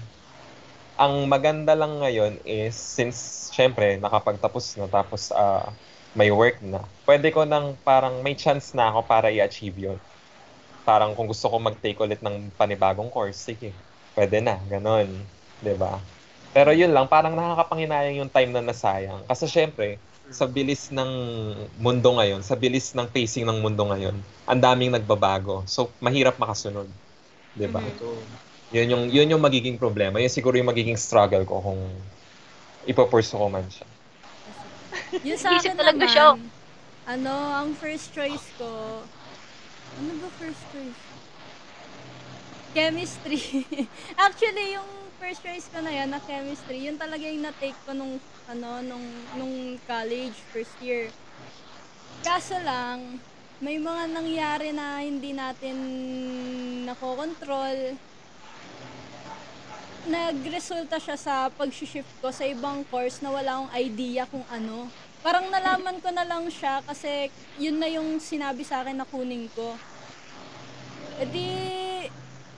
Ang 0.95 1.27
maganda 1.27 1.75
lang 1.75 1.99
ngayon 2.03 2.39
is, 2.47 2.79
since 2.79 3.51
syempre 3.51 3.99
nakapagtapos 3.99 4.79
na 4.79 4.87
tapos 4.87 5.35
ah, 5.35 5.75
may 6.15 6.31
work 6.31 6.63
na, 6.63 6.87
pwede 7.07 7.35
ko 7.35 7.43
nang 7.43 7.75
parang 7.83 8.23
may 8.23 8.39
chance 8.39 8.71
na 8.79 8.91
ako 8.95 9.11
para 9.11 9.29
i-achieve 9.35 9.75
yun. 9.75 9.99
Parang 10.85 11.17
kung 11.17 11.27
gusto 11.31 11.49
ko 11.49 11.57
mag-take 11.59 11.99
ulit 12.01 12.21
ng 12.23 12.53
panibagong 12.55 13.09
course, 13.11 13.41
sige, 13.41 13.73
pwede 14.17 14.39
na, 14.45 14.61
ganon. 14.69 15.27
ba? 15.81 16.05
Pero 16.55 16.71
yun 16.77 16.93
lang, 16.95 17.09
parang 17.11 17.35
nakakapanghinayang 17.35 18.21
yung 18.23 18.31
time 18.33 18.53
na 18.55 18.63
nasayang. 18.63 19.27
Kasi 19.27 19.49
syempre, 19.51 19.99
sa 20.31 20.47
bilis 20.49 20.89
ng 20.95 21.11
mundo 21.77 22.11
ngayon, 22.17 22.41
sa 22.45 22.57
bilis 22.57 22.93
ng 22.97 23.09
pacing 23.13 23.45
ng 23.49 23.59
mundo 23.61 23.85
ngayon, 23.91 24.17
ang 24.49 24.61
daming 24.61 24.93
nagbabago. 24.95 25.65
So, 25.69 25.93
mahirap 26.01 26.37
makasunod. 26.41 26.89
'Di 27.57 27.69
ba? 27.71 27.81
Mhm. 27.83 27.95
Ito. 27.97 28.09
Yun 28.75 28.89
yung 28.93 29.05
yun 29.13 29.31
yung 29.37 29.43
magiging 29.45 29.77
problema. 29.79 30.19
Yun 30.23 30.33
siguro 30.33 30.57
yung 30.59 30.71
magiging 30.71 30.99
struggle 30.99 31.45
ko 31.47 31.61
kung 31.63 31.81
ipopurso 32.85 33.37
ko 33.41 33.47
man 33.49 33.67
siya. 33.71 33.87
Yung 35.25 35.39
sa 35.41 35.59
akin 35.61 35.77
talaga 35.77 36.05
naman, 36.05 36.11
siya. 36.11 36.27
ano, 37.09 37.35
ang 37.61 37.71
first 37.77 38.13
choice 38.13 38.53
ko, 38.59 39.05
ano 39.99 40.11
ba 40.21 40.29
first 40.41 40.65
choice? 40.73 40.99
Chemistry. 42.75 43.39
Actually, 44.27 44.75
yung 44.75 44.91
first 45.17 45.41
choice 45.47 45.71
ko 45.71 45.79
na 45.79 45.95
yan, 45.95 46.11
na 46.11 46.19
chemistry, 46.19 46.91
yun 46.91 46.99
talaga 46.99 47.23
yung 47.31 47.47
na-take 47.47 47.79
ko 47.87 47.95
nung, 47.95 48.19
ano, 48.49 48.85
nung, 48.85 49.07
nung 49.41 49.81
college, 49.89 50.37
first 50.53 50.77
year. 50.85 51.09
Kaso 52.21 52.57
lang, 52.61 53.21
may 53.65 53.81
mga 53.81 54.13
nangyari 54.13 54.69
na 54.77 55.01
hindi 55.01 55.33
natin 55.33 55.77
nakokontrol. 56.85 57.97
Nagresulta 60.05 61.01
siya 61.01 61.17
sa 61.17 61.49
pag-shift 61.49 62.11
ko 62.21 62.29
sa 62.29 62.45
ibang 62.45 62.85
course 62.93 63.25
na 63.25 63.33
wala 63.33 63.51
akong 63.57 63.73
idea 63.73 64.29
kung 64.29 64.45
ano. 64.53 64.93
Parang 65.25 65.49
nalaman 65.49 65.97
ko 66.05 66.13
na 66.13 66.29
lang 66.29 66.45
siya 66.53 66.85
kasi 66.85 67.33
yun 67.57 67.81
na 67.81 67.89
yung 67.89 68.21
sinabi 68.21 68.61
sa 68.61 68.85
akin 68.85 69.01
na 69.01 69.09
kunin 69.09 69.49
ko. 69.57 69.73
E 71.17 71.25
di, 71.25 71.49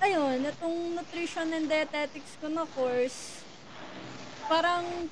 ayun, 0.03 0.43
itong 0.43 0.99
nutrition 0.99 1.47
and 1.55 1.71
dietetics 1.71 2.35
ko 2.43 2.51
na 2.51 2.67
course, 2.75 3.47
parang 4.51 5.07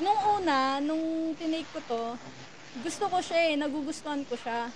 nung 0.00 0.20
una, 0.40 0.80
nung 0.82 1.34
tinake 1.38 1.68
ko 1.70 1.80
to, 1.86 2.02
gusto 2.82 3.06
ko 3.06 3.18
siya 3.22 3.52
eh, 3.52 3.54
nagugustuhan 3.54 4.26
ko 4.26 4.34
siya. 4.34 4.70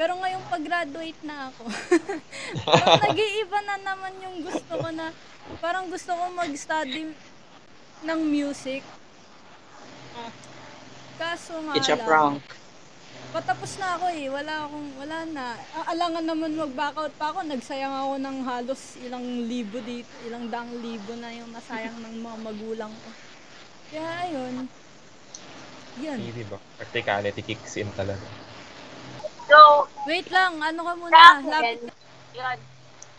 Pero 0.00 0.16
ngayong 0.16 0.48
pag-graduate 0.48 1.20
na 1.26 1.52
ako, 1.52 1.68
nag-iiba 3.04 3.58
na 3.68 3.76
naman 3.84 4.14
yung 4.24 4.36
gusto 4.46 4.72
ko 4.80 4.88
na, 4.88 5.12
parang 5.60 5.92
gusto 5.92 6.14
ko 6.16 6.24
mag-study 6.32 7.12
ng 8.04 8.20
music. 8.24 8.80
Kaso 11.20 11.52
nga 11.68 11.76
It's 11.76 11.92
a 11.92 12.00
prank. 12.00 12.40
patapos 13.30 13.76
na 13.76 14.00
ako 14.00 14.06
eh. 14.08 14.26
Wala 14.32 14.54
akong, 14.64 14.88
wala 14.96 15.18
na. 15.28 15.44
Alangan 15.84 16.24
naman 16.24 16.56
mag-back 16.56 16.96
out 16.96 17.12
pa 17.20 17.30
ako. 17.30 17.44
Nagsayang 17.44 17.92
ako 17.92 18.12
ng 18.16 18.38
halos 18.48 18.96
ilang 19.04 19.26
libo 19.44 19.78
dito. 19.84 20.08
Ilang 20.24 20.48
daang 20.48 20.72
libo 20.80 21.12
na 21.20 21.28
yung 21.30 21.52
nasayang 21.52 22.00
ng 22.00 22.24
mga 22.24 22.36
magulang 22.40 22.88
ko. 22.90 23.08
Kaya 23.90 24.10
ayun. 24.30 24.54
Yun. 25.98 26.18
Hindi 26.22 26.46
ba? 26.46 26.58
Practicality 26.78 27.42
kicks 27.42 27.74
in 27.76 27.90
talaga. 27.98 28.22
So, 29.50 29.90
Wait 30.06 30.30
lang, 30.30 30.62
ano 30.62 30.80
ka 30.86 30.92
muna? 30.94 31.42
akin, 31.42 31.50
Lapit 31.50 31.90
yun. 32.34 32.58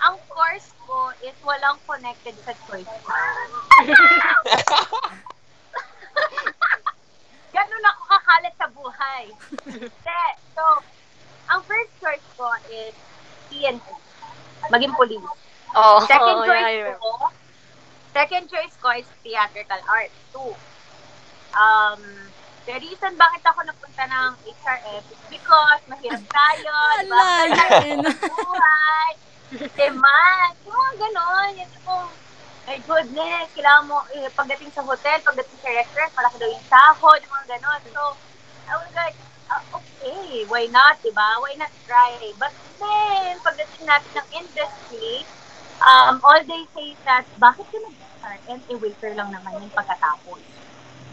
Ang 0.01 0.15
course 0.31 0.73
ko 0.87 1.13
is 1.21 1.35
walang 1.45 1.77
connected 1.85 2.33
sa 2.41 2.55
choice 2.65 2.87
ko. 2.87 3.11
Ganun 7.55 7.83
ako 7.85 8.01
kakalat 8.09 8.55
sa 8.57 8.67
buhay. 8.71 9.23
Hindi. 9.67 10.23
So, 10.57 10.63
ang 11.51 11.61
first 11.67 11.91
choice 12.01 12.25
ko 12.39 12.49
is 12.71 12.95
PNP. 13.51 13.83
Maging 14.71 14.95
police. 14.95 15.21
Oh, 15.75 16.01
Second 16.07 16.39
oh, 16.41 16.47
choice 16.47 16.65
yeah, 16.65 16.97
ko, 16.97 17.29
second 18.13 18.47
choice 18.51 18.75
ko 18.79 18.91
is 18.95 19.07
theatrical 19.23 19.81
arts. 19.87 20.15
Two. 20.31 20.53
Um, 21.51 22.01
the 22.63 22.75
reason 22.79 23.11
bakit 23.19 23.43
ako 23.43 23.59
napunta 23.67 24.03
ng 24.07 24.31
HRF 24.47 25.03
is 25.11 25.21
because 25.27 25.81
mahirap 25.91 26.23
tayo, 26.31 26.73
di 27.01 27.07
ba? 27.11 27.25
Buhay, 28.31 29.11
demand, 29.75 30.53
yung 30.63 30.75
mga 30.75 30.93
ganon. 30.95 31.51
Yung 31.59 31.71
tipong, 31.75 32.07
my 32.67 32.77
goodness, 32.87 33.47
kailangan 33.51 33.83
mo, 33.89 34.03
eh, 34.15 34.29
pagdating 34.31 34.71
sa 34.71 34.85
hotel, 34.85 35.19
pagdating 35.25 35.59
sa 35.59 35.69
restaurant, 35.75 36.11
malaki 36.15 36.35
daw 36.39 36.49
yung 36.51 36.67
sahod, 36.71 37.19
yung 37.19 37.33
mga 37.35 37.47
ganon. 37.59 37.81
So, 37.91 38.03
I 38.71 38.73
was 38.79 38.91
like, 38.95 39.17
uh, 39.51 39.63
okay, 39.75 39.91
okay, 40.31 40.47
why 40.47 40.63
not, 40.71 40.95
di 41.03 41.11
ba? 41.11 41.43
Why 41.43 41.59
not 41.59 41.71
try? 41.83 42.15
But 42.39 42.55
then, 42.79 43.35
pagdating 43.43 43.83
natin 43.83 44.11
ng 44.15 44.27
industry, 44.31 45.27
um, 45.81 46.15
all 46.23 46.41
they 46.45 46.63
say 46.73 46.93
is 46.93 47.01
that, 47.03 47.25
bakit 47.41 47.65
ka 47.67 47.77
nag-HRM? 47.77 48.59
Eh, 48.69 48.77
waiter 48.77 49.11
lang 49.17 49.29
naman 49.33 49.57
yung 49.59 49.73
pagkatapos. 49.73 50.39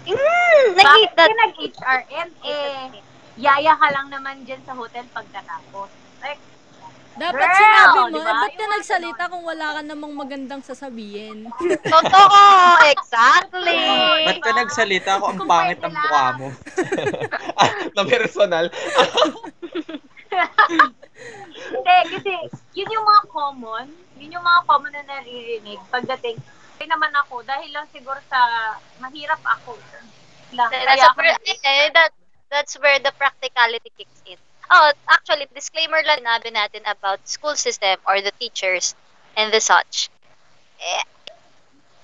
Mm, 0.09 0.63
Bakit 0.77 1.11
ka 1.13 1.25
nag-HRM? 1.27 2.29
Eh, 2.45 3.03
yaya 3.39 3.73
ka 3.77 3.89
lang 3.93 4.09
naman 4.09 4.45
dyan 4.45 4.61
sa 4.65 4.77
hotel 4.77 5.05
pagkatapos. 5.13 5.89
Like, 6.21 6.41
Dapat 7.19 7.35
Girl, 7.35 7.59
sinabi 7.59 7.99
mo, 7.99 8.07
di 8.15 8.21
eh, 8.23 8.23
ba? 8.23 8.33
ba't 8.47 8.55
ka 8.55 8.63
Yung 8.63 8.75
nagsalita 8.79 9.23
kung 9.27 9.43
wala 9.43 9.67
ka 9.75 9.81
namang 9.83 10.15
magandang 10.15 10.63
sasabihin? 10.63 11.51
Totoo, 11.93 12.43
exactly. 12.95 13.83
Ba't 14.23 14.39
ka 14.39 14.53
nagsalita 14.55 15.11
ako 15.19 15.25
ang 15.35 15.41
pangit 15.43 15.83
ng 15.83 15.95
mukha 15.99 16.27
mo? 16.39 16.49
na 17.99 18.03
personal. 18.07 18.71
Hindi, 21.69 21.97
kasi 22.15 22.33
yun 22.75 22.89
yung 22.95 23.07
mga 23.07 23.25
common, 23.29 23.87
yun 24.17 24.35
yung 24.39 24.47
mga 24.47 24.63
common 24.65 24.93
na 24.95 25.05
naririnig 25.05 25.81
pagdating. 25.91 26.39
Kaya 26.79 26.89
naman 26.95 27.11
ako, 27.27 27.43
dahil 27.43 27.71
lang 27.75 27.87
siguro 27.91 28.19
sa 28.31 28.39
mahirap 29.03 29.43
ako. 29.43 29.75
Lang, 30.55 30.71
That's, 30.71 30.87
kaya 30.87 31.05
a, 31.05 31.11
ako 31.13 31.21
eh, 31.21 31.91
that, 31.93 32.13
that's 32.51 32.75
where 32.81 32.99
the 33.03 33.13
practicality 33.19 33.91
kicks 33.99 34.23
in. 34.25 34.39
Oh, 34.71 34.93
actually, 35.09 35.49
disclaimer 35.57 36.01
lang 36.05 36.23
nabi 36.23 36.53
natin 36.53 36.85
about 36.85 37.25
school 37.25 37.57
system 37.57 37.97
or 38.05 38.21
the 38.21 38.33
teachers 38.37 38.95
and 39.37 39.53
the 39.53 39.61
such. 39.61 40.13
Eh, 40.79 41.03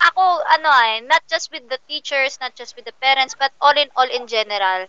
ako, 0.00 0.42
ano 0.48 0.68
eh, 0.90 1.00
not 1.04 1.22
just 1.28 1.52
with 1.52 1.64
the 1.68 1.78
teachers, 1.88 2.36
not 2.40 2.56
just 2.56 2.76
with 2.76 2.84
the 2.84 2.96
parents, 3.00 3.36
but 3.38 3.52
all 3.60 3.76
in 3.76 3.88
all 3.96 4.08
in 4.08 4.26
general, 4.26 4.88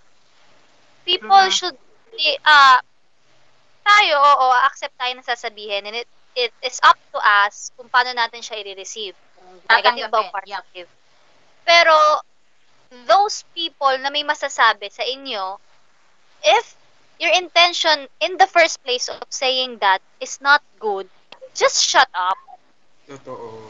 people 1.06 1.46
Mhm. 1.48 1.54
should 1.54 1.78
be, 2.12 2.40
ah, 2.44 2.82
tayo, 3.86 4.18
oo, 4.18 4.48
accept 4.66 4.98
tayo 4.98 5.14
ng 5.14 5.24
sasabihin 5.24 5.86
and 5.86 6.02
it, 6.02 6.10
it 6.34 6.52
is 6.66 6.82
up 6.82 6.98
to 7.14 7.20
us 7.22 7.70
kung 7.78 7.88
paano 7.88 8.12
natin 8.18 8.42
siya 8.42 8.60
i-receive. 8.66 9.14
Kung 9.38 9.62
negative 9.70 10.10
ba 10.10 10.26
o 10.26 10.34
positive. 10.34 10.90
Pero, 11.66 11.96
those 13.06 13.46
people 13.54 13.94
na 14.02 14.10
may 14.10 14.26
masasabi 14.26 14.90
sa 14.90 15.06
inyo, 15.06 15.58
if 16.44 16.76
your 17.20 17.34
intention 17.34 18.08
in 18.20 18.38
the 18.38 18.48
first 18.48 18.82
place 18.84 19.08
of 19.10 19.22
saying 19.30 19.78
that 19.80 20.02
is 20.20 20.42
not 20.42 20.62
good, 20.80 21.08
just 21.56 21.82
shut 21.82 22.10
up. 22.14 22.38
Totoo. 23.08 23.62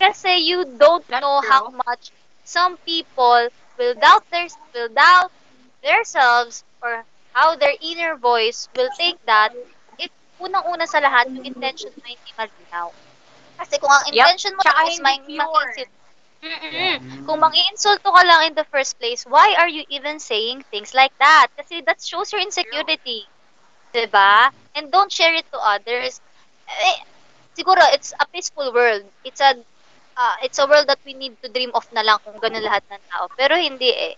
Kasi 0.00 0.42
you 0.42 0.64
don't 0.76 1.06
That's 1.06 1.22
know 1.22 1.40
true. 1.40 1.50
how 1.50 1.64
much 1.86 2.10
some 2.44 2.76
people 2.82 3.48
will 3.78 3.94
doubt 3.94 4.26
their 4.30 4.48
will 4.74 4.90
doubt 4.90 5.32
themselves 5.82 6.64
or 6.82 7.04
how 7.34 7.56
their 7.56 7.74
inner 7.82 8.16
voice 8.16 8.68
will 8.74 8.90
take 8.94 9.18
that 9.26 9.52
if 9.98 10.10
unang-una 10.40 10.86
sa 10.86 11.02
lahat 11.02 11.28
yung 11.34 11.46
intention 11.46 11.92
mo 11.98 12.06
hindi 12.06 12.32
malinaw. 12.38 12.88
Kasi 13.58 13.74
kung 13.82 13.92
ang 13.92 14.06
Yep. 14.10 14.30
intention 14.30 14.54
mo 14.56 14.62
Tsaka 14.62 14.80
lang 14.80 14.86
is 14.86 14.98
hindi 14.98 15.12
mang 15.12 15.22
pure. 15.26 15.74
manginsulto, 15.74 15.92
Mm-mm. 16.44 16.98
kung 17.26 17.38
mangiinsulto 17.40 18.08
ka 18.12 18.22
lang 18.24 18.40
in 18.52 18.54
the 18.54 18.66
first 18.72 18.98
place, 18.98 19.24
why 19.26 19.54
are 19.58 19.68
you 19.68 19.84
even 19.88 20.18
saying 20.20 20.62
things 20.70 20.94
like 20.94 21.12
that? 21.18 21.48
Kasi 21.56 21.82
that 21.86 22.00
shows 22.02 22.32
your 22.32 22.42
insecurity. 22.42 23.28
'Di 23.92 24.06
ba? 24.10 24.50
And 24.76 24.90
don't 24.92 25.12
share 25.12 25.34
it 25.34 25.46
to 25.52 25.58
others. 25.60 26.20
Eh, 26.68 26.98
siguro 27.56 27.80
it's 27.94 28.12
a 28.18 28.26
peaceful 28.32 28.72
world. 28.74 29.06
It's 29.24 29.40
a 29.40 29.54
ah, 30.18 30.36
it's 30.44 30.58
a 30.58 30.66
world 30.68 30.88
that 30.88 31.00
we 31.04 31.14
need 31.14 31.36
to 31.42 31.48
dream 31.50 31.72
of 31.74 31.86
na 31.92 32.02
lang 32.06 32.18
kung 32.24 32.38
ganun 32.40 32.64
lahat 32.64 32.84
ng 32.90 33.02
tao. 33.10 33.28
Pero 33.36 33.54
hindi 33.58 33.90
eh. 33.92 34.14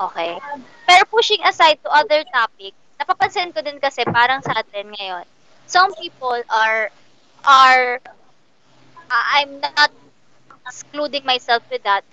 Okay. 0.00 0.40
Pero 0.86 1.02
pushing 1.10 1.42
aside 1.44 1.78
to 1.84 1.90
other 1.92 2.24
topic, 2.32 2.74
napapansin 3.00 3.52
ko 3.54 3.60
din 3.62 3.78
kasi 3.80 4.02
parang 4.08 4.40
sa 4.42 4.60
atin 4.60 4.90
ngayon, 4.96 5.24
some 5.68 5.92
people 6.00 6.40
are 6.50 6.90
are 7.44 8.00
ah, 9.10 9.24
I'm 9.38 9.60
not 9.60 9.82
excluding 10.66 11.24
myself 11.24 11.62
with 11.70 11.82
that 11.84 12.04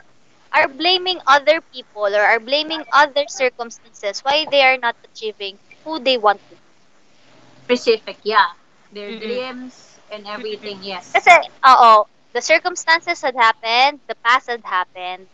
are 0.54 0.68
blaming 0.68 1.20
other 1.28 1.62
people 1.74 2.06
or 2.06 2.22
are 2.22 2.40
blaming 2.40 2.84
other 2.94 3.26
circumstances 3.28 4.20
why 4.22 4.46
they 4.50 4.62
are 4.62 4.78
not 4.78 4.96
achieving 5.04 5.60
who 5.84 6.00
they 6.00 6.18
want 6.18 6.42
to 6.50 6.56
be. 6.56 6.62
specific, 7.64 8.18
yeah. 8.24 8.48
Their 8.92 9.12
Mm-mm. 9.12 9.42
dreams 9.42 10.00
and 10.10 10.28
everything, 10.28 10.82
yes. 10.84 11.16
Kasi, 11.16 11.34
oo, 11.66 12.06
the 12.34 12.42
circumstances 12.42 13.22
had 13.22 13.36
happened, 13.36 14.02
the 14.08 14.16
past 14.24 14.48
had 14.50 14.64
happened. 14.66 15.30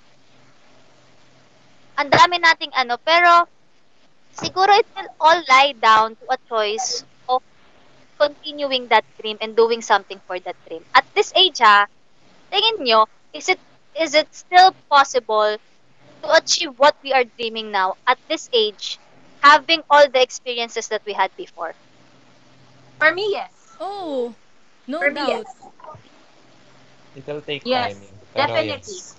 Ang 2.00 2.10
dami 2.18 2.38
nating 2.42 2.74
ano, 2.82 2.96
pero 3.02 3.46
siguro 4.32 4.72
it 4.82 4.88
will 4.96 5.10
all 5.20 5.40
lie 5.50 5.74
down 5.78 6.16
to 6.20 6.26
a 6.30 6.38
choice 6.50 7.04
of 7.28 7.42
continuing 8.20 8.88
that 8.90 9.06
dream 9.20 9.38
and 9.42 9.56
doing 9.56 9.82
something 9.82 10.20
for 10.28 10.40
that 10.42 10.58
dream. 10.68 10.84
At 10.96 11.06
this 11.16 11.32
age, 11.36 11.60
ha, 11.60 11.88
tingin 12.52 12.78
nyo, 12.86 13.06
is 13.34 13.50
it 13.50 13.62
is 13.98 14.14
it 14.16 14.30
still 14.34 14.72
possible 14.90 15.58
to 16.24 16.28
achieve 16.34 16.72
what 16.78 16.96
we 17.04 17.14
are 17.14 17.26
dreaming 17.38 17.72
now 17.72 17.96
at 18.08 18.20
this 18.30 18.50
age, 18.54 19.00
having 19.42 19.84
all 19.90 20.06
the 20.10 20.22
experiences 20.22 20.88
that 20.90 21.04
we 21.06 21.14
had 21.14 21.32
before? 21.38 21.76
For 23.00 23.12
me, 23.14 23.32
yes. 23.32 23.78
Oh, 23.80 24.36
no 24.88 25.06
For 25.06 25.12
me, 25.12 25.26
doubt. 25.26 25.28
yes. 25.28 25.70
It 27.16 27.26
will 27.28 27.42
take 27.42 27.64
Yes, 27.64 27.94
timing. 27.94 28.14
Pero 28.34 28.58
definitely. 28.58 28.60
yes. 28.60 29.16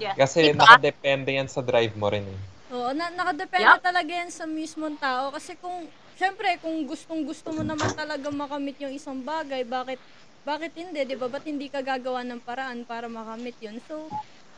Yeah. 0.00 0.14
Kasi 0.16 0.52
Diba? 0.52 0.64
nakadepende 0.64 1.30
yan 1.36 1.48
sa 1.48 1.60
drive 1.60 1.92
mo 1.96 2.08
rin 2.08 2.24
eh. 2.24 2.40
Oo, 2.72 2.96
na, 2.96 3.12
nakadepende 3.12 3.76
Yup. 3.76 3.84
talaga 3.84 4.08
yan 4.08 4.32
sa 4.32 4.48
mismong 4.48 4.96
tao. 4.96 5.28
Kasi 5.28 5.52
kung, 5.60 5.84
syempre, 6.16 6.56
kung 6.64 6.88
gustong 6.88 7.28
gusto 7.28 7.52
mo 7.52 7.60
naman 7.60 7.92
talaga 7.92 8.32
makamit 8.32 8.80
yung 8.80 8.96
isang 8.96 9.20
bagay, 9.20 9.60
bakit, 9.68 10.00
bakit 10.42 10.72
hindi, 10.74 11.04
di 11.04 11.14
ba? 11.14 11.28
Ba't 11.28 11.44
hindi 11.44 11.68
ka 11.68 11.84
gagawa 11.84 12.24
ng 12.24 12.40
paraan 12.40 12.88
para 12.88 13.12
makamit 13.12 13.54
yun? 13.60 13.76
So, 13.84 14.08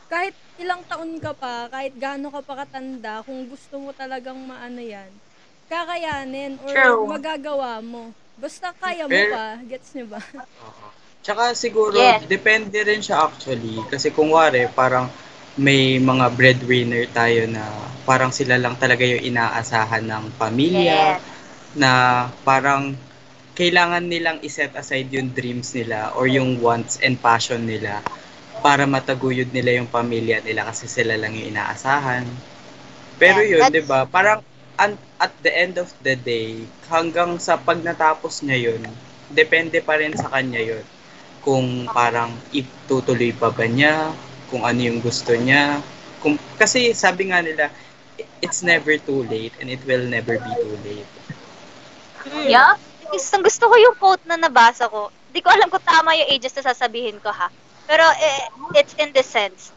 kahit 0.07 0.31
ilang 0.55 0.87
taon 0.87 1.19
ka 1.19 1.35
pa, 1.35 1.67
kahit 1.67 1.93
gaano 1.99 2.31
ka 2.31 2.39
pa 2.39 2.63
katanda, 2.63 3.19
kung 3.27 3.51
gusto 3.51 3.83
mo 3.83 3.91
talagang 3.91 4.39
maano 4.39 4.79
yan, 4.79 5.11
kakayanin 5.67 6.55
or 6.63 6.71
True. 6.71 7.03
magagawa 7.09 7.83
mo. 7.83 8.15
Basta 8.39 8.71
kaya 8.79 9.11
mo 9.11 9.17
pa, 9.27 9.59
gets 9.67 9.91
niyo 9.91 10.07
ba? 10.07 10.23
Oo. 10.65 10.94
Tsaka 11.25 11.43
siguro, 11.63 11.97
Yes. 12.05 12.21
depende 12.35 12.77
rin 12.89 13.01
siya 13.05 13.17
actually. 13.27 13.77
Kasi 13.91 14.07
kung 14.15 14.29
wari, 14.37 14.63
parang 14.79 15.05
may 15.65 15.83
mga 16.11 16.25
breadwinner 16.37 17.03
tayo 17.19 17.41
na 17.55 17.63
parang 18.09 18.29
sila 18.39 18.55
lang 18.63 18.75
talaga 18.83 19.01
yung 19.13 19.23
inaasahan 19.31 20.05
ng 20.11 20.25
pamilya. 20.41 21.17
Yes. 21.17 21.21
Na 21.81 21.91
parang 22.49 22.83
kailangan 23.59 24.05
nilang 24.11 24.37
iset 24.47 24.71
aside 24.81 25.09
yung 25.17 25.29
dreams 25.37 25.69
nila 25.77 25.99
or 26.17 26.25
yung 26.37 26.51
wants 26.65 26.93
and 27.05 27.15
passion 27.27 27.61
nila 27.71 27.93
para 28.65 28.83
mataguyod 28.95 29.49
nila 29.57 29.71
yung 29.81 29.89
pamilya 29.97 30.37
nila 30.47 30.61
kasi 30.69 30.85
sila 30.95 31.15
lang 31.21 31.33
yung 31.37 31.49
inaasahan. 31.55 32.25
Pero 33.21 33.39
Yeah, 33.41 33.51
yun, 33.63 33.65
'di 33.71 33.83
ba? 33.91 33.99
Parang 34.15 34.39
an- 34.77 34.99
at 35.25 35.33
the 35.45 35.51
end 35.63 35.75
of 35.83 35.89
the 36.05 36.15
day, 36.19 36.49
hanggang 36.93 37.31
sa 37.39 37.53
pag 37.57 37.79
natapos 37.89 38.43
niya 38.45 38.57
yun, 38.71 38.81
depende 39.31 39.79
pa 39.87 39.95
rin 40.01 40.13
sa 40.21 40.27
kanya 40.29 40.59
yun. 40.61 40.83
Kung 41.45 41.67
parang 41.97 42.31
itutuloy 42.61 43.31
pa 43.41 43.49
ba 43.57 43.65
niya, 43.77 43.95
kung 44.49 44.63
ano 44.69 44.79
yung 44.87 44.99
gusto 45.07 45.31
niya. 45.45 45.63
Kung, 46.21 46.35
kasi 46.61 46.79
sabi 47.03 47.23
nga 47.29 47.39
nila, 47.47 47.65
it's 48.45 48.61
never 48.71 48.93
too 49.07 49.21
late 49.33 49.53
and 49.59 49.67
it 49.75 49.81
will 49.89 50.05
never 50.15 50.35
be 50.45 50.53
too 50.63 50.75
late. 50.87 51.11
Yup. 52.49 52.79
Gusto, 53.11 53.35
gusto 53.43 53.63
ko 53.69 53.75
yung 53.77 53.97
quote 54.01 54.23
na 54.25 54.37
nabasa 54.37 54.89
ko. 54.89 55.13
Hindi 55.29 55.39
ko 55.45 55.49
alam 55.53 55.69
kung 55.69 55.85
tama 55.85 56.17
yung 56.17 56.29
ages 56.33 56.55
na 56.57 56.73
sasabihin 56.73 57.21
ko 57.21 57.29
ha. 57.29 57.47
Pero 57.85 58.01
eh, 58.17 58.43
it's 58.73 58.95
in 58.97 59.13
this 59.13 59.29
sense. 59.29 59.71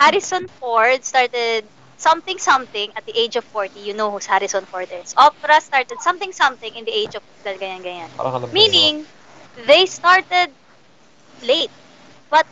Harrison 0.00 0.48
Ford 0.58 1.04
started 1.04 1.68
something 2.00 2.38
something 2.40 2.88
at 2.96 3.04
the 3.04 3.12
age 3.12 3.36
of 3.36 3.44
40. 3.52 3.80
You 3.84 3.92
know 3.92 4.08
who 4.10 4.18
Harrison 4.24 4.64
Ford 4.66 4.88
is. 4.90 5.12
Oprah 5.18 5.60
started 5.60 6.00
something 6.00 6.32
something 6.32 6.72
in 6.72 6.84
the 6.88 6.94
age 6.94 7.14
of 7.14 7.22
ganyan 7.44 7.84
ganyan. 7.84 8.10
Meaning, 8.50 9.06
they 9.56 9.84
started 9.86 10.56
late. 11.42 11.72
But 12.30 12.46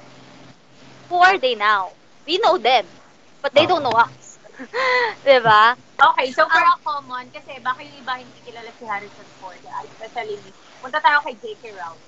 who 1.08 1.16
are 1.16 1.38
they 1.38 1.54
now? 1.54 1.92
We 2.26 2.38
know 2.38 2.58
them. 2.58 2.86
But 3.42 3.54
they 3.54 3.66
don't 3.66 3.82
know 3.82 3.94
us. 3.96 4.38
diba? 5.26 5.76
Okay, 5.98 6.30
so 6.32 6.46
for 6.48 6.58
Ah. 6.62 6.74
a 6.74 6.78
common, 6.82 7.30
kasi 7.30 7.58
baka 7.62 7.82
yung 7.82 8.02
iba 8.02 8.14
hindi 8.18 8.38
kilala 8.42 8.70
si 8.74 8.84
Harrison 8.86 9.26
Ford, 9.38 9.62
ah, 9.66 9.82
especially. 9.86 10.54
Punta 10.82 10.98
tayo 11.02 11.22
kay 11.26 11.34
J.K. 11.38 11.74
Rowling. 11.74 12.06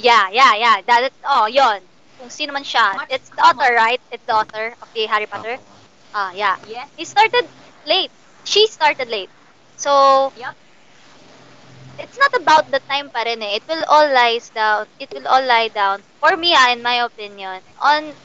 Yeah, 0.00 0.28
yeah, 0.32 0.54
yeah. 0.56 0.76
That, 0.86 1.12
oh, 1.24 1.46
yon. 1.48 1.80
Kung 2.16 2.28
sino 2.30 2.52
man 2.52 2.64
siya. 2.64 2.94
Much 2.96 3.08
It's 3.12 3.28
the 3.32 3.40
author, 3.42 3.72
right? 3.74 4.00
It's 4.12 4.24
the 4.24 4.36
author 4.36 4.76
of 4.80 4.88
the 4.92 5.04
Harry 5.08 5.26
Potter. 5.26 5.58
Ah, 6.12 6.32
yeah. 6.32 6.56
Yes. 6.68 6.88
He 6.96 7.04
started 7.04 7.48
late. 7.86 8.12
She 8.44 8.66
started 8.68 9.08
late. 9.08 9.30
So, 9.76 10.32
Yup. 10.36 10.56
It's 12.02 12.18
not 12.18 12.32
about 12.40 12.70
the 12.70 12.80
time 12.90 13.10
pa 13.14 13.22
rin 13.26 13.42
eh. 13.42 13.58
It 13.60 13.64
will 13.68 13.84
all 13.88 14.08
lies 14.12 14.50
down. 14.50 14.86
It 14.98 15.10
will 15.14 15.26
all 15.28 15.44
lie 15.44 15.68
down. 15.68 16.04
For 16.20 16.36
me, 16.36 16.52
ah, 16.56 16.72
in 16.72 16.82
my 16.82 17.04
opinion, 17.04 17.62
on 17.80 18.16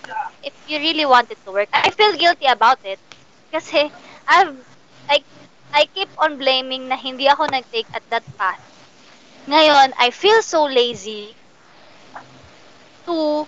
if 0.43 0.55
you 0.65 0.79
really 0.79 1.05
want 1.05 1.31
it 1.31 1.39
to 1.45 1.51
work. 1.51 1.69
I 1.73 1.91
feel 1.91 2.13
guilty 2.15 2.45
about 2.47 2.79
it. 2.83 2.99
Kasi, 3.51 3.91
I've, 4.27 4.55
like, 5.09 5.25
I 5.73 5.88
keep 5.93 6.09
on 6.17 6.38
blaming 6.38 6.88
na 6.89 6.97
hindi 6.97 7.27
ako 7.27 7.47
nag-take 7.51 7.89
at 7.93 8.03
that 8.11 8.25
path. 8.39 8.61
Ngayon, 9.49 9.93
I 9.99 10.11
feel 10.11 10.41
so 10.43 10.65
lazy 10.65 11.38
to 13.05 13.47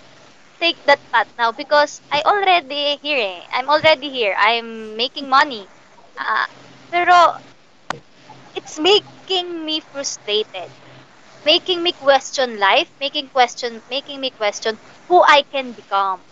take 0.60 0.80
that 0.86 1.02
path 1.12 1.28
now 1.38 1.52
because 1.52 2.02
I 2.12 2.22
already 2.26 2.98
here 3.02 3.20
eh. 3.22 3.42
I'm 3.52 3.70
already 3.70 4.10
here. 4.10 4.36
I'm 4.38 4.96
making 4.98 5.30
money. 5.30 5.70
Ah, 6.18 6.48
pero 6.90 7.14
it's 8.58 8.80
making 8.80 9.66
me 9.66 9.80
frustrated. 9.82 10.72
Making 11.46 11.84
me 11.84 11.94
question 11.94 12.60
life, 12.60 12.92
making 13.00 13.30
question 13.30 13.82
making 13.90 14.22
me 14.22 14.32
question 14.32 14.80
who 15.08 15.24
I 15.24 15.44
can 15.52 15.74
become. 15.74 16.26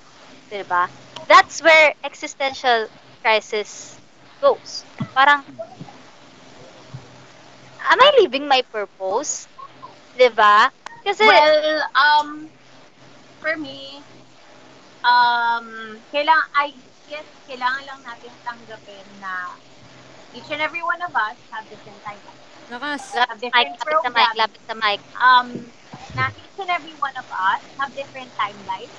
'Di 0.49 0.63
ba? 0.63 0.89
That's 1.27 1.61
where 1.61 1.95
existential 2.03 2.89
crisis 3.23 3.99
goes. 4.41 4.85
Parang 5.15 5.45
Am 7.91 7.99
I 8.01 8.11
living 8.21 8.47
my 8.47 8.61
purpose? 8.71 9.47
'Di 10.17 10.29
ba? 10.35 10.71
Kasi 11.05 11.25
Well, 11.25 11.83
um, 11.95 12.51
for 13.39 13.55
me, 13.57 14.05
um, 15.03 15.67
kailangan, 16.11 16.49
I 16.55 16.67
guess, 17.09 17.27
kailangan 17.47 17.83
lang 17.87 18.01
natin 18.05 18.33
tanggapin 18.45 19.07
na 19.21 19.33
each 20.35 20.51
and 20.51 20.61
every 20.61 20.83
one 20.83 21.01
of 21.01 21.15
us 21.15 21.37
have 21.49 21.63
different 21.71 21.99
timelines. 22.03 22.43
Lakas. 22.67 23.03
lapit 23.15 23.49
sa 23.53 23.55
mic, 23.55 23.67
lapit 23.79 23.99
sa 24.03 24.11
mic, 24.11 24.29
lapit 24.35 24.61
sa 24.67 24.75
mic. 24.75 24.99
Um, 25.15 25.47
na 26.15 26.23
each 26.35 26.57
and 26.59 26.71
every 26.71 26.95
one 26.99 27.15
of 27.15 27.27
us 27.31 27.61
have 27.79 27.91
different 27.95 28.31
timelines 28.35 28.93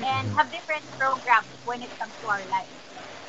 and 0.00 0.24
have 0.32 0.48
different 0.48 0.84
programs 0.96 1.50
when 1.68 1.84
it 1.84 1.92
comes 2.00 2.14
to 2.24 2.26
our 2.32 2.44
life. 2.48 2.70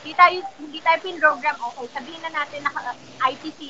Hindi 0.02 0.14
tayo, 0.18 0.38
hindi 0.58 0.80
tayo 0.82 0.98
pin-program, 1.04 1.56
okay, 1.62 1.88
sabihin 1.94 2.22
na 2.26 2.32
natin 2.34 2.66
na 2.66 2.72
uh, 2.74 2.96
IT 3.30 3.44
si, 3.60 3.70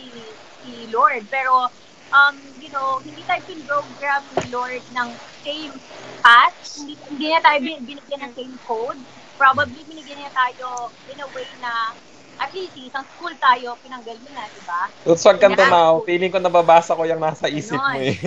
si 0.64 0.88
Lord, 0.94 1.28
pero 1.28 1.68
um, 2.14 2.36
you 2.62 2.72
know, 2.72 3.02
hindi 3.04 3.24
tayo 3.26 3.42
pin-program 3.44 4.22
ni 4.38 4.44
Lord 4.54 4.84
ng 4.96 5.10
same 5.44 5.74
path, 6.22 6.56
hindi, 6.78 6.94
hindi 7.10 7.26
niya 7.34 7.42
tayo 7.44 7.60
bin- 7.60 7.84
binigyan 7.84 8.22
ng 8.30 8.34
same 8.38 8.56
code. 8.64 9.00
Probably 9.36 9.82
binigyan 9.90 10.22
niya 10.22 10.32
tayo 10.32 10.94
in 11.10 11.18
a 11.20 11.28
way 11.34 11.50
na 11.60 11.98
at 12.42 12.50
least 12.58 12.74
isang 12.74 13.06
school 13.06 13.30
tayo 13.38 13.78
pinanggalingan, 13.86 14.50
di 14.50 14.64
ba? 14.66 14.90
Tuts, 15.06 15.22
wag 15.22 15.38
kang 15.38 15.54
tumaw. 15.54 16.02
Feeling 16.02 16.34
ko 16.34 16.42
nababasa 16.42 16.98
ko 16.98 17.06
yung 17.06 17.22
nasa 17.22 17.46
isip 17.46 17.78
mo 17.78 17.94
eh. 18.02 18.18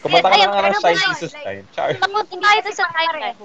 Kumanta 0.00 0.28
ka 0.28 0.36
na 0.36 0.46
nga 0.48 0.60
ng 0.68 0.80
pero 0.80 0.80
Shine 0.80 1.04
Jesus 1.16 1.32
Shine. 1.32 1.64
Char. 1.72 1.96
Napunta 2.00 2.36
tayo 2.36 2.60
sa 2.72 2.84
timeline. 2.92 3.36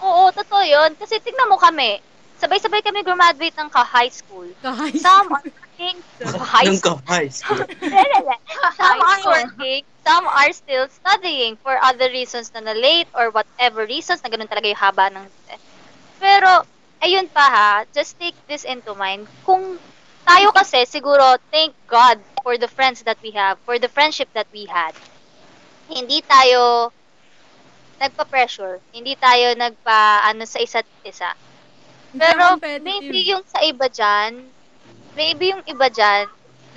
Oo, 0.00 0.22
totoo 0.32 0.62
yun. 0.64 0.90
Kasi 0.96 1.20
tignan 1.20 1.48
mo 1.48 1.56
kami. 1.56 2.00
Sabay-sabay 2.36 2.84
kami 2.84 3.00
graduate 3.00 3.56
ng 3.56 3.70
ka-high 3.72 4.12
school. 4.12 4.44
Kahit. 4.60 5.00
Some 5.00 5.32
are 5.32 5.40
working 5.40 5.96
ka-high 6.20 6.68
Nung 6.68 6.76
school. 6.76 7.00
ka-high 7.00 7.32
school. 7.32 7.64
some 8.76 9.00
are 9.00 9.00
High 9.00 9.24
school. 9.24 9.32
working. 9.32 9.80
Some 10.04 10.24
are 10.28 10.52
still 10.52 10.84
studying 10.92 11.56
for 11.64 11.80
other 11.80 12.12
reasons 12.12 12.52
na 12.52 12.60
na-late 12.60 13.08
or 13.16 13.32
whatever 13.32 13.88
reasons 13.88 14.20
na 14.20 14.28
ganun 14.28 14.52
talaga 14.52 14.68
yung 14.68 14.80
haba 14.80 15.08
ng... 15.16 15.24
Pero, 16.18 16.50
ayun 17.04 17.28
pa 17.32 17.46
ha, 17.54 17.70
just 17.94 18.18
take 18.20 18.36
this 18.48 18.64
into 18.64 18.92
mind. 18.94 19.28
Kung 19.46 19.80
tayo 20.26 20.48
kasi, 20.52 20.84
siguro, 20.88 21.36
thank 21.52 21.76
God 21.86 22.20
for 22.42 22.56
the 22.58 22.68
friends 22.68 23.02
that 23.04 23.18
we 23.22 23.32
have, 23.32 23.58
for 23.64 23.78
the 23.78 23.88
friendship 23.88 24.28
that 24.34 24.48
we 24.52 24.66
had. 24.68 24.92
Hindi 25.88 26.22
tayo 26.26 26.92
nagpa-pressure. 28.00 28.76
Hindi 28.92 29.12
tayo 29.16 29.56
nagpa, 29.56 29.98
ano, 30.28 30.44
sa 30.44 30.58
isa't 30.60 30.88
isa. 31.02 31.30
Pero 32.20 32.60
maybe 32.84 33.28
yung 33.32 33.44
sa 33.46 33.60
iba 33.64 33.86
dyan, 33.90 34.52
maybe 35.16 35.52
yung 35.54 35.64
iba 35.66 35.88
dyan 35.92 36.26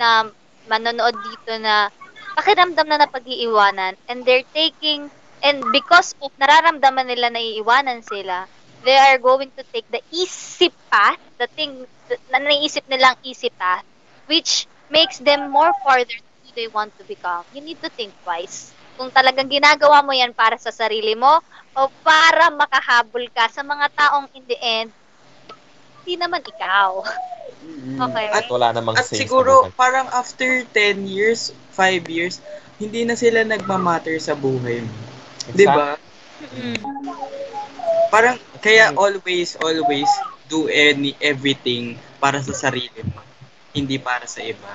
na 0.00 0.28
manonood 0.66 1.16
dito 1.20 1.52
na 1.60 1.88
pakiramdam 2.36 2.86
na 2.88 2.98
napag-iiwanan 3.04 3.94
and 4.08 4.24
they're 4.24 4.46
taking 4.54 5.08
and 5.44 5.72
because 5.72 6.12
of 6.20 6.32
nararamdaman 6.40 7.08
nila 7.08 7.28
na 7.32 7.40
iiwanan 7.40 8.00
sila, 8.04 8.46
they 8.84 8.96
are 8.96 9.18
going 9.18 9.50
to 9.54 9.62
take 9.72 9.86
the 9.88 10.00
easy 10.10 10.72
path, 10.88 11.20
the 11.36 11.48
thing 11.52 11.84
the- 12.08 12.20
na 12.32 12.40
naiisip 12.40 12.84
nilang 12.88 13.16
easy 13.22 13.52
path, 13.54 13.84
which 14.26 14.66
makes 14.90 15.20
them 15.22 15.48
more 15.52 15.70
farther 15.84 16.08
to 16.10 16.32
who 16.42 16.50
they 16.56 16.66
want 16.70 16.90
to 16.98 17.04
become. 17.06 17.44
You 17.54 17.62
need 17.62 17.78
to 17.84 17.90
think 17.92 18.16
twice. 18.24 18.72
Kung 18.98 19.08
talagang 19.14 19.48
ginagawa 19.48 20.04
mo 20.04 20.12
yan 20.12 20.36
para 20.36 20.60
sa 20.60 20.68
sarili 20.68 21.16
mo 21.16 21.40
o 21.72 21.88
para 22.04 22.52
makahabol 22.52 23.24
ka 23.32 23.48
sa 23.48 23.64
mga 23.64 23.86
taong 23.96 24.28
in 24.36 24.44
the 24.44 24.58
end, 24.60 24.90
hindi 26.02 26.14
naman 26.20 26.42
ikaw. 26.44 27.00
Okay. 28.00 28.28
At 28.32 28.48
wala 28.48 28.72
namang 28.72 28.96
At 28.96 29.04
siguro, 29.12 29.68
buhay. 29.68 29.76
parang 29.76 30.08
after 30.16 30.64
10 30.72 31.04
years, 31.04 31.52
5 31.76 32.08
years, 32.08 32.40
hindi 32.80 33.04
na 33.04 33.12
sila 33.12 33.44
nagmamatter 33.44 34.16
sa 34.16 34.32
buhay 34.32 34.80
mo. 34.80 34.92
Di 35.52 35.68
ba? 35.68 35.92
Mm. 36.40 36.80
Parang, 38.08 38.40
kaya 38.64 38.86
always, 38.96 39.56
always 39.66 40.10
do 40.52 40.68
any, 40.68 41.16
everything 41.20 41.96
para 42.22 42.38
sa 42.42 42.54
sarili 42.54 43.00
mo. 43.10 43.20
Hindi 43.76 43.96
para 43.98 44.26
sa 44.28 44.40
iba. 44.42 44.72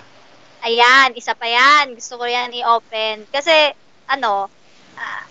Ayan, 0.65 1.13
isa 1.15 1.33
pa 1.37 1.45
yan. 1.47 1.93
Gusto 1.97 2.17
ko 2.17 2.25
yan 2.25 2.51
i-open. 2.55 3.27
Kasi, 3.29 3.53
ano, 4.09 4.49
ah, 4.97 5.23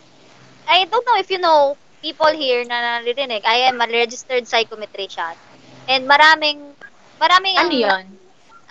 I 0.68 0.86
don't 0.86 1.04
know 1.06 1.18
if 1.18 1.30
you 1.30 1.40
know, 1.40 1.76
people 2.02 2.30
here 2.32 2.64
na 2.64 3.00
naririnig, 3.00 3.42
I 3.44 3.68
am 3.70 3.80
a 3.80 3.88
registered 3.88 4.44
psychometrician. 4.44 5.34
And 5.88 6.06
maraming, 6.08 6.76
maraming, 7.20 7.56
Ano 7.58 7.72
yun? 7.74 8.04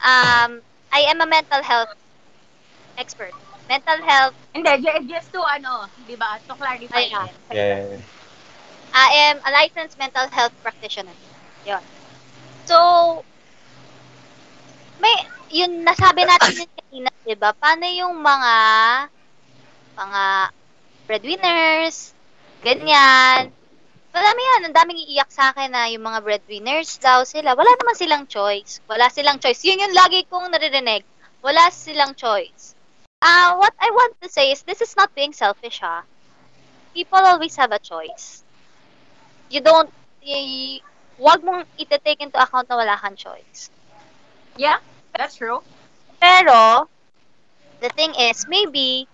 um, 0.03 0.51
I 0.93 1.01
am 1.09 1.19
a 1.21 1.27
mental 1.27 1.63
health 1.63 1.91
expert. 2.97 3.33
Mental 3.69 3.99
health, 4.03 4.35
Hindi, 4.53 4.69
ju- 4.85 5.05
just 5.09 5.31
to 5.33 5.41
ano, 5.41 5.87
di 5.97 6.15
ba, 6.15 6.37
to 6.45 6.53
clarify 6.55 7.01
Ayan. 7.09 7.33
Yeah. 7.51 7.97
I 8.93 9.33
am 9.33 9.41
a 9.41 9.49
licensed 9.49 9.97
mental 9.97 10.29
health 10.29 10.53
practitioner. 10.61 11.17
Yun. 11.65 11.81
So, 12.69 13.25
may, 15.01 15.17
yun, 15.49 15.81
nasabi 15.81 16.29
natin 16.29 16.61
yun 16.61 16.71
kanina, 16.77 17.09
di 17.25 17.33
ba? 17.33 17.57
Paano 17.57 17.89
yung 17.89 18.21
mga, 18.21 18.55
mga 19.97 20.23
breadwinners, 21.09 22.13
ganyan. 22.61 23.49
Madami 24.13 24.41
yan, 24.45 24.61
ang 24.69 24.75
daming 24.77 25.01
iiyak 25.09 25.33
sa 25.33 25.49
akin 25.49 25.73
na 25.73 25.89
yung 25.89 26.05
mga 26.05 26.21
breadwinners 26.21 27.01
daw 27.01 27.25
sila. 27.25 27.57
Wala 27.57 27.73
naman 27.73 27.97
silang 27.97 28.29
choice. 28.29 28.77
Wala 28.85 29.09
silang 29.09 29.41
choice. 29.41 29.65
Yun 29.65 29.89
yung 29.89 29.97
lagi 29.97 30.21
kong 30.29 30.53
naririnig. 30.53 31.01
Wala 31.41 31.73
silang 31.73 32.13
choice. 32.13 32.77
Ah, 33.25 33.57
what 33.57 33.73
I 33.81 33.89
want 33.89 34.21
to 34.21 34.29
say 34.29 34.53
is, 34.53 34.61
this 34.61 34.85
is 34.85 34.93
not 34.93 35.09
being 35.17 35.33
selfish, 35.33 35.81
ha? 35.81 36.05
People 36.93 37.25
always 37.25 37.57
have 37.57 37.73
a 37.73 37.81
choice 37.81 38.42
you 39.53 39.61
don't, 39.61 39.89
y- 40.25 40.81
wag 41.21 41.45
mong 41.45 41.69
ite-take 41.77 42.25
into 42.25 42.41
account 42.41 42.65
na 42.65 42.81
wala 42.81 42.97
kang 42.97 43.13
choice. 43.13 43.69
Yeah, 44.57 44.81
that's 45.13 45.37
true. 45.37 45.61
Pero, 46.17 46.89
the 47.79 47.89
thing 47.93 48.17
is, 48.17 48.49
maybe, 48.49 49.05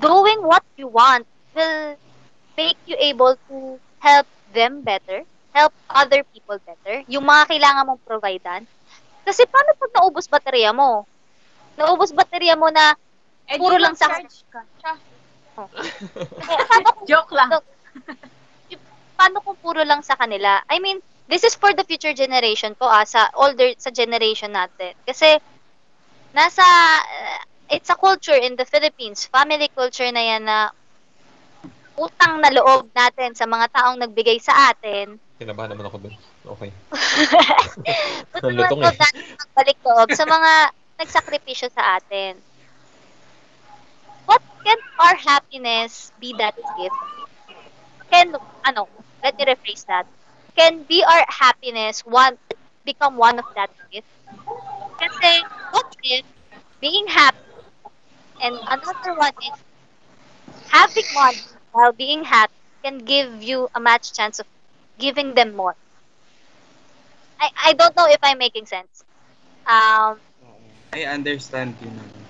doing 0.00 0.44
what 0.44 0.62
you 0.76 0.86
want 0.88 1.24
will 1.56 1.96
make 2.56 2.76
you 2.84 2.96
able 3.00 3.40
to 3.48 3.80
help 4.00 4.28
them 4.52 4.84
better, 4.84 5.24
help 5.56 5.72
other 5.88 6.22
people 6.28 6.60
better, 6.60 7.00
yung 7.08 7.24
mga 7.24 7.48
kailangan 7.48 7.88
mong 7.88 8.02
providean. 8.04 8.68
Kasi 9.24 9.48
paano 9.48 9.72
pag 9.76 9.92
naubos 9.96 10.28
baterya 10.28 10.76
mo? 10.76 11.08
Naubos 11.76 12.12
baterya 12.12 12.52
mo 12.52 12.68
na, 12.68 12.92
Eh, 13.48 13.56
Puro 13.56 13.80
lang 13.80 13.96
sa- 13.96 14.12
ka. 14.12 14.92
Eh, 16.52 16.84
kung 16.84 17.08
Joke 17.08 17.32
lang. 17.32 17.48
Paano 19.18 19.42
kung 19.42 19.58
puro 19.58 19.82
lang 19.82 20.06
sa 20.06 20.14
kanila? 20.14 20.62
I 20.70 20.78
mean, 20.78 21.02
this 21.26 21.42
is 21.42 21.58
for 21.58 21.74
the 21.74 21.82
future 21.82 22.14
generation 22.14 22.78
po 22.78 22.86
ah, 22.86 23.02
sa 23.02 23.34
older, 23.34 23.74
sa 23.74 23.90
generation 23.90 24.54
natin. 24.54 24.94
Kasi, 25.02 25.42
nasa, 26.30 26.62
uh, 27.02 27.42
it's 27.66 27.90
a 27.90 27.98
culture 27.98 28.38
in 28.38 28.54
the 28.54 28.64
Philippines, 28.64 29.26
family 29.26 29.66
culture 29.74 30.08
na 30.14 30.22
yan 30.22 30.46
na 30.46 30.70
utang 31.98 32.38
na 32.38 32.54
loob 32.54 32.88
natin 32.94 33.34
sa 33.34 33.44
mga 33.44 33.66
taong 33.74 33.98
nagbigay 33.98 34.38
sa 34.38 34.70
atin. 34.70 35.18
Kinabahan 35.36 35.74
naman 35.74 35.90
ako 35.90 35.96
dun. 36.06 36.14
Okay. 36.58 36.70
Utang 38.38 38.54
na 38.54 38.70
loob 38.70 38.78
eh. 38.78 38.86
natin 38.86 39.22
magbalik 39.34 39.78
loob 39.82 40.08
sa 40.14 40.24
mga 40.24 40.52
nagsakripisyo 41.02 41.68
sa 41.74 41.98
atin. 41.98 42.38
What 44.30 44.42
can 44.62 44.78
our 45.02 45.18
happiness 45.18 46.14
be 46.22 46.36
that 46.38 46.54
gift? 46.54 47.00
Can, 48.08 48.38
ano, 48.62 48.86
let 49.22 49.36
me 49.38 49.44
rephrase 49.44 49.84
that. 49.86 50.06
Can 50.56 50.82
be 50.84 51.04
our 51.04 51.24
happiness 51.28 52.02
one, 52.04 52.38
become 52.84 53.16
one 53.16 53.38
of 53.38 53.46
that 53.54 53.70
gift? 53.92 54.06
Kasi, 54.98 55.42
what 55.70 55.86
if 56.02 56.24
being 56.80 57.06
happy 57.06 57.38
and 58.42 58.54
another 58.54 59.14
one 59.18 59.34
is 59.42 59.58
having 60.70 61.08
one 61.14 61.34
while 61.72 61.92
being 61.92 62.24
happy 62.24 62.52
can 62.82 62.98
give 62.98 63.42
you 63.42 63.68
a 63.74 63.80
match 63.80 64.12
chance 64.14 64.38
of 64.38 64.46
giving 64.98 65.34
them 65.34 65.54
more. 65.54 65.74
I, 67.40 67.50
I 67.70 67.72
don't 67.72 67.94
know 67.96 68.06
if 68.06 68.18
I'm 68.22 68.38
making 68.38 68.66
sense. 68.66 69.02
Um, 69.66 70.18
I 70.92 71.04
understand 71.04 71.76
you 71.82 71.90
naman. 71.90 72.22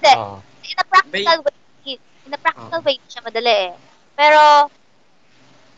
hindi. 0.00 0.14
Ah. 0.16 0.40
in 0.64 0.76
a 0.76 0.84
practical 0.88 1.38
way, 1.44 1.96
in 2.26 2.32
a 2.32 2.40
practical 2.40 2.80
way, 2.82 2.94
hindi 2.98 3.08
siya 3.08 3.22
madali 3.22 3.54
eh. 3.68 3.70
Pero, 4.16 4.40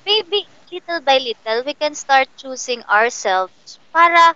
maybe 0.07 0.49
little 0.73 1.01
by 1.05 1.19
little, 1.19 1.65
we 1.67 1.75
can 1.75 1.95
start 1.95 2.29
choosing 2.37 2.83
ourselves 2.89 3.79
para 3.93 4.35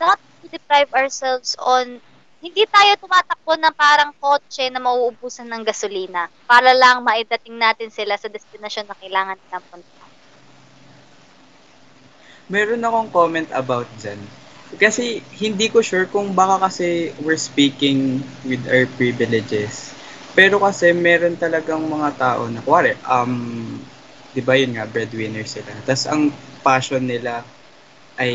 not 0.00 0.18
to 0.42 0.46
deprive 0.48 0.90
ourselves 0.94 1.58
on 1.58 1.98
hindi 2.38 2.62
tayo 2.70 2.94
tumatakbo 3.02 3.58
ng 3.58 3.74
parang 3.74 4.14
kotse 4.22 4.70
na 4.70 4.78
mauubusan 4.78 5.50
ng 5.50 5.66
gasolina 5.66 6.30
para 6.46 6.70
lang 6.70 7.02
maidating 7.02 7.58
natin 7.58 7.90
sila 7.90 8.14
sa 8.14 8.30
destinasyon 8.30 8.86
na 8.86 8.94
kailangan 8.94 9.38
nilang 9.42 9.66
punta. 9.66 10.06
Meron 12.48 12.80
akong 12.80 13.10
comment 13.12 13.48
about 13.52 13.90
dyan. 14.00 14.16
Kasi 14.80 15.20
hindi 15.40 15.68
ko 15.68 15.84
sure 15.84 16.08
kung 16.08 16.32
baka 16.32 16.68
kasi 16.68 17.12
we're 17.24 17.40
speaking 17.40 18.24
with 18.46 18.64
our 18.68 18.88
privileges. 18.96 19.92
Pero 20.32 20.56
kasi 20.62 20.94
meron 20.94 21.36
talagang 21.36 21.82
mga 21.88 22.10
tao 22.16 22.46
na, 22.48 22.62
kuwari, 22.62 22.94
um, 23.04 23.76
di 24.32 24.40
ba 24.44 24.54
yun 24.58 24.76
nga, 24.76 24.84
breadwinner 24.84 25.44
sila. 25.48 25.72
Tapos 25.84 26.04
ang 26.08 26.32
passion 26.60 27.00
nila 27.00 27.42
ay 28.20 28.34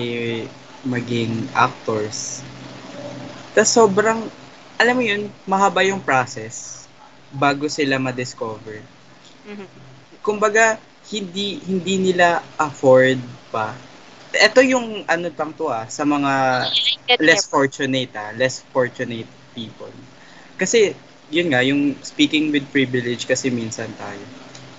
maging 0.84 1.48
actors. 1.54 2.42
Tapos 3.54 3.72
sobrang, 3.72 4.20
alam 4.82 4.96
mo 4.98 5.04
yun, 5.06 5.30
mahaba 5.46 5.86
yung 5.86 6.02
process 6.02 6.86
bago 7.30 7.70
sila 7.70 8.02
ma-discover. 8.02 8.82
Mhm. 9.46 9.68
Kumbaga, 10.24 10.80
hindi 11.12 11.60
hindi 11.68 12.00
nila 12.00 12.40
afford 12.56 13.20
pa. 13.52 13.76
Ito 14.34 14.64
yung 14.64 15.04
ano 15.06 15.28
pang 15.36 15.52
to 15.54 15.68
ah, 15.68 15.86
sa 15.86 16.08
mga 16.08 16.64
less 17.20 17.46
fortunate 17.46 18.10
ah, 18.16 18.32
less 18.34 18.64
fortunate 18.72 19.28
people. 19.54 19.92
Kasi, 20.58 20.96
yun 21.30 21.52
nga, 21.52 21.62
yung 21.66 21.98
speaking 22.02 22.50
with 22.50 22.66
privilege 22.72 23.28
kasi 23.28 23.52
minsan 23.52 23.92
tayo. 24.00 24.22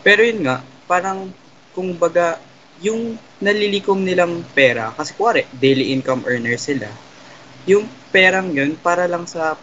Pero 0.03 0.25
yun 0.25 0.43
nga, 0.49 0.65
parang, 0.87 1.32
kung 1.74 1.97
baga, 1.99 2.39
yung 2.80 3.16
nalilikom 3.41 4.03
nilang 4.03 4.43
pera, 4.55 4.91
kasi 4.95 5.14
kuwari, 5.14 5.47
daily 5.55 5.93
income 5.95 6.24
earner 6.26 6.59
sila, 6.59 6.89
yung 7.66 7.89
perang 8.12 8.53
yun, 8.53 8.76
para 8.78 9.09
lang 9.09 9.24
sa 9.26 9.57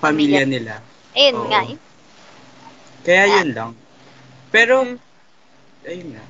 pamilya 0.00 0.44
nila. 0.44 0.80
Ayun 1.16 1.36
Oo. 1.38 1.48
nga. 1.48 1.60
yun. 1.64 1.80
Kaya 3.04 3.24
yun 3.40 3.50
lang. 3.54 3.70
Pero, 4.50 4.84
Mm. 4.84 4.98
ayun 5.84 6.08
nga, 6.16 6.24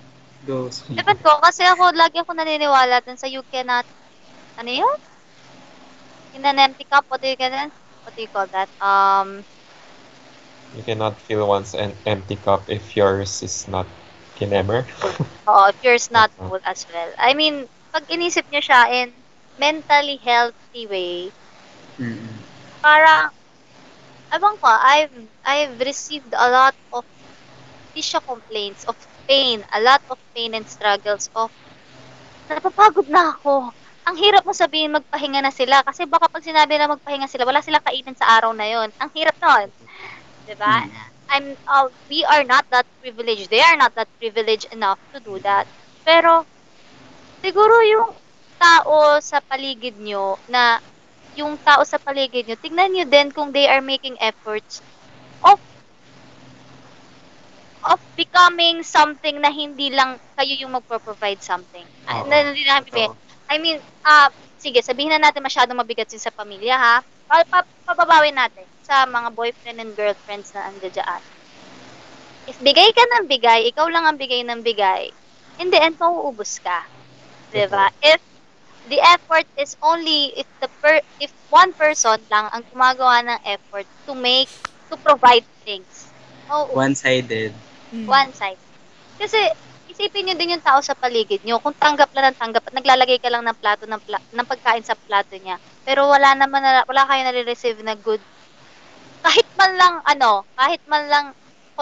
go. 0.47 0.57
Ewan 0.95 1.19
ko, 1.23 1.31
kasi 1.43 1.63
ako, 1.67 1.85
lagi 1.95 2.17
ako 2.21 2.31
naniniwala 2.35 3.01
dun 3.03 3.19
sa 3.19 3.27
you 3.31 3.43
cannot, 3.51 3.87
ano 4.59 4.71
yun? 4.71 4.99
In 6.35 6.43
an 6.45 6.59
empty 6.59 6.85
cup, 6.85 7.07
what 7.09 7.23
do 7.23 7.29
you, 7.31 7.37
get- 7.39 7.73
what 8.03 8.15
do 8.15 8.23
you 8.23 8.31
call 8.31 8.47
that? 8.51 8.71
Um, 8.83 9.45
You 10.75 10.83
cannot 10.83 11.21
fill 11.23 11.47
one's 11.47 11.75
en- 11.75 11.95
empty 12.05 12.35
cup 12.35 12.67
if 12.69 12.97
yours 12.97 13.43
is 13.43 13.69
not 13.69 13.87
kinemer. 14.37 14.87
Oo, 15.49 15.67
yours 15.83 16.11
not 16.11 16.31
full 16.47 16.61
as 16.65 16.87
well. 16.93 17.11
I 17.19 17.35
mean, 17.35 17.69
pag 17.93 18.05
inisip 18.15 18.45
nyo 18.49 18.61
siya 18.61 18.81
in 19.01 19.09
mentally 19.57 20.17
healthy 20.21 20.85
way, 20.87 21.33
Mm-mm. 22.01 22.45
parang, 22.83 23.31
ewan 24.35 24.55
ko, 24.63 24.69
I've, 24.69 25.17
I've 25.45 25.77
received 25.81 26.33
a 26.35 26.49
lot 26.51 26.77
of 26.93 27.05
tissue 27.95 28.21
complaints 28.27 28.85
of 28.85 28.97
pain, 29.29 29.65
a 29.73 29.81
lot 29.81 30.03
of 30.11 30.19
pain 30.35 30.55
and 30.55 30.67
struggles 30.69 31.29
of, 31.35 31.51
napapagod 32.51 33.09
na 33.09 33.33
ako. 33.37 33.73
Ang 34.05 34.17
hirap 34.21 34.45
mo 34.45 34.53
sabihin 34.53 34.93
magpahinga 34.97 35.41
na 35.43 35.53
sila 35.55 35.81
kasi 35.87 36.05
baka 36.05 36.29
pag 36.29 36.45
sinabi 36.45 36.77
na 36.77 36.93
magpahinga 36.93 37.29
sila, 37.31 37.49
wala 37.49 37.65
silang 37.65 37.85
kainin 37.85 38.17
sa 38.19 38.37
araw 38.37 38.53
na 38.53 38.67
yon. 38.69 38.89
Ang 39.01 39.11
hirap 39.17 39.37
nun. 39.41 39.69
'Di 40.45 40.55
ba? 40.59 40.85
I'm 41.31 41.57
uh, 41.67 41.89
we 42.09 42.25
are 42.25 42.45
not 42.45 42.67
that 42.71 42.87
privileged. 43.01 43.51
They 43.51 43.61
are 43.61 43.77
not 43.77 43.95
that 43.97 44.09
privileged 44.19 44.67
enough 44.73 45.01
to 45.15 45.21
do 45.21 45.39
that. 45.45 45.69
Pero 46.05 46.45
siguro 47.45 47.75
yung 47.87 48.11
tao 48.59 49.21
sa 49.23 49.39
paligid 49.45 49.97
nyo 50.01 50.41
na 50.49 50.81
yung 51.35 51.59
tao 51.63 51.83
sa 51.85 51.99
paligid 52.01 52.47
nyo, 52.47 52.57
tignan 52.61 52.91
nyo 52.95 53.05
din 53.09 53.29
kung 53.35 53.51
they 53.53 53.67
are 53.69 53.83
making 53.85 54.17
efforts 54.21 54.83
of 55.45 55.61
of 57.85 58.01
becoming 58.17 58.81
something 58.83 59.41
na 59.45 59.53
hindi 59.53 59.93
lang 59.93 60.17
kayo 60.39 60.55
yung 60.57 60.73
magpo-provide 60.77 61.41
something. 61.45 61.85
Oo. 62.09 62.25
na, 62.29 62.55
na. 62.57 62.81
Totoo. 62.81 63.13
I 63.51 63.61
mean, 63.61 63.79
ah 64.09 64.33
sige, 64.57 64.81
sabihin 64.81 65.13
na 65.13 65.21
natin 65.21 65.45
masyadong 65.45 65.77
mabigat 65.77 66.09
din 66.09 66.23
sa 66.23 66.33
pamilya, 66.33 66.77
ha? 66.81 66.97
Pa, 67.29 67.45
pa, 67.45 67.59
pababawin 67.85 68.37
natin 68.37 68.69
sa 68.85 69.09
mga 69.09 69.33
boyfriend 69.33 69.81
and 69.81 69.93
girlfriends 69.97 70.53
na 70.53 70.69
andyan. 70.69 71.23
If 72.45 72.61
bigay 72.61 72.93
ka 72.93 73.05
ng 73.17 73.25
bigay, 73.27 73.73
ikaw 73.73 73.89
lang 73.89 74.05
ang 74.05 74.21
bigay 74.21 74.45
ng 74.45 74.61
bigay, 74.61 75.09
in 75.59 75.73
the 75.73 75.81
end, 75.81 75.97
mauubos 75.97 76.61
ka. 76.61 76.85
Diba? 77.49 77.89
If 78.05 78.21
the 78.85 79.01
effort 79.01 79.49
is 79.57 79.73
only 79.81 80.37
if 80.37 80.49
the 80.61 80.69
per, 80.85 81.01
if 81.17 81.33
one 81.49 81.73
person 81.73 82.21
lang 82.29 82.53
ang 82.53 82.69
gumagawa 82.69 83.25
ng 83.25 83.41
effort 83.49 83.89
to 84.05 84.13
make 84.13 84.53
to 84.93 85.01
provide 85.01 85.49
things. 85.65 86.13
Oh, 86.53 86.69
One-sided. 86.77 87.57
Mm. 87.95 88.05
one 88.05 88.31
side. 88.37 88.61
Kasi 89.17 89.39
isipin 89.89 90.29
niyo 90.29 90.35
din 90.37 90.59
yung 90.59 90.65
tao 90.67 90.83
sa 90.85 90.93
paligid 90.99 91.41
niyo. 91.47 91.63
Kung 91.63 91.73
tanggap 91.79 92.11
lang 92.13 92.35
ng 92.35 92.41
tanggap 92.41 92.65
at 92.69 92.75
naglalagay 92.77 93.17
ka 93.23 93.31
lang 93.33 93.47
ng 93.47 93.57
plato 93.57 93.87
ng, 93.89 94.03
pla- 94.03 94.27
ng 94.35 94.49
pagkain 94.49 94.85
sa 94.85 94.99
plato 94.99 95.39
niya. 95.39 95.57
Pero 95.87 96.11
wala 96.11 96.35
naman 96.37 96.61
na, 96.61 96.83
wala 96.85 97.07
kayo 97.09 97.23
nare-receive 97.25 97.81
na 97.81 97.95
good 97.97 98.21
kahit 99.25 99.49
man 99.57 99.73
lang 99.75 99.95
ano, 100.05 100.31
kahit 100.55 100.83
man 100.85 101.05
lang 101.09 101.27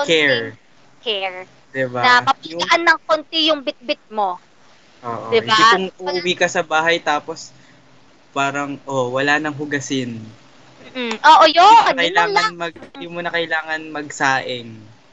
Care. 0.07 0.57
care 1.03 1.45
Diba? 1.69 2.01
na 2.01 2.21
Yung, 2.21 2.27
mapitaan 2.29 2.83
ng 2.85 2.99
konti 3.05 3.41
yung 3.49 3.61
bit-bit 3.61 4.01
mo. 4.09 4.41
oo, 5.03 5.27
diba? 5.29 5.53
Hindi 5.53 5.65
kung 5.69 5.87
uuwi 6.01 6.33
ka 6.33 6.47
sa 6.47 6.63
bahay 6.63 7.03
tapos 7.03 7.51
parang, 8.33 8.81
oh, 8.89 9.13
wala 9.13 9.37
nang 9.37 9.53
hugasin. 9.53 10.17
Mm. 10.93 11.17
Oo, 11.21 11.45
Hindi 11.45 11.57
yun. 11.57 12.25
mo 12.25 12.33
na 12.33 12.45
mag, 12.53 12.75
hindi 12.77 13.07
mo 13.09 13.19
na 13.21 13.33
kailangan 13.33 13.81
magsaing. 13.93 14.69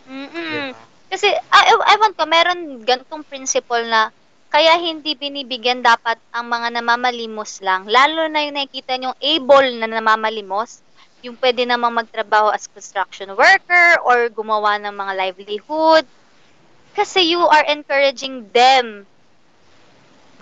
Mm-mm. 0.07 0.31
Diba? 0.31 0.75
Kasi, 1.09 1.27
ah, 1.49 1.65
ew- 1.67 1.87
ewan 1.89 2.13
ko, 2.13 2.23
meron 2.23 2.59
gantong 2.85 3.25
principle 3.25 3.81
na 3.87 4.13
kaya 4.49 4.77
hindi 4.77 5.13
binibigyan 5.13 5.81
dapat 5.81 6.17
ang 6.31 6.49
mga 6.49 6.79
namamalimos 6.79 7.61
lang. 7.61 7.85
Lalo 7.85 8.25
na 8.27 8.45
yung 8.45 8.57
nakikita 8.57 8.97
nyong 8.97 9.17
able 9.19 9.77
na 9.77 9.87
namamalimos, 9.89 10.81
yung 11.19 11.35
pwede 11.37 11.67
namang 11.67 11.91
magtrabaho 11.91 12.51
as 12.51 12.67
construction 12.71 13.35
worker 13.35 13.99
or 14.07 14.31
gumawa 14.31 14.79
ng 14.79 14.95
mga 14.95 15.13
livelihood. 15.15 16.05
Kasi 16.95 17.31
you 17.31 17.39
are 17.43 17.65
encouraging 17.67 18.47
them. 18.51 19.03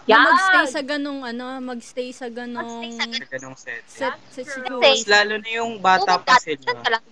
Na 0.07 0.15
Yeah. 0.15 0.23
magstay 0.23 0.65
sa 0.71 0.81
ganong 0.81 1.21
ano, 1.25 1.45
magstay 1.59 2.09
sa 2.15 2.27
ganong 2.31 2.63
Magstay 2.63 2.91
sa 2.95 3.05
Sa 3.11 3.25
ganong 3.27 3.57
set. 3.59 3.83
set, 3.91 4.15
set. 4.31 4.71
Mas 4.79 5.03
lalo 5.03 5.35
na 5.35 5.49
yung 5.51 5.73
bata 5.83 6.15
Kung 6.15 6.23
pa 6.23 6.39
sila. 6.39 6.55
dyan 6.63 6.79
ka 6.79 6.89
lang. 6.95 7.03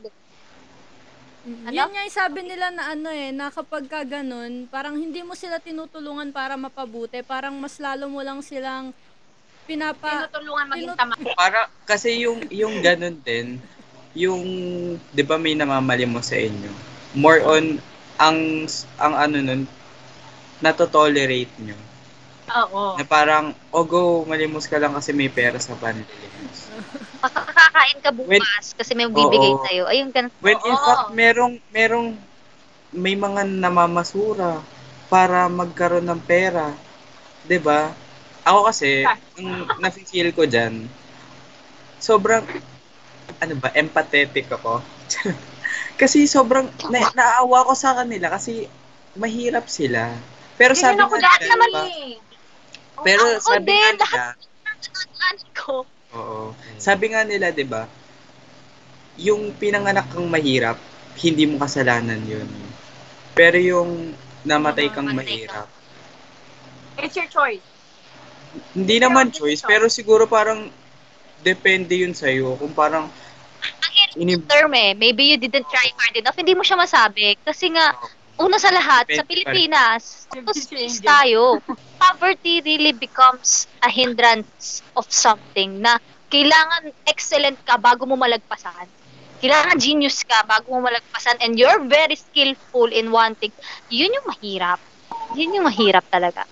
Mm, 1.45 1.61
Ano? 1.70 1.76
Yan 1.78 1.89
nga 1.93 2.01
yung 2.07 2.16
sabi 2.16 2.39
nila 2.41 2.74
na 2.74 2.84
ano 2.95 3.09
eh, 3.13 3.30
na 3.30 3.53
kapag 3.53 3.86
ka 3.86 4.01
ganun, 4.01 4.66
parang 4.66 4.97
hindi 4.97 5.22
mo 5.22 5.38
sila 5.38 5.61
tinutulungan 5.61 6.34
para 6.34 6.57
mapabuti, 6.57 7.22
parang 7.22 7.53
mas 7.61 7.78
lalo 7.78 8.09
mo 8.09 8.24
lang 8.26 8.41
silang 8.41 8.89
pinapa... 9.66 10.30
Tinutulungan 10.30 10.66
maging 10.70 10.93
tinut- 10.93 10.99
tama. 10.99 11.13
Para, 11.36 11.59
kasi 11.84 12.24
yung, 12.24 12.39
yung 12.53 12.80
ganun 12.80 13.18
din, 13.26 13.59
yung, 14.16 14.41
di 15.11 15.24
ba 15.26 15.36
may 15.36 15.57
namamali 15.57 16.07
mo 16.07 16.22
sa 16.24 16.38
inyo, 16.39 16.72
more 17.18 17.41
on, 17.43 17.82
ang, 18.16 18.70
ang 19.01 19.13
ano 19.18 19.38
nun, 19.41 19.61
natotolerate 20.63 21.51
nyo. 21.59 21.76
Oo. 22.55 22.95
Na 22.95 23.03
parang, 23.03 23.51
oh 23.74 23.84
go, 23.84 24.24
malimos 24.24 24.70
ka 24.70 24.80
lang 24.80 24.93
kasi 24.93 25.11
may 25.11 25.28
pera 25.28 25.59
sa 25.59 25.76
panlilimos. 25.76 26.72
Makakakain 27.20 27.99
ka 27.99 28.11
bukas 28.13 28.66
kasi 28.78 28.93
may 28.93 29.09
bibigay 29.09 29.51
Oo. 29.51 29.66
sa'yo. 29.66 29.84
Ayun, 29.89 30.13
ganun. 30.13 30.32
When 30.39 30.55
in 30.63 30.78
Oo. 30.78 30.86
fact, 30.86 31.11
merong, 31.11 31.59
merong, 31.74 32.16
may 32.95 33.18
mga 33.18 33.43
namamasura 33.59 34.63
para 35.11 35.51
magkaroon 35.51 36.07
ng 36.07 36.22
pera. 36.24 36.72
'Di 37.43 37.59
ba? 37.59 37.91
Ako 38.46 38.70
kasi, 38.70 39.10
ang 39.10 39.50
nafe-feel 39.82 40.30
ko 40.30 40.46
dyan, 40.46 40.86
sobrang, 41.98 42.46
ano 43.41 43.54
ba, 43.58 43.74
empathetic 43.74 44.46
ako. 44.54 44.86
kasi 46.02 46.30
sobrang, 46.30 46.70
na, 46.93 47.10
naawa 47.18 47.66
ko 47.66 47.74
sa 47.74 47.98
kanila 47.98 48.30
kasi 48.30 48.70
mahirap 49.18 49.66
sila. 49.66 50.14
Pero 50.56 50.78
sabi 50.78 51.02
ako 51.02 51.16
nga 51.18 51.24
lahat 51.26 51.41
naman 51.50 51.70
diba? 51.72 51.84
eh. 51.89 52.12
Pero 53.04 53.24
Ako 53.28 53.43
sabi 53.43 53.72
nga 53.74 53.89
din, 53.91 53.98
nila, 54.00 54.24
Ano 55.26 55.43
ko? 55.58 55.76
Oo. 56.16 56.54
Sabi 56.78 57.06
nga 57.12 57.26
nila, 57.26 57.50
'di 57.52 57.66
ba? 57.68 57.89
Yung 59.20 59.52
pinanganak 59.56 60.08
kang 60.12 60.28
mahirap, 60.28 60.78
hindi 61.20 61.43
mo 61.50 61.60
kasalanan 61.60 62.22
'yun. 62.24 62.48
Pero 63.36 63.58
yung 63.60 64.16
namatay 64.46 64.91
kang 64.93 65.12
mahirap, 65.12 65.68
It's 66.96 67.16
your 67.20 67.28
choice. 67.28 67.74
Hindi 68.74 68.97
naman 68.99 69.32
choice, 69.32 69.62
pero 69.64 69.88
siguro 69.88 70.26
parang 70.26 70.70
depende 71.45 72.01
yun 72.01 72.18
sa'yo. 72.18 72.58
Kung 72.58 72.74
parang, 72.74 73.06
Ang 73.66 73.91
hirap 73.93 74.16
ini- 74.18 74.38
ng 74.38 74.45
term 74.49 74.74
eh. 74.74 74.91
Maybe 74.97 75.34
you 75.34 75.38
didn't 75.38 75.66
try 75.70 75.88
hard 75.93 76.16
enough. 76.18 76.38
Hindi 76.38 76.53
mo 76.58 76.62
siya 76.66 76.78
masabi. 76.78 77.38
Kasi 77.41 77.70
nga, 77.74 77.93
una 78.41 78.58
sa 78.58 78.74
lahat, 78.74 79.10
sa. 79.14 79.24
Pilipinas, 79.26 80.26
space 80.58 81.01
tayo. 81.01 81.62
Poverty 82.01 82.62
really 82.66 82.93
becomes 82.93 83.70
a 83.82 83.89
hindrance 83.89 84.82
of 84.97 85.06
something 85.10 85.82
na 85.82 85.97
kailangan 86.30 86.91
excellent 87.08 87.58
ka 87.64 87.78
bago 87.78 88.03
mo 88.10 88.18
malagpasan. 88.18 88.89
Kailangan 89.39 89.78
genius 89.78 90.26
ka 90.26 90.41
bago 90.43 90.74
mo 90.74 90.89
malagpasan 90.89 91.38
and 91.43 91.56
you're 91.60 91.86
very 91.86 92.18
skillful 92.18 92.89
in 92.89 93.14
one 93.14 93.38
thing. 93.38 93.53
Yun 93.93 94.12
yung 94.12 94.28
mahirap. 94.28 94.82
Yun 95.38 95.56
yung 95.62 95.66
mahirap 95.70 96.03
talaga. 96.10 96.43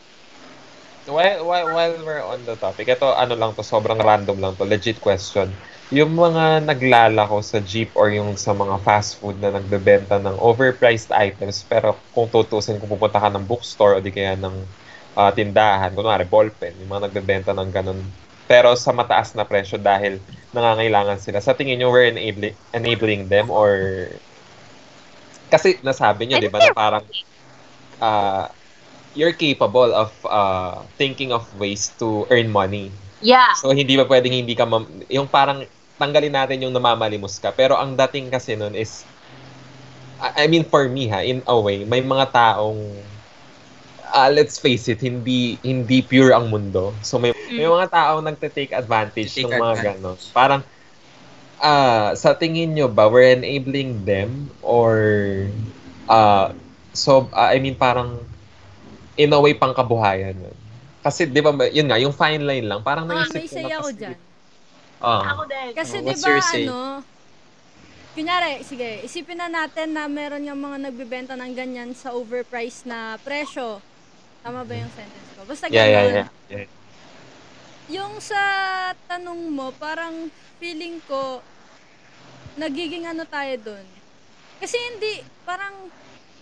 While, 1.04 1.44
while, 1.44 1.68
while 1.68 1.96
we're 2.00 2.24
on 2.24 2.48
the 2.48 2.56
topic, 2.56 2.88
ito 2.88 3.04
ano 3.04 3.36
lang 3.36 3.52
to, 3.60 3.64
sobrang 3.64 4.00
random 4.00 4.40
lang 4.40 4.56
to, 4.56 4.64
legit 4.64 5.04
question. 5.04 5.52
Yung 5.92 6.16
mga 6.16 6.64
naglalako 6.64 7.44
sa 7.44 7.60
jeep 7.60 7.92
or 8.00 8.08
yung 8.08 8.40
sa 8.40 8.56
mga 8.56 8.80
fast 8.88 9.20
food 9.20 9.36
na 9.44 9.52
nagbebenta 9.52 10.16
ng 10.16 10.40
overpriced 10.40 11.12
items, 11.12 11.68
pero 11.68 12.00
kung 12.16 12.32
tutusin, 12.32 12.80
kung 12.80 12.88
pupunta 12.88 13.20
ka 13.20 13.28
ng 13.36 13.44
bookstore 13.44 14.00
o 14.00 14.04
di 14.04 14.16
kaya 14.16 14.40
ng 14.40 14.56
ah, 15.20 15.32
tindahan, 15.36 15.92
kunwari 15.92 16.24
ballpen, 16.24 16.72
yung 16.80 16.92
mga 16.96 17.12
nagbebenta 17.12 17.52
ng 17.52 17.70
ganun, 17.76 18.00
pero 18.48 18.72
sa 18.80 18.96
mataas 18.96 19.36
na 19.36 19.44
presyo 19.44 19.76
dahil 19.76 20.24
nangangailangan 20.56 21.20
sila. 21.20 21.44
Sa 21.44 21.52
tingin 21.52 21.84
nyo, 21.84 21.92
we're 21.92 22.16
enabling, 22.16 22.56
enabling 22.72 23.28
them 23.28 23.52
or... 23.52 24.08
Kasi 25.52 25.84
nasabi 25.84 26.32
nyo, 26.32 26.40
di 26.40 26.48
ba, 26.48 26.64
na 26.64 26.72
parang 26.72 27.04
ah, 28.00 28.48
you're 29.14 29.34
capable 29.34 29.94
of 29.94 30.12
uh, 30.26 30.82
thinking 30.98 31.32
of 31.32 31.46
ways 31.58 31.94
to 31.98 32.26
earn 32.30 32.50
money. 32.50 32.90
Yeah. 33.24 33.54
So 33.58 33.72
hindi 33.72 33.96
ba 33.96 34.06
pwedeng 34.06 34.34
hindi 34.34 34.54
ka 34.54 34.68
mam- 34.68 35.06
yung 35.08 35.30
parang 35.30 35.64
tanggalin 35.96 36.34
natin 36.34 36.66
yung 36.66 36.74
namamalimos 36.76 37.40
ka. 37.40 37.54
Pero 37.54 37.78
ang 37.78 37.96
dating 37.96 38.34
kasi 38.34 38.58
nun 38.58 38.76
is 38.76 39.06
I 40.20 40.44
I 40.44 40.52
mean 40.52 40.68
for 40.68 40.86
me 40.90 41.08
ha, 41.08 41.24
in 41.24 41.40
a 41.46 41.56
way, 41.56 41.88
may 41.88 42.04
mga 42.04 42.34
taong 42.34 42.80
ah, 44.14 44.30
let's 44.30 44.62
face 44.62 44.86
it, 44.92 45.02
hindi 45.02 45.58
hindi 45.66 46.06
pure 46.06 46.36
ang 46.36 46.52
mundo. 46.52 46.94
So 47.02 47.18
may 47.18 47.34
may 47.50 47.66
mga 47.66 47.90
taong 47.90 48.24
nagte-take 48.26 48.74
advantage 48.74 49.34
Take 49.34 49.50
ng 49.50 49.58
mga 49.58 49.74
advantage. 49.78 49.86
ganon. 50.02 50.18
Parang 50.36 50.62
ah 51.64 52.12
sa 52.20 52.36
tingin 52.36 52.76
nyo 52.76 52.92
ba 52.92 53.08
we're 53.08 53.40
enabling 53.40 54.04
them 54.04 54.52
or 54.60 54.92
ah 56.12 56.52
so 56.92 57.32
ah, 57.32 57.56
I 57.56 57.64
mean 57.64 57.80
parang 57.80 58.20
in 59.16 59.30
a 59.30 59.40
way 59.40 59.54
pangkabuhayan 59.54 60.34
yun. 60.34 60.58
Kasi 61.00 61.28
'di 61.28 61.40
ba 61.40 61.52
yun 61.68 61.86
nga 61.86 62.00
yung 62.00 62.16
fine 62.16 62.42
line 62.42 62.66
lang 62.66 62.80
parang 62.82 63.06
Ah, 63.06 63.22
naisip 63.22 63.36
may 63.36 63.46
ko 63.46 63.54
say 63.54 63.64
na 63.64 63.78
ako. 63.78 63.88
Ah. 65.04 65.24
Ako 65.36 65.42
din. 65.46 65.70
Kasi 65.76 65.96
Oh, 65.96 66.02
di 66.02 66.08
what's 66.08 66.24
ba 66.24 66.30
your 66.32 66.42
say? 66.42 66.64
ano, 66.64 66.80
kunyari, 68.14 68.64
sige, 68.64 69.04
isipin 69.04 69.36
na 69.36 69.50
natin 69.50 69.92
na 69.92 70.08
meron 70.08 70.48
yung 70.48 70.56
mga 70.56 70.78
nagbebenta 70.80 71.34
ng 71.36 71.52
ganyan 71.52 71.92
sa 71.92 72.16
overpriced 72.16 72.88
na 72.88 73.20
presyo. 73.20 73.84
Tama 74.40 74.64
ba 74.64 74.74
yung 74.74 74.92
sentence 74.94 75.30
ko? 75.36 75.44
Basta 75.44 75.66
Yeah, 75.68 75.84
yeah, 75.84 76.04
ganun. 76.04 76.16
yeah. 76.16 76.30
yeah. 76.48 76.68
Yung 77.92 78.14
sa 78.24 78.40
tanong 79.12 79.52
mo, 79.52 79.76
parang 79.76 80.32
feeling 80.56 81.04
ko, 81.04 81.44
nagiging 82.56 83.04
ano 83.04 83.28
tayo 83.28 83.52
dun. 83.60 83.86
Kasi 84.56 84.80
hindi, 84.94 85.20
parang, 85.44 85.92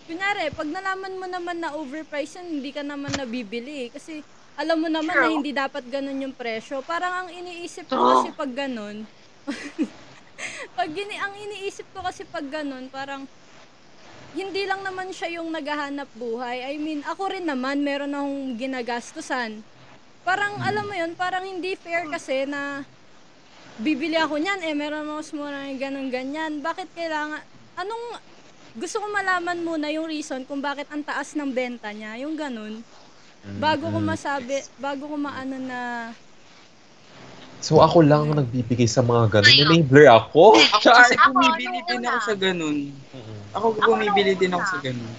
kunyari, 0.05 0.49
pag 0.53 0.69
nalaman 0.69 1.13
mo 1.17 1.25
naman 1.25 1.57
na 1.61 1.73
overpriced 1.75 2.39
yan, 2.41 2.59
hindi 2.59 2.71
ka 2.73 2.81
naman 2.81 3.13
nabibili. 3.13 3.89
Kasi, 3.89 4.25
alam 4.59 4.77
mo 4.81 4.87
naman 4.91 5.13
na 5.13 5.27
True. 5.27 5.35
hindi 5.39 5.51
dapat 5.55 5.83
ganun 5.87 6.21
yung 6.21 6.35
presyo. 6.35 6.83
Parang 6.83 7.25
ang 7.25 7.29
iniisip 7.31 7.87
ko 7.87 7.95
True. 7.95 8.09
kasi 8.13 8.27
pag 8.35 8.51
ganun, 8.51 9.07
pag 10.77 10.89
gini, 10.91 11.15
ang 11.17 11.33
iniisip 11.33 11.87
ko 11.95 12.03
kasi 12.03 12.27
pag 12.27 12.45
ganun, 12.45 12.91
parang, 12.91 13.25
hindi 14.31 14.63
lang 14.63 14.79
naman 14.79 15.11
siya 15.11 15.41
yung 15.41 15.51
naghahanap 15.51 16.07
buhay. 16.15 16.63
I 16.63 16.79
mean, 16.79 17.03
ako 17.03 17.35
rin 17.35 17.43
naman, 17.43 17.83
meron 17.83 18.15
akong 18.15 18.55
ginagastusan. 18.55 19.59
Parang, 20.23 20.55
alam 20.63 20.87
mo 20.87 20.95
yun, 20.95 21.17
parang 21.19 21.43
hindi 21.43 21.75
fair 21.75 22.07
kasi 22.07 22.47
na 22.47 22.87
bibili 23.81 24.15
ako 24.15 24.39
niyan, 24.39 24.61
eh, 24.63 24.73
meron 24.77 25.03
ako 25.03 25.13
mas 25.19 25.31
mura 25.35 25.57
ng 25.67 25.79
ganun 25.81 26.07
ganyan. 26.07 26.63
Bakit 26.63 26.95
kailangan, 26.95 27.43
anong, 27.75 28.05
gusto 28.73 28.97
ko 28.97 29.07
malaman 29.07 29.59
muna 29.59 29.87
yung 29.87 30.07
reason 30.07 30.43
kung 30.43 30.59
bakit 30.59 30.87
ang 30.87 31.01
taas 31.01 31.33
ng 31.33 31.49
benta 31.49 31.91
niya, 31.91 32.15
yung 32.17 32.33
ganun. 32.33 32.79
Bago 33.57 33.89
ko 33.89 33.97
masabi, 33.97 34.61
bago 34.77 35.05
ko 35.05 35.15
maano 35.15 35.57
na, 35.57 35.79
So 37.61 37.77
ako 37.77 38.01
lang 38.01 38.25
ang 38.25 38.41
nagbibigay 38.41 38.89
sa 38.89 39.05
mga 39.05 39.37
ganun. 39.37 39.53
Enabler 39.53 40.09
ako. 40.09 40.57
ako 40.57 40.81
Char! 40.81 40.97
kasi 40.97 41.13
Ako, 41.13 41.29
bumibili 41.29 41.69
nung 41.69 41.85
din 41.85 41.99
una. 41.99 42.09
ako 42.09 42.19
sa 42.19 42.35
ganun. 42.35 42.77
Ako 43.53 43.65
bumibili 43.77 44.31
nung 44.31 44.39
din 44.39 44.51
ako 44.51 44.59
una. 44.59 44.71
sa 44.71 44.79
ganun. 44.81 45.11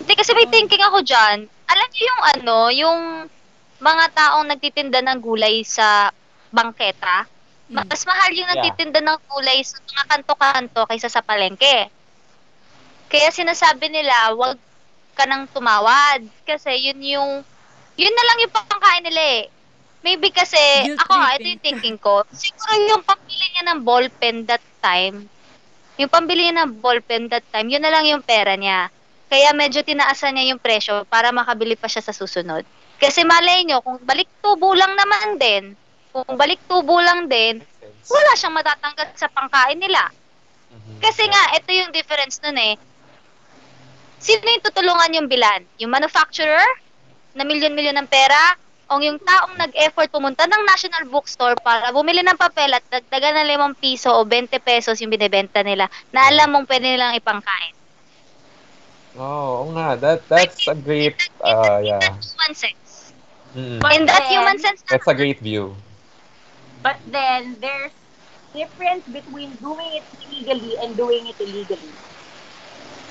Hindi 0.00 0.12
kasi 0.16 0.30
may 0.32 0.48
thinking 0.48 0.80
ako 0.80 0.98
dyan. 1.04 1.38
Alam 1.44 1.88
niyo 1.90 2.02
yung 2.02 2.22
ano, 2.30 2.56
yung 2.70 3.00
mga 3.76 4.04
taong 4.14 4.46
nagtitinda 4.48 5.00
ng 5.02 5.18
gulay 5.20 5.60
sa 5.60 6.08
bangketa, 6.48 7.28
Mm. 7.66 7.82
mas 7.82 8.00
mahal 8.06 8.30
yung 8.30 8.46
Yeah. 8.46 8.54
nagtitinda 8.56 9.00
ng 9.02 9.18
gulay 9.26 9.58
sa 9.60 9.76
mga 9.82 10.02
kanto-kanto 10.06 10.86
kaysa 10.86 11.10
sa 11.10 11.20
palengke. 11.20 11.90
Kaya 13.06 13.30
sinasabi 13.30 13.86
nila, 13.90 14.34
wag 14.34 14.58
ka 15.16 15.24
nang 15.24 15.48
tumawad. 15.50 16.26
Kasi 16.44 16.76
yun 16.90 17.00
yung, 17.00 17.30
yun 17.96 18.14
na 18.14 18.24
lang 18.28 18.38
yung 18.44 18.54
pangkain 18.54 19.04
nila 19.06 19.22
eh. 19.40 19.44
Maybe 20.04 20.30
kasi, 20.30 20.60
Guilt 20.86 21.02
ako 21.02 21.12
nga, 21.18 21.34
ito 21.34 21.48
yung 21.50 21.64
thinking 21.64 21.98
ko. 21.98 22.22
Siguro 22.36 22.72
yung 22.86 23.02
pambili 23.02 23.46
niya 23.50 23.64
ng 23.74 23.80
ballpen 23.82 24.36
that 24.46 24.62
time, 24.78 25.26
yung 25.96 26.12
pambili 26.12 26.46
niya 26.46 26.62
ng 26.62 26.78
ballpen 26.78 27.26
that 27.32 27.42
time, 27.50 27.66
yun 27.72 27.82
na 27.82 27.90
lang 27.90 28.06
yung 28.06 28.22
pera 28.22 28.54
niya. 28.54 28.92
Kaya 29.26 29.50
medyo 29.50 29.82
tinaasan 29.82 30.38
niya 30.38 30.54
yung 30.54 30.62
presyo 30.62 31.02
para 31.10 31.34
makabili 31.34 31.74
pa 31.74 31.90
siya 31.90 32.04
sa 32.04 32.14
susunod. 32.14 32.62
Kasi 33.02 33.26
malay 33.26 33.66
nyo, 33.66 33.82
kung 33.82 33.98
balik 34.06 34.30
tubo 34.38 34.70
lang 34.78 34.94
naman 34.94 35.34
din, 35.42 35.64
kung 36.14 36.38
balik 36.38 36.62
tubo 36.70 37.02
lang 37.02 37.26
din, 37.26 37.58
wala 38.06 38.30
siyang 38.38 38.54
matatanggal 38.54 39.08
sa 39.18 39.26
pangkain 39.26 39.82
nila. 39.82 40.06
Mhm. 40.70 41.02
Kasi 41.02 41.26
nga, 41.26 41.42
ito 41.58 41.70
yung 41.74 41.90
difference 41.90 42.38
nun 42.46 42.56
eh. 42.56 42.78
Sino 44.16 44.44
yung 44.48 44.64
tutulungan 44.64 45.16
yung 45.16 45.28
bilan? 45.28 45.60
Yung 45.80 45.92
manufacturer 45.92 46.64
na 47.36 47.44
milyon-milyon 47.44 48.00
ng 48.00 48.08
pera 48.08 48.56
o 48.86 49.02
yung 49.02 49.18
taong 49.18 49.58
nag-effort 49.58 50.08
pumunta 50.08 50.46
ng 50.46 50.62
National 50.64 51.04
Bookstore 51.10 51.58
para 51.60 51.90
bumili 51.90 52.22
ng 52.22 52.38
papel 52.38 52.70
at 52.72 52.84
dagdagan 52.86 53.44
ng 53.44 53.76
5 53.76 53.82
piso 53.82 54.14
o 54.14 54.22
20 54.22 54.56
pesos 54.62 54.96
yung 55.02 55.10
binibenta 55.10 55.60
nila 55.60 55.90
na 56.14 56.30
alam 56.30 56.54
mong 56.54 56.66
pwede 56.70 56.94
nilang 56.94 57.18
ipangkain. 57.18 57.74
Oh, 59.16 59.64
oo 59.64 59.72
nga. 59.72 59.96
That, 59.96 60.28
that's 60.28 60.68
a 60.68 60.76
great, 60.76 61.16
uh, 61.40 61.80
yeah. 61.82 62.00
human 62.00 62.52
sense. 62.52 63.12
But 63.56 63.96
In 63.96 64.04
that 64.04 64.28
human 64.28 64.60
sense 64.60 64.84
That's 64.84 65.08
a 65.08 65.16
great 65.16 65.40
view. 65.40 65.72
But 66.84 67.00
then, 67.08 67.56
there's 67.58 67.90
difference 68.52 69.08
between 69.08 69.56
doing 69.56 69.90
it 69.96 70.04
legally 70.28 70.76
and 70.84 70.92
doing 70.96 71.26
it 71.26 71.40
illegally. 71.40 71.96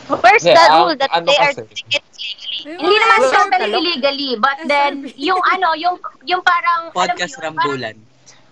Where's 0.07 0.43
Hindi, 0.43 0.53
the 0.53 0.65
rule 0.71 0.93
that 0.95 1.09
ano 1.11 1.25
they 1.25 1.37
are 1.37 1.49
kasi? 1.49 1.61
it 1.61 1.71
legally? 1.71 2.03
Hindi 2.65 2.95
naman 2.95 3.19
SRP. 3.19 3.31
totally 3.31 3.69
illegally, 3.71 4.31
but 4.37 4.57
then, 4.63 4.93
yung 5.15 5.41
ano, 5.43 5.73
yung, 5.75 5.95
yung 6.23 6.41
parang, 6.41 6.89
Podcast 6.91 7.37
alam 7.37 7.53
mo 7.53 7.61
yun, 7.63 7.69
Rambulan. 7.71 7.95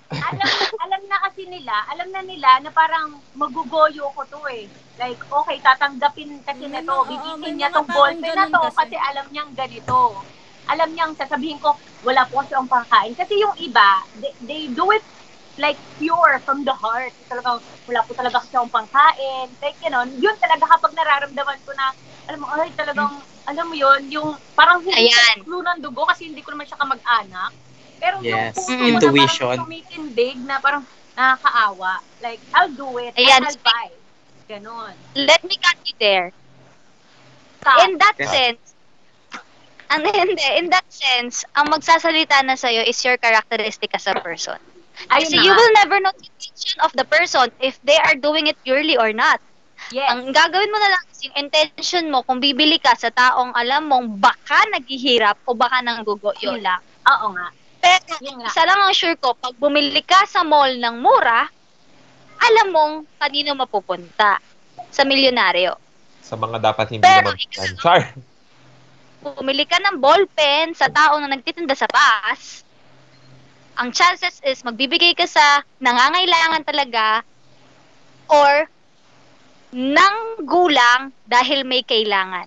parang, 0.08 0.38
alam, 0.40 0.50
alam 0.80 1.02
na 1.04 1.18
kasi 1.24 1.42
nila, 1.46 1.74
alam 1.88 2.08
na 2.10 2.22
nila 2.22 2.50
na 2.62 2.70
parang 2.70 3.08
magugoyo 3.34 4.14
ko 4.14 4.22
to 4.28 4.42
eh. 4.48 4.66
Like, 4.96 5.18
okay, 5.18 5.58
tatanggapin 5.60 6.42
kasi 6.42 6.64
May 6.64 6.72
na 6.72 6.82
to, 6.82 6.86
mga- 6.86 6.98
oo, 7.00 7.06
bibitin 7.08 7.38
may 7.40 7.54
niya 7.56 7.70
tong 7.74 7.88
ballpen 7.88 8.22
na 8.32 8.46
to 8.48 8.62
kasi. 8.64 8.78
kasi 8.78 8.96
alam 8.96 9.26
niyang 9.30 9.52
ganito. 9.52 9.98
Alam 10.64 10.90
niyang 10.90 11.14
sasabihin 11.14 11.58
ko, 11.58 11.74
wala 12.04 12.22
po 12.24 12.40
kasi 12.40 12.54
ang 12.54 12.70
pangkain. 12.70 13.14
Kasi 13.14 13.34
yung 13.36 13.58
iba, 13.58 13.90
they, 14.16 14.34
they 14.40 14.62
do 14.70 14.86
it 14.90 15.02
like 15.58 15.78
pure 15.98 16.42
from 16.46 16.64
the 16.66 16.74
heart. 16.74 17.14
Talagang, 17.30 17.62
wala 17.86 18.02
po 18.08 18.12
talaga 18.18 18.42
kasi 18.42 18.54
akong 18.58 18.74
pangkain. 18.74 19.54
Like, 19.62 19.78
you 19.84 19.92
know, 19.92 20.04
yun 20.06 20.36
talaga 20.42 20.66
kapag 20.66 20.94
nararamdaman 20.98 21.60
ko 21.64 21.72
na, 21.78 21.86
alam 22.30 22.40
mo, 22.42 22.48
ay, 22.56 22.72
talagang, 22.74 23.14
alam 23.46 23.66
mo 23.68 23.76
yun, 23.76 24.08
yung 24.10 24.30
parang 24.56 24.82
hindi 24.82 25.12
Ayan. 25.12 25.44
ko 25.44 25.52
clue 25.52 25.64
ng 25.64 25.80
dugo 25.84 26.08
kasi 26.08 26.32
hindi 26.32 26.42
ko 26.42 26.56
naman 26.56 26.66
siya 26.66 26.80
kamag-anak. 26.80 27.52
Pero 28.00 28.20
Yes, 28.24 28.56
yung 28.56 28.56
puso 28.56 28.72
Mm. 28.74 28.80
ko 28.80 28.88
intuition. 28.88 29.16
na 29.16 29.28
parang 29.28 29.60
tumitindig 29.64 30.38
na 30.44 30.56
parang 30.60 30.84
nakakaawa. 31.14 31.94
Like, 32.20 32.42
I'll 32.56 32.74
do 32.74 32.90
it. 33.00 33.14
Ayan. 33.16 33.44
I'll 33.44 33.62
buy. 33.64 33.90
Ganon. 34.50 34.96
Let 35.16 35.40
me 35.44 35.56
cut 35.56 35.80
you 35.88 35.96
there. 36.00 36.28
Cut. 37.64 37.80
In 37.88 37.96
that 38.00 38.16
Yes. 38.20 38.32
sense, 38.32 38.64
ano 39.88 40.08
hindi, 40.20 40.44
in 40.60 40.68
that 40.74 40.88
sense, 40.90 41.46
ang 41.56 41.72
magsasalita 41.72 42.44
na 42.44 42.56
sa'yo 42.60 42.84
is 42.84 42.98
your 43.06 43.16
characteristic 43.22 43.92
as 43.96 44.08
a 44.08 44.16
person. 44.20 44.60
Ayun 45.10 45.30
Kasi 45.30 45.36
na 45.38 45.44
you 45.44 45.52
will 45.54 45.74
never 45.74 45.98
know 46.00 46.14
the 46.16 46.26
intention 46.30 46.78
of 46.86 46.92
the 46.94 47.06
person 47.06 47.50
if 47.60 47.78
they 47.84 47.98
are 47.98 48.16
doing 48.16 48.48
it 48.48 48.58
purely 48.64 48.96
or 48.98 49.12
not. 49.12 49.42
Yes. 49.92 50.08
Ang 50.16 50.32
gagawin 50.32 50.72
mo 50.72 50.78
na 50.80 50.90
lang 50.96 51.04
is 51.12 51.20
yung 51.28 51.36
intention 51.36 52.08
mo 52.08 52.24
kung 52.24 52.40
bibili 52.40 52.80
ka 52.80 52.96
sa 52.96 53.12
taong 53.12 53.52
alam 53.52 53.90
mong 53.92 54.22
baka 54.22 54.64
naghihirap 54.72 55.44
o 55.44 55.58
baka 55.58 55.84
nanggugo, 55.84 56.32
yun 56.40 56.64
lang. 56.64 56.80
Oo 57.04 57.36
nga. 57.36 57.52
Pero, 57.84 58.16
Yun 58.24 58.40
nga. 58.40 58.48
isa 58.48 58.64
lang 58.64 58.80
ang 58.80 58.96
sure 58.96 59.20
ko, 59.20 59.36
pag 59.36 59.60
bumili 59.60 60.00
ka 60.00 60.24
sa 60.24 60.48
mall 60.48 60.72
ng 60.72 61.04
mura, 61.04 61.44
alam 62.40 62.68
mong 62.72 62.94
kanino 63.20 63.60
mapupunta. 63.60 64.40
Sa 64.94 65.04
milyonaryo. 65.04 65.76
Sa 66.24 66.40
mga 66.40 66.64
dapat 66.64 66.96
hindi 66.96 67.04
Pero 67.04 67.36
naman. 67.36 67.76
Char. 67.82 68.02
Bumili 69.20 69.68
ka 69.68 69.84
ng 69.84 70.00
ballpen 70.00 70.72
sa 70.76 70.88
taong 70.88 71.24
na 71.24 71.34
nagtitinda 71.36 71.76
sa 71.76 71.88
bus, 71.92 72.63
ang 73.78 73.90
chances 73.90 74.38
is 74.46 74.62
magbibigay 74.62 75.18
ka 75.18 75.26
sa 75.26 75.66
nangangailangan 75.82 76.62
talaga 76.66 77.26
or 78.30 78.70
ng 79.74 80.16
gulang 80.46 81.10
dahil 81.26 81.66
may 81.66 81.82
kailangan. 81.82 82.46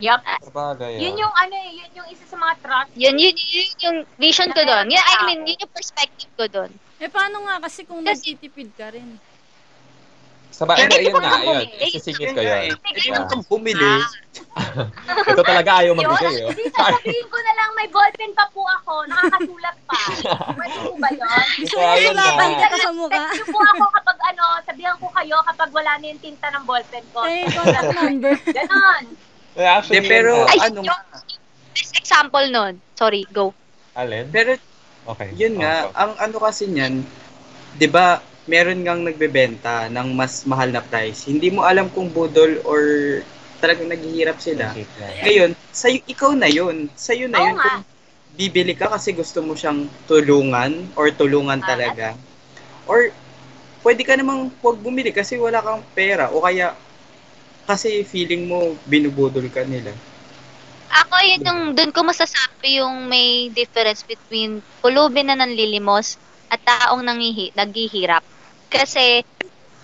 Yup. 0.00 0.24
Sabagay. 0.40 0.96
Yun 0.96 1.12
ah. 1.20 1.22
yung 1.28 1.34
ano 1.36 1.54
eh, 1.60 1.70
yun 1.76 1.90
yung 1.92 2.08
isa 2.08 2.24
sa 2.24 2.36
mga 2.40 2.54
trust. 2.64 2.90
Yun, 2.96 3.16
yun, 3.20 3.36
yun 3.36 3.68
yung 3.84 3.98
vision 4.16 4.48
ko 4.56 4.64
doon. 4.64 4.88
Yun, 4.88 5.04
I 5.04 5.16
mean, 5.28 5.44
yun 5.44 5.60
yung 5.60 5.74
perspective 5.76 6.32
ko 6.40 6.48
doon. 6.48 6.72
Eh, 6.96 7.12
paano 7.12 7.44
nga 7.44 7.60
kasi 7.60 7.84
kung 7.84 8.00
nagtitipid 8.00 8.72
ka 8.80 8.96
rin? 8.96 9.20
Sa 10.60 10.68
ba, 10.68 10.76
hindi, 10.76 10.92
yun 11.00 11.08
ito 11.08 11.18
nga, 11.18 11.32
pa 11.32 11.40
yun. 11.40 11.64
bumili. 11.64 11.88
Isisingit 11.88 12.20
Yun 12.20 12.36
ko 12.36 12.40
nga 12.42 12.44
yun. 12.44 12.60
eh. 12.60 12.76
Sige, 12.92 13.00
Ito 13.00 13.08
Yeah. 13.16 13.28
kang 13.32 13.44
bumili. 13.48 13.92
Ito 15.30 15.40
talaga 15.40 15.70
ayaw 15.80 15.92
magbigay, 15.96 16.34
oh. 16.44 16.52
Hindi, 16.52 16.64
sasabihin 16.68 17.26
ko 17.26 17.38
na 17.40 17.52
lang, 17.56 17.70
may 17.72 17.88
ballpen 17.88 18.32
pa 18.36 18.44
po 18.52 18.60
ako, 18.68 18.92
nakakasulat 19.08 19.76
pa. 19.88 20.00
Pwede 20.60 20.76
po 20.78 20.92
ba 21.00 21.08
yun? 21.08 21.44
Gusto 21.56 21.76
mo 21.80 21.88
yun 21.96 22.12
sulatan 22.12 22.44
nga. 22.44 22.60
kita 22.60 22.76
sa 22.76 22.90
mukha? 22.92 23.24
Text 23.32 23.48
po 23.48 23.58
ako 23.58 23.84
kapag 23.90 24.18
ano, 24.20 24.44
sabihan 24.62 24.96
ko 25.00 25.06
kayo 25.10 25.36
kapag 25.42 25.70
wala 25.72 25.92
na 25.96 26.04
yung 26.04 26.20
tinta 26.20 26.46
ng 26.52 26.64
ballpen 26.68 27.04
ko. 27.08 27.18
Ay, 27.24 27.40
contact 27.48 27.92
number. 27.96 28.32
Ganon. 28.60 29.04
Eh, 29.56 29.64
Actually, 29.64 29.96
De, 29.98 30.12
pero 30.12 30.30
yun 30.36 30.44
nga. 30.44 30.60
Ano 30.60 30.78
yung 30.84 31.00
best 31.72 31.92
example 31.96 32.46
nun. 32.52 32.72
Sorry, 32.94 33.24
go. 33.32 33.56
Alin? 33.96 34.28
Pero 34.28 34.60
Okay. 35.00 35.32
Yun 35.32 35.56
nga, 35.56 35.88
Oh, 35.88 35.96
ang 35.96 36.12
ano 36.20 36.36
kasi 36.38 36.68
niyan, 36.68 37.00
'di 37.74 37.88
ba, 37.88 38.20
meron 38.48 38.80
ngang 38.84 39.04
nagbebenta 39.04 39.88
ng 39.92 40.08
mas 40.16 40.44
mahal 40.48 40.72
na 40.72 40.80
price. 40.80 41.28
Hindi 41.28 41.52
mo 41.52 41.64
alam 41.64 41.92
kung 41.92 42.08
budol 42.12 42.60
or 42.64 42.82
talagang 43.60 43.92
naghihirap 43.92 44.40
sila. 44.40 44.72
Ngayon, 45.20 45.52
sa 45.70 45.92
ikaw 45.92 46.32
na 46.32 46.48
'yun. 46.48 46.88
Sa 46.96 47.12
na 47.12 47.38
'yun 47.38 47.56
nga. 47.56 47.64
kung 47.68 47.80
bibili 48.34 48.72
ka 48.72 48.88
kasi 48.88 49.12
gusto 49.12 49.44
mo 49.44 49.52
siyang 49.52 49.84
tulungan 50.08 50.88
or 50.96 51.12
tulungan 51.12 51.60
Ah, 51.60 51.68
talaga. 51.76 52.16
Or 52.88 53.12
pwede 53.84 54.02
ka 54.04 54.16
namang 54.16 54.48
huwag 54.60 54.80
bumili 54.80 55.12
kasi 55.12 55.36
wala 55.36 55.60
kang 55.60 55.84
pera 55.92 56.32
o 56.32 56.40
kaya 56.40 56.72
kasi 57.68 58.02
feeling 58.02 58.48
mo 58.48 58.74
binubudol 58.88 59.44
ka 59.52 59.62
nila. 59.62 59.92
Ako 60.90 61.14
yun 61.22 61.46
yung, 61.46 61.60
dun 61.78 61.92
ko 61.94 62.02
masasabi 62.02 62.82
yung 62.82 63.06
may 63.06 63.46
difference 63.54 64.02
between 64.02 64.58
pulubin 64.82 65.30
na 65.30 65.38
nanlilimos 65.38 66.18
at 66.50 66.60
taong 66.66 67.02
nangihi, 67.06 67.54
naghihirap. 67.56 68.24
Kasi, 68.70 69.22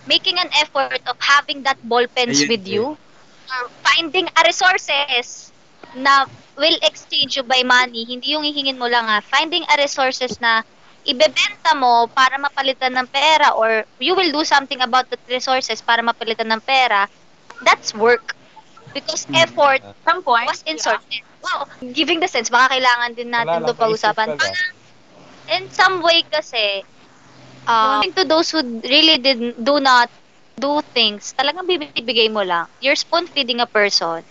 making 0.07 0.39
an 0.39 0.51
effort 0.63 1.01
of 1.07 1.17
having 1.21 1.63
that 1.65 1.79
ball 1.83 2.07
pens 2.15 2.39
Ayun, 2.39 2.49
with 2.49 2.67
eh. 2.67 2.67
you, 2.67 2.97
or 3.47 3.63
finding 3.85 4.27
a 4.35 4.41
resources 4.45 5.53
na 5.95 6.27
will 6.57 6.79
exchange 6.83 7.37
you 7.37 7.45
by 7.45 7.63
money, 7.65 8.05
hindi 8.05 8.35
yung 8.35 8.45
hihingin 8.45 8.79
mo 8.79 8.87
lang 8.89 9.07
ha, 9.07 9.21
finding 9.23 9.63
a 9.67 9.75
resources 9.81 10.37
na 10.41 10.63
ibebenta 11.07 11.73
mo 11.79 12.09
para 12.13 12.37
mapalitan 12.41 12.93
ng 12.97 13.09
pera 13.11 13.55
or 13.55 13.85
you 13.99 14.15
will 14.15 14.31
do 14.33 14.43
something 14.45 14.81
about 14.83 15.07
the 15.11 15.19
resources 15.31 15.81
para 15.83 16.03
mapalitan 16.03 16.49
ng 16.51 16.63
pera, 16.67 17.07
that's 17.63 17.95
work. 17.95 18.35
Because 18.95 19.27
Hmm. 19.29 19.37
effort 19.37 19.83
Some 20.07 20.23
point. 20.23 20.47
was 20.47 20.63
inserted. 20.67 21.23
Wow, 21.43 21.67
giving 21.93 22.21
the 22.21 22.29
sense, 22.29 22.49
baka 22.51 22.77
kailangan 22.79 23.13
din 23.15 23.31
natin 23.31 23.63
Wala 23.63 23.71
lang, 23.71 23.77
pag-usapan. 23.77 24.35
lang. 24.39 24.57
In 25.47 25.71
some 25.71 26.03
way 26.03 26.27
kasi, 26.27 26.83
uh, 27.67 28.03
to 28.03 28.25
those 28.27 28.51
who 28.51 28.63
really 28.83 29.19
did 29.19 29.55
do 29.63 29.79
not 29.79 30.11
do 30.59 30.83
things, 30.97 31.35
talagang 31.37 31.69
bibigay 31.69 32.33
mo 32.33 32.43
lang. 32.43 32.67
You're 32.83 32.99
spoon 32.99 33.31
feeding 33.31 33.61
a 33.63 33.69
person. 33.69 34.25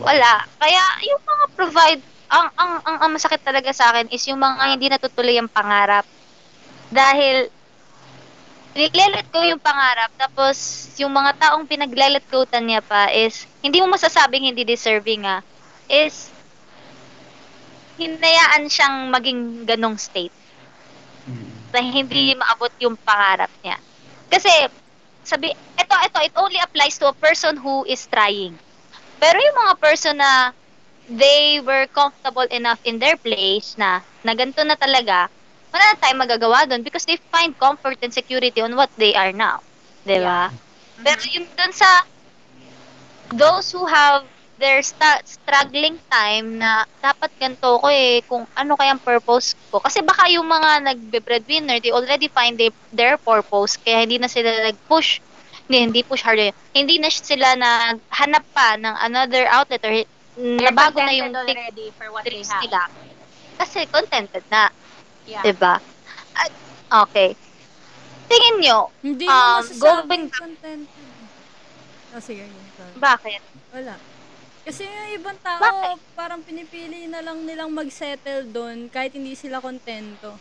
Wala. 0.00 0.46
Kaya 0.62 0.82
yung 1.04 1.22
mga 1.26 1.44
provide, 1.58 2.02
ang, 2.32 2.48
ang, 2.56 2.72
ang, 2.86 2.96
ang 3.04 3.10
masakit 3.12 3.42
talaga 3.44 3.74
sa 3.74 3.92
akin 3.92 4.08
is 4.08 4.24
yung 4.30 4.40
mga 4.40 4.62
hindi 4.72 4.86
natutuloy 4.88 5.36
ang 5.36 5.50
pangarap. 5.52 6.06
Dahil, 6.88 7.52
nilelet 8.72 9.28
ko 9.28 9.44
yung 9.44 9.60
pangarap, 9.60 10.08
tapos 10.16 10.56
yung 10.96 11.12
mga 11.12 11.36
taong 11.36 11.68
pinaglelet 11.68 12.24
goatan 12.32 12.64
niya 12.64 12.80
pa 12.80 13.12
is, 13.12 13.44
hindi 13.60 13.84
mo 13.84 13.92
masasabing 13.92 14.48
hindi 14.48 14.64
deserving 14.64 15.28
ah, 15.28 15.44
is, 15.92 16.31
hinayaan 17.98 18.68
siyang 18.68 19.08
maging 19.12 19.64
ganong 19.68 19.98
state 19.98 20.34
na 21.72 21.80
hindi 21.80 22.36
maabot 22.36 22.72
yung 22.84 22.96
pangarap 23.00 23.50
niya. 23.64 23.80
Kasi, 24.28 24.52
sabi, 25.24 25.52
ito, 25.52 25.94
ito, 26.04 26.18
it 26.20 26.34
only 26.36 26.60
applies 26.60 26.98
to 27.00 27.08
a 27.08 27.16
person 27.16 27.56
who 27.56 27.84
is 27.88 28.04
trying. 28.08 28.60
Pero 29.16 29.36
yung 29.40 29.58
mga 29.66 29.74
person 29.80 30.16
na 30.20 30.52
they 31.08 31.60
were 31.64 31.88
comfortable 31.90 32.46
enough 32.52 32.80
in 32.84 32.98
their 33.00 33.16
place 33.16 33.74
na, 33.76 34.00
na 34.22 34.32
ganito 34.36 34.62
na 34.64 34.76
talaga, 34.76 35.28
wala 35.72 35.84
na 35.88 36.00
tayong 36.00 36.22
magagawa 36.22 36.68
doon 36.68 36.84
because 36.84 37.04
they 37.08 37.16
find 37.32 37.56
comfort 37.56 37.96
and 38.04 38.12
security 38.12 38.60
on 38.60 38.76
what 38.76 38.92
they 39.00 39.16
are 39.16 39.32
now. 39.32 39.64
Di 40.04 40.20
ba? 40.20 40.52
Pero 41.00 41.22
yung 41.32 41.48
dun 41.56 41.72
sa 41.72 42.04
those 43.32 43.72
who 43.72 43.86
have 43.88 44.28
their 44.62 44.78
sta- 44.80 45.26
struggling 45.26 45.98
time 46.06 46.54
na 46.54 46.70
dapat 46.96 47.34
ganito 47.34 47.82
ko 47.82 47.90
eh, 47.90 48.22
kung 48.22 48.46
ano 48.54 48.72
kayang 48.72 49.02
purpose 49.02 49.58
ko. 49.68 49.82
Kasi 49.82 49.98
baka 50.00 50.30
yung 50.30 50.46
mga 50.46 50.86
nagbe-breadwinner, 50.86 51.82
they 51.82 51.90
already 51.90 52.30
find 52.30 52.54
their, 52.54 52.70
their 52.88 53.18
purpose, 53.18 53.74
kaya 53.76 54.06
hindi 54.06 54.16
na 54.16 54.30
sila 54.30 54.54
nag-push, 54.62 55.18
hindi, 55.66 55.78
hindi 55.82 56.00
push 56.02 56.22
harder, 56.22 56.54
hindi 56.70 56.96
na 56.96 57.10
sila 57.10 57.58
naghanap 57.58 58.44
pa 58.54 58.78
ng 58.78 58.94
another 59.02 59.50
outlet 59.50 59.82
or 59.82 59.94
They're 60.32 60.70
nabago 60.70 60.96
na 60.96 61.12
yung 61.12 61.34
already 61.34 61.90
for 61.92 62.08
what 62.08 62.22
they 62.22 62.40
have. 62.40 62.62
nila. 62.62 62.86
Kasi 63.58 63.84
contented 63.84 64.46
na, 64.48 64.70
Yeah. 65.22 65.42
diba? 65.42 65.82
At, 66.32 66.50
okay. 67.04 67.34
Tingin 68.26 68.64
nyo, 68.64 68.88
Hindi 69.02 69.26
Um, 69.26 69.60
going 69.76 70.06
back- 70.08 70.32
contented. 70.32 70.86
Oh, 72.12 72.20
sige. 72.20 72.44
yun, 72.44 72.64
sorry. 72.74 72.96
bakit? 72.96 73.40
Wala. 73.72 73.94
Kasi 74.62 74.86
yung 74.86 75.10
ibang 75.16 75.38
tao, 75.42 75.58
Bakit? 75.58 75.98
parang 76.14 76.40
pinipili 76.40 77.10
na 77.10 77.18
lang 77.18 77.42
nilang 77.42 77.70
mag-settle 77.70 78.46
doon 78.46 78.86
kahit 78.86 79.10
hindi 79.10 79.34
sila 79.34 79.58
kontento. 79.58 80.38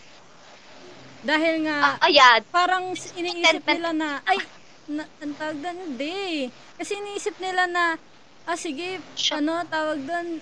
Dahil 1.21 1.65
nga, 1.65 1.97
Ah, 1.97 2.05
ayan. 2.05 2.41
parang 2.49 2.93
s- 2.93 3.13
iniisip 3.13 3.61
nila 3.63 3.89
na, 3.91 4.21
ay, 4.23 4.37
na, 4.87 5.05
ang 5.17 5.33
tawag 5.33 5.57
doon, 5.57 5.77
hindi. 5.83 6.49
Kasi 6.77 6.97
iniisip 6.97 7.37
nila 7.37 7.65
na, 7.65 7.97
ah 8.43 8.57
sige, 8.57 9.01
Siya- 9.13 9.37
ano, 9.37 9.61
tawag 9.65 10.01
doon, 10.01 10.37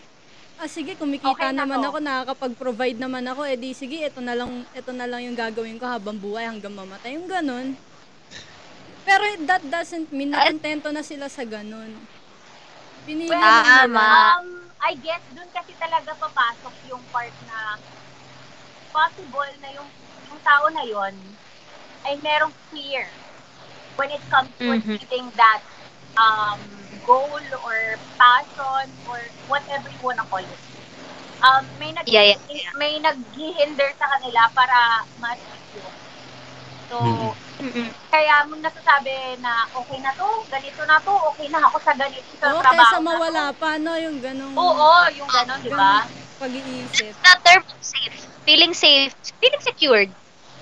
ah 0.56 0.68
sige, 0.68 0.96
kumikita 0.96 1.32
Okay 1.34 1.52
na 1.52 1.64
naman 1.64 1.80
to. 1.80 1.88
ako, 1.90 1.98
nakakapag-provide 2.02 2.96
naman 2.98 3.24
ako, 3.26 3.44
eh 3.44 3.56
di 3.56 3.72
sige, 3.72 4.00
ito 4.02 4.20
na 4.20 4.36
lang, 4.36 4.68
ito 4.72 4.92
na 4.92 5.04
lang 5.04 5.24
yung 5.24 5.36
gagawin 5.36 5.80
ko 5.80 5.88
habang 5.88 6.16
buhay 6.16 6.44
hanggang 6.46 6.72
mamatay, 6.74 7.16
yung 7.16 7.28
ganun. 7.28 7.76
Pero 9.02 9.24
that 9.42 9.64
doesn't 9.66 10.12
mean 10.12 10.30
na 10.30 10.44
kontento 10.46 10.92
na 10.92 11.00
sila 11.02 11.28
sa 11.28 11.44
ganun. 11.44 11.96
Pinili. 13.10 13.30
Tama. 13.34 14.06
Um, 14.38 14.70
I 14.86 14.94
guess 15.02 15.26
dun 15.34 15.50
kasi 15.50 15.74
talaga 15.82 16.14
papasok 16.22 16.76
yung 16.86 17.10
part 17.10 17.34
na 17.42 17.82
possible 18.94 19.50
na 19.62 19.70
yung, 19.74 19.90
yung 20.30 20.40
tao 20.46 20.66
na 20.70 20.84
yon 20.86 21.38
ay 22.06 22.16
merong 22.22 22.54
fear 22.70 23.18
when 23.98 24.12
it 24.12 24.24
comes 24.30 24.54
to 24.62 24.70
Mhm. 24.70 24.96
achieving 24.96 25.32
that 25.36 25.64
um, 26.18 26.88
goal 27.02 27.42
or 27.66 28.00
passion 28.20 28.98
or 29.06 29.20
whatever 29.46 29.90
you 29.90 30.02
wanna 30.02 30.26
call 30.30 30.44
it. 30.44 30.62
Um, 31.42 31.66
may 31.80 31.92
nag 31.92 32.06
Yeah, 32.08 32.24
yeah, 32.24 32.40
yeah. 32.50 32.72
may 32.78 33.00
naghihinder 33.00 33.90
sa 33.98 34.08
kanila 34.18 34.42
para 34.56 34.80
yun. 35.18 35.59
So, 36.90 36.98
Mhm. 37.00 37.30
Mm-mm. 37.60 37.88
kaya 38.10 38.36
mo 38.48 38.56
nasasabi 38.58 39.38
na 39.38 39.52
okay 39.76 40.00
na 40.02 40.10
to, 40.16 40.26
ganito 40.48 40.82
na 40.88 40.98
to, 41.04 41.12
okay 41.30 41.48
na 41.52 41.60
ako 41.62 41.78
sa 41.84 41.94
ganito 41.94 42.32
sa 42.40 42.50
Oo, 42.50 42.58
trabaho. 42.58 42.74
kaysa 42.74 42.98
na 42.98 43.00
to. 43.00 43.06
mawala 43.06 43.44
pa, 43.54 43.70
no, 43.78 43.94
yung 43.96 44.18
ganong 44.18 44.56
Oo, 44.58 44.92
yung 45.14 45.30
ganon, 45.30 45.60
di 45.62 45.70
ba? 45.70 46.08
pag-iisip. 46.40 47.14
the 47.14 47.34
term 47.44 47.64
of 47.68 47.80
safe. 47.84 48.16
Feeling 48.48 48.72
safe. 48.74 49.12
Feeling 49.38 49.60
secured 49.62 50.12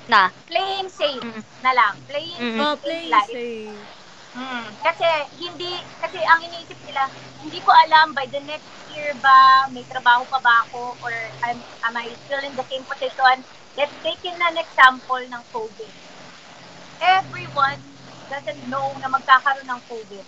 na. 0.09 0.33
Playing 0.49 0.89
safe 0.89 1.21
Mm. 1.21 1.43
na 1.61 1.71
lang. 1.71 1.93
Playing 2.09 2.41
Mm. 2.41 2.59
Oh, 2.59 2.75
safe 2.75 2.83
play 2.83 3.05
life. 3.07 3.29
safe. 3.31 3.85
Mm. 4.33 4.65
Kasi 4.81 5.07
hindi, 5.37 5.71
kasi 5.97 6.17
ang 6.19 6.41
iniisip 6.43 6.79
nila, 6.83 7.07
hindi 7.37 7.61
ko 7.61 7.71
alam 7.87 8.11
by 8.11 8.25
the 8.27 8.41
next 8.41 8.67
year 8.89 9.13
ba, 9.21 9.69
may 9.69 9.85
trabaho 9.85 10.25
pa 10.25 10.41
ba 10.41 10.65
ako 10.65 10.97
or 10.99 11.13
am, 11.45 11.57
am 11.85 11.93
I 11.95 12.09
still 12.17 12.41
in 12.41 12.57
the 12.57 12.65
same 12.65 12.83
position? 12.83 13.45
Let's 13.77 13.93
take 14.01 14.25
in 14.25 14.35
an 14.35 14.57
example 14.57 15.21
ng 15.21 15.43
COVID. 15.53 15.93
Everyone 16.99 17.81
doesn't 18.27 18.61
know 18.65 18.97
na 18.97 19.07
magkakaroon 19.07 19.69
ng 19.69 19.81
COVID. 19.85 20.25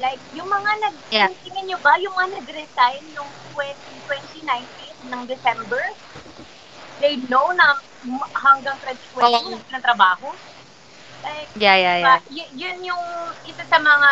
Like, 0.00 0.22
yung 0.34 0.50
mga 0.50 0.70
nag, 0.82 0.96
Yeah. 1.08 1.30
tingin 1.46 1.64
nyo 1.70 1.78
ba, 1.78 1.94
yung 2.02 2.14
mga 2.16 2.42
nag-resign 2.42 3.14
noong 3.14 3.32
20, 3.54 4.02
2019, 4.02 4.98
ng 5.06 5.22
December, 5.30 5.82
they 6.98 7.16
know 7.30 7.46
na 7.54 7.78
hanggang 8.42 8.76
2020 8.82 9.22
Oo. 9.22 9.38
oh. 9.54 9.62
ng 9.62 9.84
trabaho. 9.84 10.28
Like, 11.22 11.54
Yeah, 11.54 11.76
yeah, 11.78 11.96
yeah. 12.02 12.18
diba, 12.18 12.34
y- 12.34 12.52
yun 12.58 12.78
yung 12.82 13.04
isa 13.46 13.62
sa 13.62 13.78
mga 13.78 14.10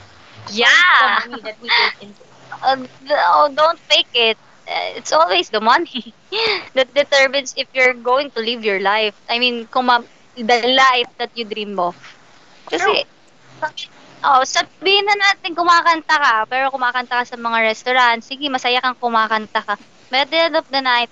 Yeah. 0.48 0.68
The 0.98 1.08
money 1.10 1.42
that 1.44 1.56
we 1.60 1.70
take 1.70 1.94
into 2.00 2.24
Uh, 2.62 2.76
th- 3.06 3.26
oh, 3.32 3.50
don't 3.54 3.80
fake 3.90 4.12
it. 4.14 4.38
Uh, 4.68 4.98
It's 5.00 5.12
always 5.12 5.50
the 5.50 5.60
money 5.60 6.14
that 6.76 6.94
determines 6.94 7.52
if 7.56 7.66
you're 7.74 7.94
going 7.96 8.30
to 8.36 8.40
live 8.42 8.64
your 8.64 8.80
life. 8.80 9.16
I 9.28 9.38
mean, 9.38 9.66
kung 9.70 9.86
ma- 9.86 10.06
the 10.36 10.58
life 10.68 11.10
that 11.18 11.30
you 11.34 11.44
dream 11.48 11.78
of. 11.80 11.96
Kasi, 12.70 13.04
oh, 14.24 14.42
sabihin 14.46 15.04
na 15.06 15.16
natin 15.18 15.52
kumakanta 15.56 16.16
ka, 16.18 16.34
pero 16.50 16.70
kumakanta 16.72 17.22
ka 17.22 17.24
sa 17.26 17.36
mga 17.38 17.58
restaurant, 17.72 18.20
sige, 18.22 18.46
masaya 18.50 18.80
kang 18.82 18.98
kumakanta 18.98 19.60
ka. 19.64 19.74
But 20.10 20.28
at 20.28 20.30
the 20.30 20.40
end 20.52 20.56
of 20.58 20.66
the 20.70 20.82
night, 20.82 21.10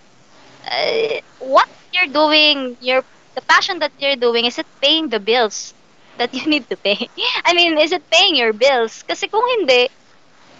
uh, 0.71 1.21
what 1.39 1.69
you're 1.93 2.13
doing, 2.13 2.77
your 2.81 3.03
the 3.37 3.43
passion 3.43 3.79
that 3.81 3.93
you're 3.99 4.17
doing, 4.17 4.45
is 4.47 4.59
it 4.59 4.67
paying 4.83 5.09
the 5.09 5.21
bills 5.21 5.75
that 6.17 6.35
you 6.35 6.47
need 6.53 6.69
to 6.71 6.77
pay? 6.77 7.11
I 7.45 7.55
mean, 7.55 7.79
is 7.79 7.93
it 7.93 8.05
paying 8.11 8.37
your 8.37 8.53
bills? 8.53 9.03
Kasi 9.05 9.29
kung 9.29 9.45
hindi, 9.59 9.89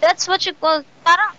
that's 0.01 0.27
what 0.27 0.45
you 0.45 0.53
call, 0.55 0.83
parang, 1.05 1.33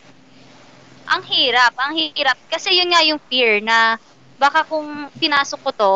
ang 1.12 1.22
hirap, 1.26 1.74
ang 1.78 1.94
hirap. 1.98 2.38
Kasi 2.50 2.78
yun 2.78 2.90
nga 2.90 3.02
yung 3.06 3.20
fear 3.30 3.60
na 3.62 3.98
baka 4.38 4.60
kung 4.66 5.10
pinasok 5.20 5.60
ko 5.62 5.70
to, 5.78 5.94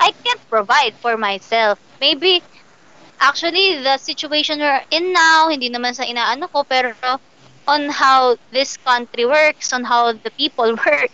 I 0.00 0.12
can't 0.24 0.40
provide 0.48 0.96
for 1.00 1.16
myself. 1.16 1.78
Maybe, 2.00 2.44
actually, 3.20 3.82
the 3.82 3.98
situation 3.98 4.60
we're 4.60 4.84
in 4.90 5.12
now, 5.12 5.48
hindi 5.48 5.70
naman 5.70 5.94
sa 5.96 6.04
inaano 6.04 6.48
ko, 6.52 6.64
pero 6.68 6.94
on 7.66 7.88
how 7.90 8.36
this 8.50 8.76
country 8.78 9.26
works, 9.26 9.72
on 9.72 9.84
how 9.84 10.12
the 10.12 10.30
people 10.38 10.74
work, 10.86 11.12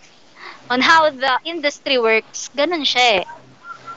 on 0.69 0.81
how 0.81 1.09
the 1.09 1.39
industry 1.45 1.97
works, 1.99 2.49
ganun 2.55 2.85
siya 2.85 3.21
eh. 3.21 3.25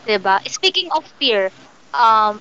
'Di 0.07 0.17
ba? 0.23 0.41
Speaking 0.47 0.89
of 0.93 1.05
fear, 1.19 1.51
um, 1.95 2.41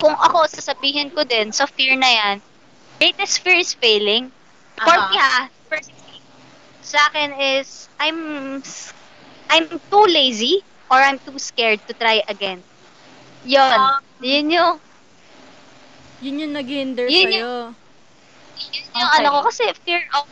kung 0.00 0.14
ako 0.18 0.38
sasabihin 0.50 1.10
ko 1.14 1.22
din 1.24 1.52
sa 1.52 1.66
fear 1.66 1.94
na 1.96 2.10
yan, 2.10 2.36
greatest 3.00 3.40
fear 3.42 3.58
is 3.58 3.74
failing. 3.78 4.32
For 4.84 4.94
Aha. 4.94 5.08
me 5.08 5.16
ha, 5.18 5.48
personally, 5.70 6.20
sa 6.82 6.98
akin 7.10 7.30
is, 7.58 7.88
I'm, 8.00 8.60
I'm 9.50 9.68
too 9.90 10.04
lazy 10.08 10.62
or 10.90 10.98
I'm 10.98 11.18
too 11.20 11.38
scared 11.38 11.80
to 11.86 11.94
try 11.94 12.22
again. 12.28 12.64
Yun. 13.42 13.80
Um, 13.80 14.00
yun 14.20 14.50
yung, 14.50 14.80
Yun 16.22 16.40
yung 16.42 16.54
nag-hinder 16.56 17.08
Yun 17.08 17.30
sa'yo. 17.30 17.74
Yun 18.72 19.04
yung 19.04 19.12
Okay. 19.12 19.22
ano 19.22 19.28
ko 19.36 19.40
kasi 19.48 19.64
fear 19.86 20.02
of, 20.16 20.24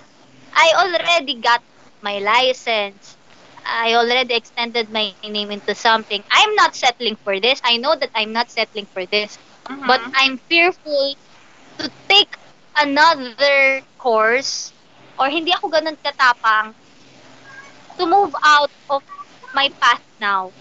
I 0.54 0.68
already 0.78 1.40
got 1.40 1.62
my 2.02 2.18
license. 2.20 3.16
I 3.64 3.94
already 3.94 4.34
extended 4.34 4.90
my 4.90 5.14
name 5.22 5.50
into 5.50 5.74
something. 5.74 6.24
I'm 6.30 6.54
not 6.56 6.74
settling 6.74 7.16
for 7.24 7.40
this. 7.40 7.60
I 7.64 7.76
know 7.78 7.94
that 7.96 8.10
I'm 8.14 8.32
not 8.32 8.50
settling 8.50 8.88
for 8.92 9.06
this. 9.06 9.38
mhm. 9.68 9.86
But 9.86 10.02
I'm 10.14 10.38
fearful 10.48 11.14
to 11.78 11.90
take 12.08 12.36
another 12.76 13.82
course 13.98 14.72
or 15.18 15.28
hindi 15.30 15.52
ako 15.52 15.68
ganun 15.70 15.96
katapang 16.00 16.74
to 17.98 18.06
move 18.06 18.32
out 18.44 18.70
of 18.88 19.02
my 19.52 19.70
path 19.80 20.02
now 20.18 20.52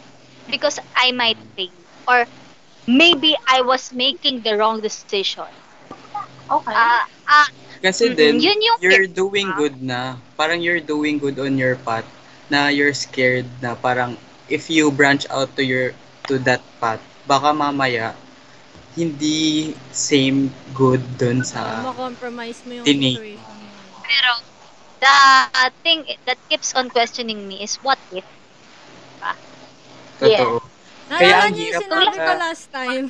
because 0.47 0.79
I 0.95 1.11
might 1.11 1.39
fail 1.55 1.85
or 2.07 2.27
maybe 2.87 3.35
I 3.47 3.61
was 3.61 3.93
making 3.93 4.43
the 4.43 4.57
wrong 4.57 4.81
decision. 4.81 5.47
okay. 6.49 6.81
Ah, 6.81 7.03
ah, 7.27 7.47
Kasi 7.79 8.11
Mm-mm, 8.11 8.17
din, 8.19 8.35
yun 8.39 8.59
yung 8.61 8.79
you're 8.81 9.07
fear. 9.07 9.07
doing 9.07 9.49
good 9.55 9.79
na. 9.81 10.17
Parang 10.37 10.59
you're 10.61 10.83
doing 10.83 11.17
good 11.17 11.39
on 11.39 11.55
your 11.57 11.75
path 11.75 12.05
na 12.51 12.67
you're 12.69 12.93
scared 12.95 13.47
na 13.61 13.75
parang 13.75 14.17
if 14.49 14.69
you 14.69 14.89
branch 14.91 15.25
out 15.29 15.49
to 15.55 15.63
your 15.63 15.93
to 16.27 16.37
that 16.47 16.61
path, 16.81 17.01
baka 17.27 17.49
mamaya 17.53 18.13
hindi 18.97 19.71
same 19.93 20.51
good 20.75 21.01
dun 21.17 21.41
sa 21.45 21.85
Ma-compromise 21.85 22.61
mo 22.67 22.73
yung 22.83 22.85
Tinig. 22.85 23.15
situation 23.15 23.57
pero 24.03 24.31
the 24.99 25.17
thing 25.83 26.03
that 26.25 26.39
keeps 26.49 26.73
on 26.75 26.89
questioning 26.89 27.47
me 27.47 27.63
is 27.63 27.77
what 27.81 27.99
if? 28.11 28.25
totoo. 30.19 30.59
Kaya 31.17 31.35
Naalala 31.35 31.45
ang 31.45 31.53
niyo 31.53 31.63
yung 31.69 31.79
hirap 31.79 31.83
sinabi 31.83 32.17
ko 32.21 32.31
last 32.35 32.65
time? 32.71 33.05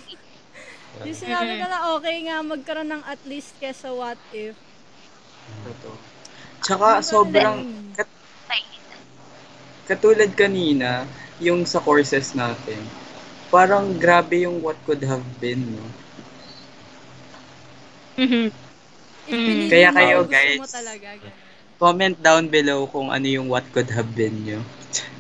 Yung 1.08 1.16
sinabi 1.24 1.52
Mm-hmm. 1.52 1.62
ko 1.62 1.66
na 1.70 1.80
okay 1.96 2.18
nga 2.28 2.38
magkaroon 2.44 2.90
ng 2.92 3.04
at 3.14 3.22
least 3.32 3.56
kesa 3.62 3.90
what 3.96 4.20
if. 4.32 4.56
Totoo. 5.64 5.96
Tsaka 6.64 6.90
sobrang 7.04 7.58
kat- 7.96 8.18
katulad 9.90 10.32
kanina, 10.42 10.92
yung 11.46 11.62
sa 11.72 11.80
courses 11.88 12.28
natin, 12.42 12.80
parang 13.54 13.86
grabe 14.04 14.38
yung 14.46 14.58
what 14.66 14.78
could 14.88 15.04
have 15.12 15.26
been, 15.44 15.62
no? 15.76 15.86
Mhm. 18.18 18.52
Mm. 19.28 19.46
pinili 19.46 19.70
Kaya 19.72 19.90
kayo, 19.96 20.18
guys. 20.28 20.60
talaga. 20.72 21.10
Comment 21.82 22.16
down 22.28 22.46
below 22.52 22.86
kung 22.94 23.10
ano 23.16 23.26
yung 23.36 23.48
what 23.50 23.66
could 23.74 23.90
have 23.98 24.12
been 24.16 24.36
nyo. 24.46 24.60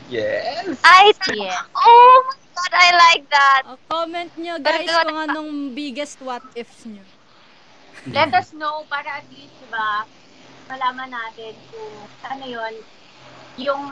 Yes! 0.10 0.78
I 0.84 1.12
Yeah. 1.28 1.58
Oh 1.76 2.24
my 2.28 2.34
god, 2.62 2.74
I 2.74 2.90
like 2.92 3.26
that. 3.30 3.62
O, 3.66 3.78
comment 3.88 4.32
nyo 4.36 4.56
Pero 4.58 4.78
guys 4.78 4.86
gawa- 4.86 5.06
kung 5.06 5.20
anong 5.22 5.52
biggest 5.74 6.18
what 6.20 6.44
ifs 6.54 6.86
nyo. 6.86 7.04
Let 8.08 8.32
us 8.32 8.52
know 8.54 8.84
para 8.86 9.20
at 9.20 9.28
least, 9.30 9.52
di 9.56 9.68
ba, 9.68 10.08
malaman 10.66 11.10
natin 11.10 11.54
kung 11.68 11.94
ano 12.24 12.44
yon 12.46 12.74
yung 13.60 13.84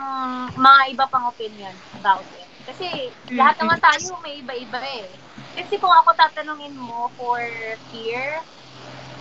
mga 0.56 0.82
iba 0.90 1.04
pang 1.06 1.28
opinion 1.28 1.74
about 1.94 2.24
it. 2.32 2.48
Kasi 2.64 2.88
lahat 3.30 3.60
naman 3.60 3.76
tayo 3.78 4.16
may 4.18 4.40
iba-iba 4.40 4.80
eh. 4.80 5.08
Kasi 5.54 5.76
kung 5.76 5.92
ako 5.92 6.12
tatanungin 6.14 6.72
mo 6.72 7.12
for 7.16 7.40
fear, 7.90 8.40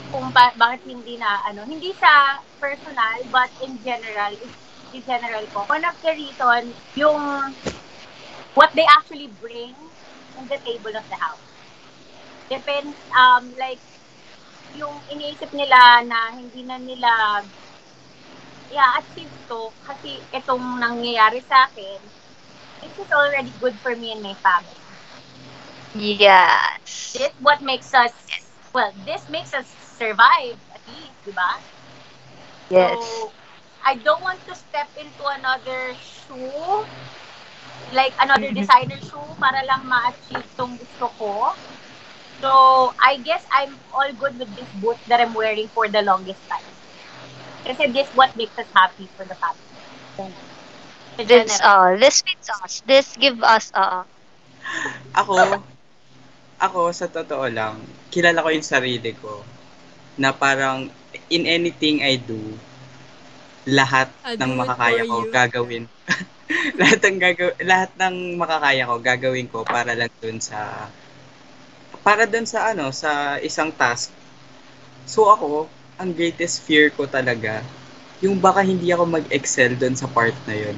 kung 0.08 0.32
ba- 0.32 0.56
bakit 0.56 0.88
hindi 0.88 1.20
na, 1.20 1.44
ano, 1.44 1.68
hindi 1.68 1.92
sa 1.94 2.40
personal, 2.58 3.20
but 3.28 3.52
in 3.60 3.76
general, 3.84 4.32
in 4.90 5.02
general 5.04 5.44
ko, 5.52 5.68
one 5.68 5.84
of 5.84 5.96
the 6.00 6.14
reason, 6.14 6.62
yung 6.96 7.52
what 8.58 8.72
they 8.76 8.86
actually 8.98 9.30
bring 9.44 9.76
on 10.38 10.48
the 10.48 10.60
table 10.68 10.94
of 11.02 11.06
the 11.12 11.18
house. 11.26 11.52
Depends, 12.50 12.98
um, 13.22 13.54
like, 13.58 13.82
yung 14.80 14.96
iniisip 15.14 15.52
nila 15.54 15.82
na 16.12 16.20
hindi 16.38 16.62
na 16.64 16.78
nila 16.80 17.12
i-achieve 18.76 19.36
to 19.50 19.62
kasi 19.88 20.12
itong 20.38 20.66
nangyayari 20.84 21.40
sa 21.50 21.58
akin, 21.68 22.00
this 22.82 22.96
is 23.04 23.10
already 23.20 23.52
good 23.64 23.76
for 23.84 23.94
me 24.02 24.08
and 24.14 24.22
my 24.28 24.36
family. 24.46 24.84
Yes. 25.94 27.14
This 27.14 27.34
what 27.40 27.62
makes 27.62 27.94
us, 27.94 28.14
well, 28.74 28.94
this 28.96 29.28
makes 29.30 29.54
us 29.54 29.76
survive 29.80 30.60
at 30.74 30.82
least, 30.88 31.24
di 31.26 31.32
ba? 31.32 31.64
Yes. 32.70 33.28
So, 33.28 33.36
I 33.84 33.96
don't 33.96 34.22
want 34.22 34.46
to 34.46 34.56
step 34.56 34.90
into 34.96 35.24
another 35.26 35.96
shoe, 35.96 36.88
like 37.92 38.14
another 38.20 38.52
designer 38.52 39.00
shoe 39.02 39.36
para 39.40 39.62
lang 39.70 39.88
ma-achieve 39.88 40.48
tong 40.58 40.78
gusto 40.78 41.06
ko. 41.20 41.32
So, 42.42 42.50
I 43.02 43.18
guess 43.24 43.44
I'm 43.52 43.82
all 43.92 44.12
good 44.14 44.38
with 44.38 44.56
this 44.56 44.70
boot 44.74 44.98
that 45.08 45.20
I'm 45.22 45.34
wearing 45.34 45.70
for 45.74 45.88
the 45.90 46.02
longest 46.02 46.44
time. 46.50 46.68
Kasi 47.66 47.92
this 47.92 48.10
what 48.14 48.32
makes 48.36 48.58
us 48.58 48.70
happy 48.76 49.12
for 49.16 49.26
the 49.26 49.36
family. 49.38 49.78
The 51.18 51.26
This 51.26 51.60
uh 51.64 51.96
this 51.98 52.22
fits 52.22 52.50
us. 52.64 52.82
This 52.86 53.16
give 53.18 53.42
us 53.44 53.72
uh 53.74 54.06
Ako, 55.18 55.36
ako 56.68 56.82
sa 57.00 57.08
totoo 57.10 57.46
lang, 57.58 57.76
kilala 58.14 58.44
ko 58.46 58.50
yung 58.54 58.66
sarili 58.74 59.12
ko 59.18 59.34
na 60.22 60.30
parang 60.34 60.80
in 61.36 61.44
anything 61.58 62.02
I 62.04 62.16
do, 62.18 62.40
lahat 63.68 64.10
I'll 64.24 64.38
ng 64.40 64.52
makakaya 64.60 65.04
ko 65.10 65.16
you. 65.24 65.32
gagawin. 65.36 65.84
lahat 66.80 67.00
ng 67.04 67.18
gagaw 67.20 67.50
lahat 67.60 67.92
ng 68.00 68.16
makakaya 68.40 68.88
ko 68.88 68.96
gagawin 68.98 69.48
ko 69.48 69.68
para 69.68 69.92
lang 69.92 70.12
dun 70.20 70.40
sa 70.40 70.88
para 72.02 72.24
dun 72.24 72.48
sa 72.48 72.72
ano 72.72 72.88
sa 72.90 73.36
isang 73.44 73.68
task. 73.68 74.16
So 75.04 75.28
ako, 75.28 75.68
ang 76.00 76.16
greatest 76.16 76.64
fear 76.64 76.88
ko 76.88 77.04
talaga 77.04 77.60
yung 78.24 78.40
baka 78.40 78.64
hindi 78.64 78.90
ako 78.90 79.04
mag-excel 79.06 79.76
dun 79.76 79.94
sa 79.94 80.08
part 80.08 80.34
na 80.48 80.56
yun. 80.56 80.78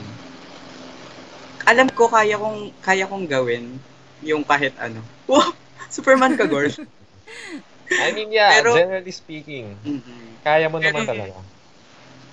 Alam 1.70 1.88
ko 1.94 2.10
kaya 2.10 2.34
kong 2.34 2.74
kaya 2.82 3.06
kong 3.06 3.30
gawin 3.30 3.78
yung 4.26 4.42
kahit 4.42 4.74
ano. 4.82 5.00
Wow, 5.30 5.54
Superman 5.88 6.34
ka, 6.34 6.50
girl. 6.50 6.74
I 8.06 8.10
mean, 8.14 8.34
yeah, 8.34 8.58
Pero- 8.58 8.74
generally 8.74 9.14
speaking, 9.14 9.78
Mhm. 9.86 10.42
kaya 10.42 10.66
mo 10.66 10.82
naman 10.82 11.06
Pero- 11.06 11.10
talaga. 11.14 11.38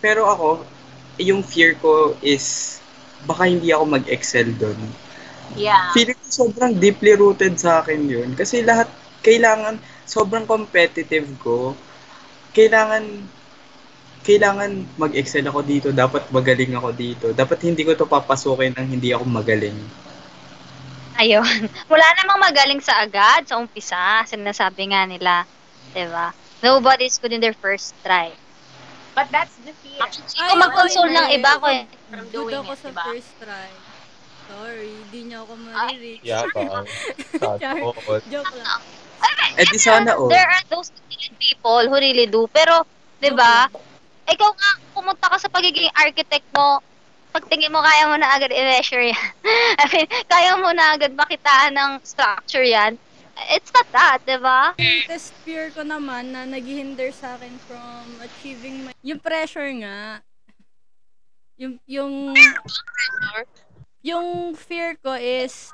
Pero 0.01 0.23
ako, 0.25 0.49
yung 1.21 1.45
fear 1.45 1.77
ko 1.77 2.17
is 2.21 2.81
baka 3.25 3.49
hindi 3.49 3.73
ako 3.73 3.85
mag-excel 3.97 4.53
doon. 4.61 4.77
Yeah. 5.57 5.95
Feeling 5.97 6.19
ko 6.21 6.29
sobrang 6.29 6.77
deeply 6.77 7.17
rooted 7.17 7.57
sa 7.57 7.81
akin 7.81 8.05
yun. 8.05 8.29
Kasi 8.37 8.61
lahat, 8.61 8.93
kailangan, 9.25 9.81
sobrang 10.05 10.45
competitive 10.45 11.25
ko. 11.41 11.73
Kailangan, 12.53 13.25
kailangan 14.27 14.71
mag-excel 15.01 15.47
ako 15.49 15.65
dito. 15.65 15.89
Dapat 15.95 16.29
magaling 16.29 16.77
ako 16.77 16.89
dito. 16.93 17.27
Dapat 17.33 17.59
hindi 17.65 17.87
ko 17.87 17.97
to 17.97 18.05
papasukin 18.05 18.77
ng 18.77 18.89
hindi 18.99 19.17
ako 19.17 19.25
magaling. 19.25 19.79
Ayun. 21.17 21.73
Wala 21.93 22.07
namang 22.21 22.53
magaling 22.53 22.85
sa 22.85 23.01
agad, 23.01 23.49
sa 23.49 23.57
umpisa. 23.57 24.27
Sinasabi 24.29 24.93
nga 24.93 25.09
nila. 25.09 25.49
'di 25.97 26.07
ba? 26.13 26.37
Nobody's 26.61 27.17
good 27.17 27.33
in 27.33 27.41
their 27.41 27.57
first 27.57 27.97
try. 28.05 28.33
But 29.17 29.33
that's 29.33 29.57
the 29.65 29.73
fear. 29.81 29.97
Actually, 29.97 30.29
kung 30.29 30.61
mag-console 30.61 31.09
ng 31.09 31.29
iba 31.33 31.57
ko 31.57 31.67
From 32.07 32.27
Good 32.31 32.33
doing 32.33 32.63
ako 32.63 32.73
it, 32.73 32.79
sa 32.79 32.89
diba? 32.95 33.05
first 33.11 33.33
try. 33.43 33.71
Sorry, 34.47 34.95
di 35.11 35.21
niyo 35.27 35.43
ako 35.43 35.53
marireach. 35.59 36.23
Yeah, 36.23 36.47
ba? 36.55 36.87
Char. 37.59 37.79
Oo. 37.83 38.13
Joke 38.31 38.55
lang. 38.55 38.81
Eh 39.57 39.67
di 39.67 39.81
sana 39.81 40.15
oh. 40.15 40.29
There 40.29 40.45
are 40.45 40.65
those 40.69 40.93
people 41.41 41.83
who 41.89 41.97
really 41.97 42.29
do. 42.31 42.47
Pero, 42.53 42.87
'di 43.19 43.33
ba? 43.35 43.67
Ikaw 44.29 44.51
nga 44.55 44.71
pumunta 44.93 45.27
ka 45.33 45.37
sa 45.41 45.49
pagiging 45.51 45.91
architect 45.99 46.47
mo. 46.55 46.79
Pagtingin 47.35 47.75
mo, 47.75 47.83
kaya 47.85 48.09
mo 48.09 48.17
na 48.17 48.33
agad 48.33 48.49
i-measure 48.55 49.13
yan. 49.13 49.29
I 49.83 49.85
mean, 49.93 50.09
kaya 50.25 50.57
mo 50.57 50.73
na 50.73 50.97
agad 50.97 51.13
makitaan 51.13 51.77
ng 51.77 51.93
structure 52.01 52.65
yan. 52.65 52.97
It's 53.53 53.69
not 53.77 53.85
that, 53.93 54.25
di 54.25 54.41
ba? 54.41 54.73
Greatest 54.81 55.37
fear 55.45 55.69
ko 55.69 55.85
naman 55.85 56.33
na 56.33 56.49
naghihinder 56.49 57.13
sa 57.13 57.37
akin 57.37 57.53
from 57.69 58.17
achieving 58.25 58.89
my... 58.89 58.97
Yung 59.05 59.21
pressure 59.21 59.69
nga. 59.85 60.25
Yung, 61.57 61.81
yung, 61.89 62.37
yung 64.05 64.53
fear 64.53 65.01
ko 65.01 65.17
is, 65.17 65.73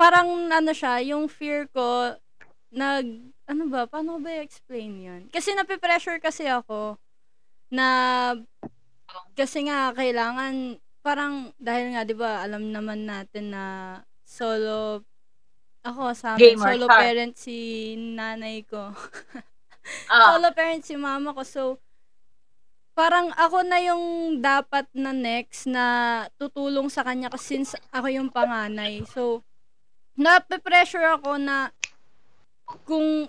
parang 0.00 0.48
ano 0.48 0.72
siya, 0.72 1.04
yung 1.04 1.28
fear 1.28 1.68
ko, 1.68 2.16
nag, 2.72 3.04
ano 3.44 3.62
ba, 3.68 3.84
paano 3.84 4.16
ba 4.18 4.32
i-explain 4.40 4.92
yun? 4.96 5.22
Kasi 5.28 5.52
nape-pressure 5.52 6.18
kasi 6.24 6.48
ako, 6.48 6.96
na, 7.68 7.86
kasi 9.36 9.68
nga, 9.68 9.92
kailangan, 9.92 10.80
parang, 11.04 11.52
dahil 11.60 11.92
nga, 11.92 12.02
di 12.08 12.16
ba, 12.16 12.40
alam 12.40 12.72
naman 12.72 13.04
natin 13.04 13.52
na 13.52 13.64
solo, 14.24 15.04
ako, 15.84 16.16
sa 16.16 16.40
amin, 16.40 16.56
Gamer, 16.56 16.80
solo 16.80 16.88
parent 16.88 17.34
si 17.36 17.56
nanay 17.96 18.64
ko. 18.64 18.88
Ah, 20.08 20.32
solo 20.32 20.48
parent 20.56 20.80
si 20.80 20.96
mama 20.96 21.36
ko. 21.36 21.44
So, 21.44 21.62
parang 22.94 23.34
ako 23.34 23.66
na 23.66 23.78
yung 23.82 24.38
dapat 24.38 24.86
na 24.94 25.10
next 25.10 25.66
na 25.66 25.84
tutulong 26.38 26.86
sa 26.86 27.02
kanya 27.02 27.28
kasi 27.28 27.58
since 27.58 27.74
ako 27.90 28.06
yung 28.08 28.30
panganay. 28.30 29.02
So, 29.10 29.42
nape-pressure 30.14 31.18
ako 31.18 31.36
na 31.42 31.74
kung 32.86 33.26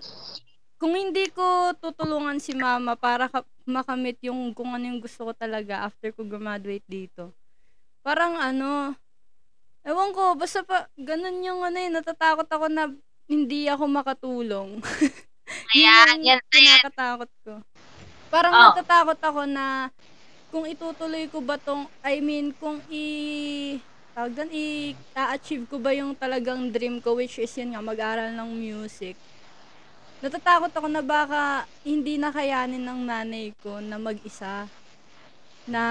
kung 0.76 0.92
hindi 0.94 1.26
ko 1.34 1.74
tutulungan 1.82 2.38
si 2.38 2.54
mama 2.54 2.94
para 2.94 3.26
ka, 3.26 3.42
makamit 3.66 4.22
yung 4.22 4.54
kung 4.54 4.70
ano 4.70 4.86
yung 4.86 5.02
gusto 5.02 5.26
ko 5.28 5.32
talaga 5.34 5.82
after 5.82 6.14
ko 6.14 6.22
graduate 6.22 6.84
dito. 6.86 7.34
Parang 8.06 8.38
ano, 8.38 8.94
ewan 9.82 10.14
ko, 10.14 10.38
basta 10.38 10.62
pa, 10.62 10.86
ganun 10.94 11.42
yung 11.42 11.66
ano 11.66 11.78
eh, 11.80 11.90
natatakot 11.90 12.46
ako 12.46 12.70
na 12.70 12.92
hindi 13.26 13.66
ako 13.66 13.84
makatulong. 13.90 14.78
Ayan, 15.74 16.22
Yun 16.22 16.26
yan, 16.26 16.38
yung 16.38 16.50
kinakatakot 16.52 17.30
ko. 17.42 17.54
Parang 18.32 18.52
Oh. 18.54 18.62
natatakot 18.74 19.18
ako 19.22 19.42
na 19.46 19.90
kung 20.50 20.66
itutuloy 20.66 21.26
ko 21.30 21.42
ba 21.42 21.58
tong, 21.58 21.86
I 22.02 22.18
mean, 22.22 22.50
kung 22.56 22.82
i, 22.90 23.04
tawag 24.14 24.32
doon, 24.34 24.50
i-achieve 24.50 25.66
ko 25.68 25.76
ba 25.78 25.92
yung 25.94 26.14
talagang 26.16 26.70
dream 26.72 26.98
ko, 27.02 27.14
which 27.18 27.38
is 27.38 27.52
yun 27.58 27.74
nga, 27.74 27.82
mag-aral 27.82 28.32
ng 28.34 28.50
music. 28.56 29.14
Natatakot 30.22 30.72
ako 30.72 30.88
na 30.88 31.04
baka 31.04 31.40
hindi 31.84 32.16
nakayanin 32.16 32.80
ng 32.82 33.00
nanay 33.04 33.52
ko 33.60 33.78
na 33.84 34.00
mag-isa. 34.00 34.64
Na, 35.68 35.82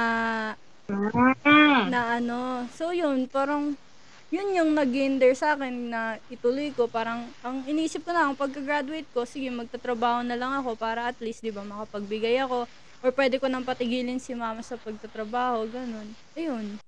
na 1.92 2.00
ano, 2.18 2.66
so 2.74 2.90
yun, 2.90 3.28
parang, 3.30 3.78
yun 4.34 4.58
yung 4.58 4.72
nag-hinder 4.74 5.34
sa 5.38 5.54
akin 5.54 5.94
na 5.94 6.18
ituloy 6.34 6.74
ko. 6.74 6.90
Parang, 6.90 7.30
ang 7.46 7.62
inisip 7.70 8.06
ko 8.06 8.12
na, 8.12 8.30
ang 8.30 8.36
pagka-graduate 8.38 9.06
ko, 9.14 9.26
sige, 9.26 9.50
magtatrabaho 9.54 10.26
na 10.26 10.38
lang 10.38 10.54
ako 10.58 10.74
para 10.74 11.06
at 11.06 11.18
least, 11.22 11.46
di 11.46 11.54
ba, 11.54 11.62
makapagbigay 11.62 12.42
ako. 12.42 12.66
Or 13.06 13.10
pwede 13.14 13.38
ko 13.38 13.46
nang 13.46 13.62
patigilin 13.62 14.18
si 14.18 14.34
mama 14.34 14.66
sa 14.66 14.82
pagtatrabaho, 14.82 15.70
ganun. 15.70 16.10
Ayun. 16.34 16.82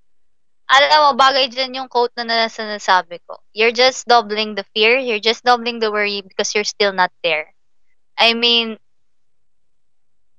Alam 0.68 1.00
mo, 1.00 1.10
bagay 1.16 1.48
dyan 1.48 1.80
yung 1.80 1.88
quote 1.88 2.12
na 2.20 2.28
nasa 2.28 2.68
nasabi 2.68 3.24
ko. 3.24 3.40
You're 3.56 3.72
just 3.72 4.04
doubling 4.04 4.60
the 4.60 4.68
fear, 4.76 5.00
you're 5.00 5.24
just 5.24 5.48
doubling 5.48 5.80
the 5.80 5.88
worry 5.88 6.20
because 6.20 6.52
you're 6.52 6.68
still 6.68 6.92
not 6.92 7.14
there. 7.24 7.56
I 8.20 8.36
mean, 8.36 8.76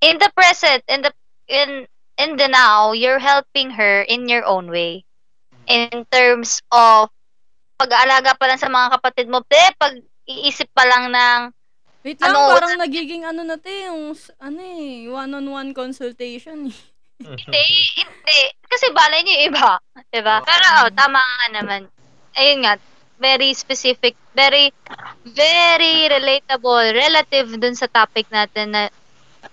in 0.05 0.21
the 0.21 0.29
present, 0.37 0.85
in 0.85 1.01
the 1.01 1.13
in 1.49 1.89
in 2.21 2.37
the 2.37 2.49
now, 2.51 2.93
you're 2.93 3.23
helping 3.23 3.81
her 3.81 4.05
in 4.05 4.29
your 4.29 4.45
own 4.45 4.69
way. 4.69 5.08
In 5.69 6.03
terms 6.09 6.64
of 6.73 7.12
pag-aalaga 7.79 8.35
pa 8.35 8.49
lang 8.49 8.59
sa 8.59 8.73
mga 8.73 8.99
kapatid 8.99 9.27
mo, 9.31 9.45
pe, 9.45 9.61
pag 9.79 9.95
iisip 10.27 10.69
pa 10.75 10.89
lang 10.89 11.12
ng 11.12 11.41
Wait 12.07 12.19
lang, 12.23 12.31
Ano? 12.31 12.57
parang 12.57 12.79
nagiging 12.79 13.27
ano 13.27 13.43
na 13.43 13.59
to, 13.59 13.69
yung, 13.69 14.14
ano 14.39 14.61
eh, 14.62 15.11
one-on-one 15.11 15.75
consultation 15.75 16.71
eh. 16.71 16.79
Hindi, 17.19 17.64
hindi. 17.99 18.41
Kasi 18.62 18.95
balay 18.95 19.27
niyo 19.27 19.51
iba. 19.51 19.83
Diba? 20.07 20.39
Pero, 20.47 20.66
oh, 20.87 20.91
tama 20.95 21.19
nga 21.19 21.47
naman. 21.59 21.91
Ayun 22.39 22.62
nga, 22.62 22.79
very 23.19 23.51
specific, 23.51 24.14
very, 24.31 24.71
very 25.27 26.07
relatable, 26.07 26.95
relative 26.95 27.59
dun 27.59 27.75
sa 27.75 27.91
topic 27.91 28.31
natin 28.31 28.71
na 28.71 28.83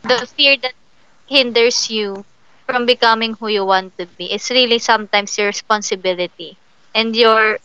the 0.05 0.30
fear 0.38 0.53
that 0.61 0.78
hinders 1.26 1.89
you 1.89 2.22
from 2.66 2.86
becoming 2.86 3.34
who 3.38 3.47
you 3.47 3.66
want 3.66 3.95
to 3.97 4.05
be 4.18 4.34
is 4.34 4.49
really 4.49 4.80
sometimes 4.80 5.38
your 5.38 5.47
responsibility. 5.47 6.57
And 6.93 7.16
your, 7.16 7.57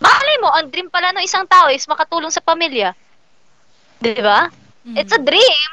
balay 0.00 0.36
mo, 0.40 0.52
ang 0.52 0.70
dream 0.70 0.90
pala 0.90 1.12
ng 1.16 1.24
isang 1.24 1.46
tao 1.48 1.68
is 1.72 1.86
makatulong 1.88 2.30
sa 2.30 2.44
pamilya. 2.44 2.94
Diba? 4.00 4.50
It's 4.94 5.12
a 5.12 5.20
dream. 5.20 5.68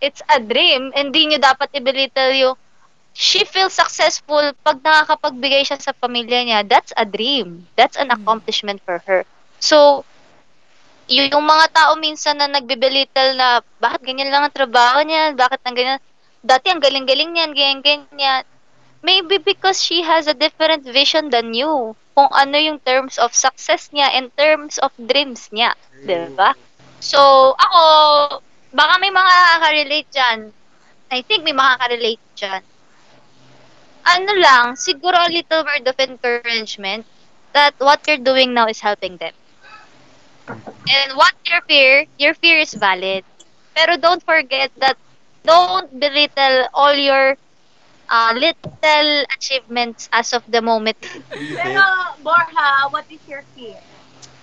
It's 0.00 0.22
a 0.28 0.40
dream. 0.40 0.92
Hindi 0.94 1.30
nyo 1.30 1.38
dapat 1.38 1.70
i-belittle 1.76 2.34
yung 2.36 2.56
she 3.12 3.44
feels 3.44 3.74
successful 3.74 4.52
pag 4.62 4.80
nakakapagbigay 4.80 5.66
siya 5.66 5.78
sa 5.78 5.92
pamilya 5.92 6.40
niya. 6.46 6.60
That's 6.66 6.92
a 6.96 7.04
dream. 7.04 7.66
That's 7.76 7.98
an 7.98 8.08
Mm. 8.10 8.16
accomplishment 8.22 8.80
for 8.86 9.02
her. 9.04 9.26
So, 9.60 10.04
yung 11.10 11.42
mga 11.42 11.66
tao 11.74 11.98
minsan 11.98 12.38
na 12.38 12.46
nagbibelittle 12.46 13.34
na 13.34 13.60
bakit 13.82 14.06
ganyan 14.06 14.30
lang 14.30 14.46
ang 14.46 14.54
trabaho 14.54 15.02
niya, 15.02 15.34
bakit 15.34 15.58
ang 15.66 15.74
ganyan, 15.74 15.98
dati 16.40 16.72
ang 16.72 16.80
galing-galing 16.80 17.36
niyan, 17.36 17.50
ganyan-ganyan. 17.52 18.44
Maybe 19.00 19.40
because 19.40 19.80
she 19.80 20.04
has 20.04 20.28
a 20.28 20.36
different 20.36 20.84
vision 20.84 21.32
than 21.32 21.56
you. 21.56 21.96
Kung 22.12 22.28
ano 22.32 22.56
yung 22.60 22.80
terms 22.84 23.16
of 23.16 23.32
success 23.32 23.88
niya 23.96 24.12
and 24.12 24.28
terms 24.36 24.76
of 24.78 24.92
dreams 24.98 25.48
niya. 25.52 25.72
Di 26.04 26.28
ba? 26.36 26.52
So, 27.00 27.52
ako, 27.56 27.82
baka 28.76 28.94
may 29.00 29.08
mga 29.08 29.32
relate 29.72 30.08
dyan. 30.12 30.38
I 31.08 31.24
think 31.24 31.48
may 31.48 31.56
makaka-relate 31.56 32.20
dyan. 32.36 32.62
Ano 34.04 34.32
lang, 34.36 34.76
siguro 34.76 35.16
a 35.16 35.32
little 35.32 35.64
word 35.64 35.84
of 35.88 35.96
encouragement 35.96 37.04
that 37.52 37.72
what 37.80 38.00
you're 38.06 38.20
doing 38.20 38.52
now 38.52 38.68
is 38.68 38.80
helping 38.80 39.16
them. 39.16 39.32
And 40.88 41.16
what 41.16 41.34
your 41.46 41.60
fear, 41.68 42.04
your 42.18 42.34
fear 42.34 42.58
is 42.58 42.74
valid. 42.74 43.24
Pero 43.72 43.96
don't 43.96 44.22
forget 44.24 44.72
that 44.76 44.96
don't 45.44 45.88
belittle 45.98 46.68
all 46.74 46.94
your 46.94 47.36
uh, 48.10 48.32
little 48.34 49.24
achievements 49.36 50.08
as 50.12 50.32
of 50.32 50.42
the 50.50 50.60
moment. 50.60 50.98
Pero, 51.30 51.82
Borja, 52.22 52.90
what 52.90 53.06
is 53.08 53.22
your 53.28 53.42
fear? 53.54 53.78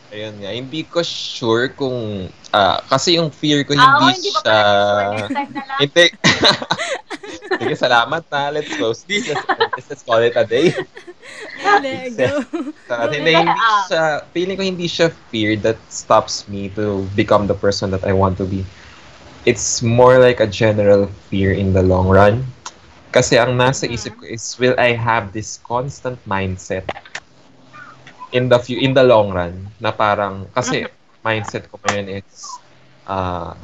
Ayun 0.08 0.40
nga, 0.40 0.56
hindi 0.56 0.88
ko 0.88 1.04
sure 1.04 1.68
kung, 1.76 2.32
ah, 2.56 2.80
kasi 2.88 3.20
yung 3.20 3.28
fear 3.28 3.68
ko 3.68 3.76
Ah, 3.76 4.00
oh, 4.00 4.08
hindi 4.08 4.24
hindi 4.24 4.32
pa 4.32 4.40
siya, 4.40 4.56
pala 4.56 4.64
sure. 4.64 5.12
Next 5.12 5.36
time 5.36 5.52
na 5.52 5.64
lang. 5.68 5.80
hindi, 5.84 6.04
sige, 7.60 7.76
salamat 7.76 8.24
na, 8.32 8.40
let's 8.56 8.72
close 8.72 9.04
this, 9.04 9.28
let's, 9.28 9.88
let's 9.92 10.04
call 10.08 10.24
it 10.24 10.32
a 10.40 10.48
day. 10.48 10.72
Let 11.60 12.16
go. 12.16 12.40
Sa 12.88 13.04
atin, 13.04 13.20
na 13.28 13.32
hindi 13.44 13.60
siya, 13.92 14.04
feeling 14.32 14.56
ko 14.56 14.64
hindi 14.64 14.88
siya 14.88 15.08
fear 15.28 15.60
that 15.60 15.76
stops 15.92 16.48
me 16.48 16.72
to 16.80 17.04
become 17.20 17.44
the 17.52 17.58
person 17.60 17.92
that 17.92 18.08
I 18.08 18.16
want 18.16 18.40
to 18.40 18.48
be. 18.48 18.64
It's 19.48 19.80
more 19.80 20.20
like 20.20 20.44
a 20.44 20.50
general 20.52 21.08
fear 21.32 21.56
in 21.56 21.72
the 21.72 21.80
long 21.80 22.12
run. 22.12 22.44
Kasi 23.16 23.40
ang 23.40 23.56
nasa 23.56 23.88
isip 23.88 24.20
ko 24.20 24.28
is, 24.28 24.44
will 24.60 24.76
I 24.76 24.92
have 24.92 25.32
this 25.32 25.64
constant 25.64 26.20
mindset 26.28 26.84
in 28.36 28.52
the 28.52 28.60
few, 28.60 28.76
in 28.84 28.92
the 28.92 29.08
long 29.08 29.32
run 29.32 29.72
na 29.80 29.96
parang, 29.96 30.52
kasi 30.52 30.92
mindset 31.24 31.72
ko 31.72 31.80
ngayon 31.88 32.20
is, 32.20 32.60
uh, 33.08 33.56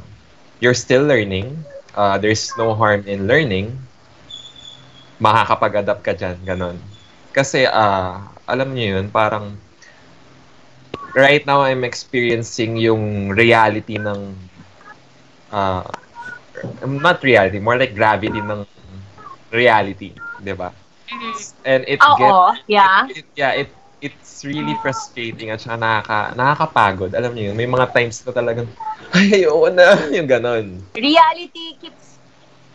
you're 0.64 0.72
still 0.72 1.04
learning, 1.04 1.52
uh, 1.92 2.16
there's 2.16 2.48
no 2.56 2.72
harm 2.72 3.04
in 3.04 3.28
learning, 3.28 3.76
makakapag-adapt 5.20 6.00
ka 6.00 6.16
dyan, 6.16 6.40
ganon. 6.48 6.80
Kasi, 7.36 7.68
uh, 7.68 8.24
alam 8.48 8.72
niyo 8.72 8.96
yun, 8.96 9.12
parang, 9.12 9.60
right 11.12 11.44
now, 11.44 11.60
I'm 11.60 11.84
experiencing 11.84 12.80
yung 12.80 13.36
reality 13.36 14.00
ng, 14.00 14.32
uh, 15.54 15.86
not 16.82 17.22
reality, 17.22 17.62
more 17.62 17.78
like 17.78 17.94
gravity 17.94 18.42
ng 18.42 18.66
reality, 19.54 20.10
di 20.42 20.54
ba? 20.54 20.74
And 21.64 21.86
it 21.86 22.02
Oo, 22.02 22.52
gets, 22.52 22.66
yeah. 22.66 23.06
it, 23.06 23.16
it, 23.22 23.26
yeah, 23.38 23.52
it, 23.54 23.70
it's 24.02 24.44
really 24.44 24.74
frustrating 24.82 25.48
at 25.54 25.62
saka 25.62 25.78
nakaka, 25.78 26.18
nakakapagod. 26.34 27.12
Alam 27.14 27.32
niyo 27.38 27.44
yun, 27.52 27.56
may 27.56 27.68
mga 27.70 27.86
times 27.94 28.20
na 28.26 28.32
talagang, 28.34 28.68
ay, 29.16 29.46
ayoko 29.46 29.68
na, 29.70 29.86
yung 30.10 30.28
ganon. 30.28 30.66
Reality 30.98 31.78
keeps 31.80 32.18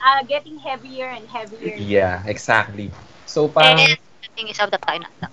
uh, 0.02 0.24
getting 0.26 0.58
heavier 0.64 1.12
and 1.12 1.28
heavier. 1.30 1.76
Yeah, 1.78 2.24
exactly. 2.26 2.90
So 3.28 3.52
parang, 3.52 3.84
And 3.84 4.00
thing 4.40 4.48
is 4.48 4.60
of 4.60 4.72
the 4.72 4.80
time 4.80 5.04
na. 5.22 5.28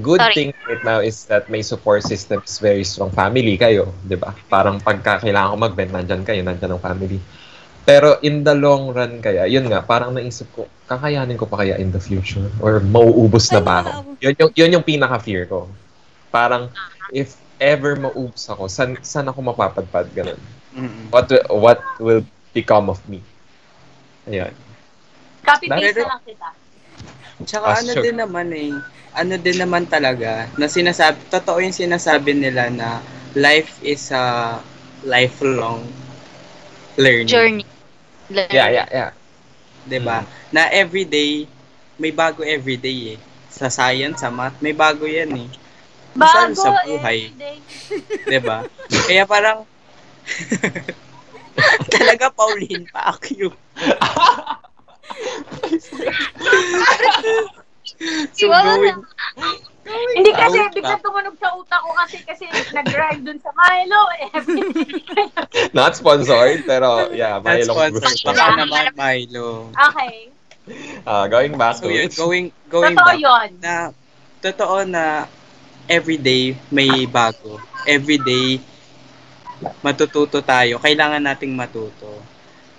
Good 0.00 0.22
Sorry. 0.24 0.34
thing 0.34 0.50
right 0.64 0.84
now 0.84 0.98
is 1.04 1.28
that 1.28 1.52
may 1.52 1.60
support 1.60 2.00
system 2.06 2.40
is 2.40 2.56
very 2.56 2.86
strong. 2.86 3.12
Family 3.12 3.60
kayo, 3.60 3.92
di 4.08 4.16
ba? 4.16 4.32
Parang 4.48 4.80
pagka 4.80 5.20
kailangan 5.20 5.52
ko 5.52 5.56
mag-vent, 5.60 5.92
nandyan 5.92 6.22
kayo, 6.24 6.40
nandyan 6.40 6.72
ang 6.72 6.80
family. 6.80 7.20
Pero 7.82 8.16
in 8.22 8.46
the 8.46 8.54
long 8.54 8.94
run 8.94 9.20
kaya, 9.20 9.44
yun 9.44 9.68
nga, 9.68 9.82
parang 9.82 10.14
naisip 10.14 10.48
ko, 10.54 10.70
kakayanin 10.86 11.36
ko 11.36 11.44
pa 11.44 11.66
kaya 11.66 11.76
in 11.76 11.92
the 11.92 12.00
future? 12.00 12.46
Or 12.62 12.80
mauubos 12.80 13.50
na 13.52 13.60
ba 13.60 13.82
ako? 13.82 14.16
Yun 14.22 14.34
yung, 14.38 14.52
yun 14.56 14.74
yung 14.80 14.86
pinaka-fear 14.86 15.50
ko. 15.50 15.66
Parang, 16.30 16.70
if 17.10 17.36
ever 17.60 17.98
maubos 17.98 18.48
ako, 18.48 18.70
san, 18.70 18.96
san 19.02 19.26
ako 19.28 19.44
mapapadpad? 19.44 20.08
Ganun. 20.14 20.40
Mm-mm. 20.72 21.10
What, 21.12 21.28
what 21.50 21.82
will 22.00 22.24
become 22.54 22.88
of 22.88 23.02
me? 23.10 23.20
Ayan. 24.30 24.54
Copy-paste 25.42 26.00
na 26.00 26.16
lang 26.16 26.22
kita. 26.22 26.61
Tsaka 27.46 27.66
Ah, 27.66 27.78
ano 27.80 27.92
sure. 27.92 28.04
din 28.04 28.16
naman 28.18 28.48
eh, 28.54 28.72
ano 29.12 29.34
din 29.36 29.58
naman 29.60 29.84
talaga, 29.86 30.48
na 30.56 30.66
sinasabi, 30.70 31.18
totoo 31.28 31.60
yung 31.60 31.76
sinasabi 31.76 32.32
nila 32.32 32.72
na 32.72 33.00
life 33.36 33.80
is 33.84 34.08
a 34.12 34.56
lifelong 35.04 35.82
learning. 36.96 37.28
Journey. 37.28 37.66
Yeah, 38.32 38.68
yeah, 38.72 38.88
yeah. 38.88 39.10
'Di 39.88 39.98
ba? 40.00 40.22
Na 40.54 40.70
everyday, 40.70 41.44
may 41.98 42.12
bago 42.14 42.40
everyday 42.46 43.16
eh. 43.16 43.20
Sa 43.52 43.68
science, 43.68 44.24
sa 44.24 44.32
math, 44.32 44.56
may 44.64 44.72
bago 44.72 45.04
yan 45.04 45.32
eh. 45.36 45.48
Bago 46.16 46.56
sa 46.56 46.72
buhay. 46.84 47.28
everyday. 47.28 47.58
'Di 48.28 48.38
ba? 48.40 48.64
Kaya 48.88 49.24
parang, 49.28 49.66
talaga 51.92 52.32
Pauline 52.32 52.88
pa 52.88 53.12
ako 53.12 53.52
so 58.32 58.46
going, 58.48 58.98
Hindi 60.14 60.30
kasi, 60.30 60.58
bigla 60.72 60.94
na. 60.94 61.02
tumunog 61.02 61.34
sa 61.36 61.50
utak 61.58 61.82
ko 61.82 61.90
kasi 61.98 62.16
kasi 62.22 62.44
nag-drive 62.70 63.20
dun 63.26 63.38
sa 63.42 63.50
Milo. 63.50 64.00
Eh. 64.14 64.30
Not 65.76 65.98
sponsored, 65.98 66.62
pero 66.64 67.10
yeah, 67.10 67.42
Milo. 67.42 67.74
sponsor. 67.74 68.30
Baka 68.30 68.62
naman 68.62 68.94
Milo. 68.94 69.74
okay. 69.74 70.30
Ah, 71.02 71.26
going 71.26 71.58
back 71.58 71.82
So 71.82 71.90
to 71.90 71.90
yun, 71.90 72.06
it. 72.06 72.14
going, 72.14 72.46
going 72.70 72.94
Totoo 72.94 73.02
back, 73.04 73.18
yun. 73.18 73.50
na 73.58 73.74
totoo 74.38 74.86
na 74.86 75.26
everyday 75.90 76.54
may 76.70 77.02
bago. 77.04 77.58
Everyday 77.82 78.62
matututo 79.82 80.38
tayo. 80.38 80.78
Kailangan 80.78 81.18
nating 81.18 81.58
matuto. 81.58 82.22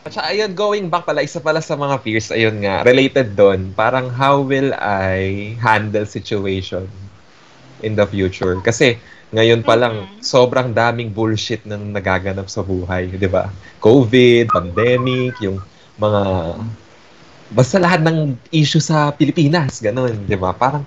At 0.03 0.11
saka, 0.11 0.35
ayun, 0.35 0.51
going 0.51 0.91
back 0.91 1.07
pala, 1.07 1.23
isa 1.23 1.39
pala 1.39 1.63
sa 1.63 1.79
mga 1.79 1.95
fears, 2.03 2.27
ayun 2.27 2.59
nga, 2.59 2.83
related 2.83 3.39
doon, 3.39 3.71
parang 3.71 4.11
how 4.11 4.43
will 4.43 4.75
I 4.75 5.55
handle 5.63 6.03
situation 6.03 6.91
in 7.79 7.95
the 7.95 8.03
future? 8.03 8.59
Kasi, 8.59 8.99
ngayon 9.31 9.63
pa 9.63 9.79
lang, 9.79 10.11
sobrang 10.19 10.75
daming 10.75 11.15
bullshit 11.15 11.63
na 11.63 11.79
nagaganap 11.79 12.51
sa 12.51 12.59
buhay, 12.59 13.15
di 13.15 13.31
ba? 13.31 13.47
COVID, 13.79 14.51
pandemic, 14.51 15.39
yung 15.39 15.63
mga, 15.95 16.21
basta 17.55 17.79
lahat 17.79 18.03
ng 18.03 18.35
issue 18.51 18.83
sa 18.83 19.07
Pilipinas, 19.15 19.79
ganun, 19.79 20.19
di 20.27 20.35
ba? 20.35 20.51
Parang, 20.51 20.83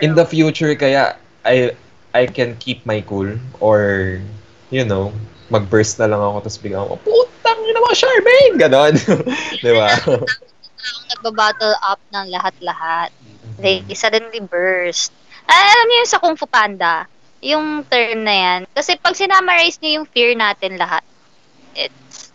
in 0.00 0.16
the 0.16 0.24
future, 0.24 0.72
kaya, 0.72 1.20
I, 1.44 1.76
I 2.16 2.24
can 2.32 2.56
keep 2.56 2.80
my 2.88 3.04
cool, 3.04 3.28
or, 3.60 4.16
you 4.72 4.88
know, 4.88 5.12
mag-burst 5.52 6.00
na 6.00 6.08
lang 6.08 6.20
ako, 6.24 6.48
tapos 6.48 6.58
biglang 6.64 6.84
ako, 6.88 6.94
putang 7.04 7.60
ina 7.68 7.78
mo, 7.84 7.92
Charmaine! 7.92 8.56
Ganon. 8.56 8.94
Di 9.64 9.72
ba? 9.76 9.88
Nagbabattle 11.12 11.76
up 11.84 12.00
ng 12.08 12.26
lahat-lahat. 12.32 13.12
They 13.60 13.84
suddenly 13.92 14.40
burst. 14.40 15.12
Ah, 15.44 15.76
alam 15.76 15.86
niyo 15.92 15.98
yung 16.00 16.10
sa 16.10 16.18
Kung 16.18 16.34
Fu 16.40 16.48
Panda, 16.48 17.04
yung 17.44 17.84
term 17.84 18.24
na 18.24 18.34
yan. 18.34 18.60
Kasi 18.72 18.96
pag 18.96 19.12
sinamarize 19.12 19.76
niyo 19.84 20.00
yung 20.00 20.06
fear 20.08 20.32
natin 20.32 20.80
lahat, 20.80 21.04
it's, 21.76 22.32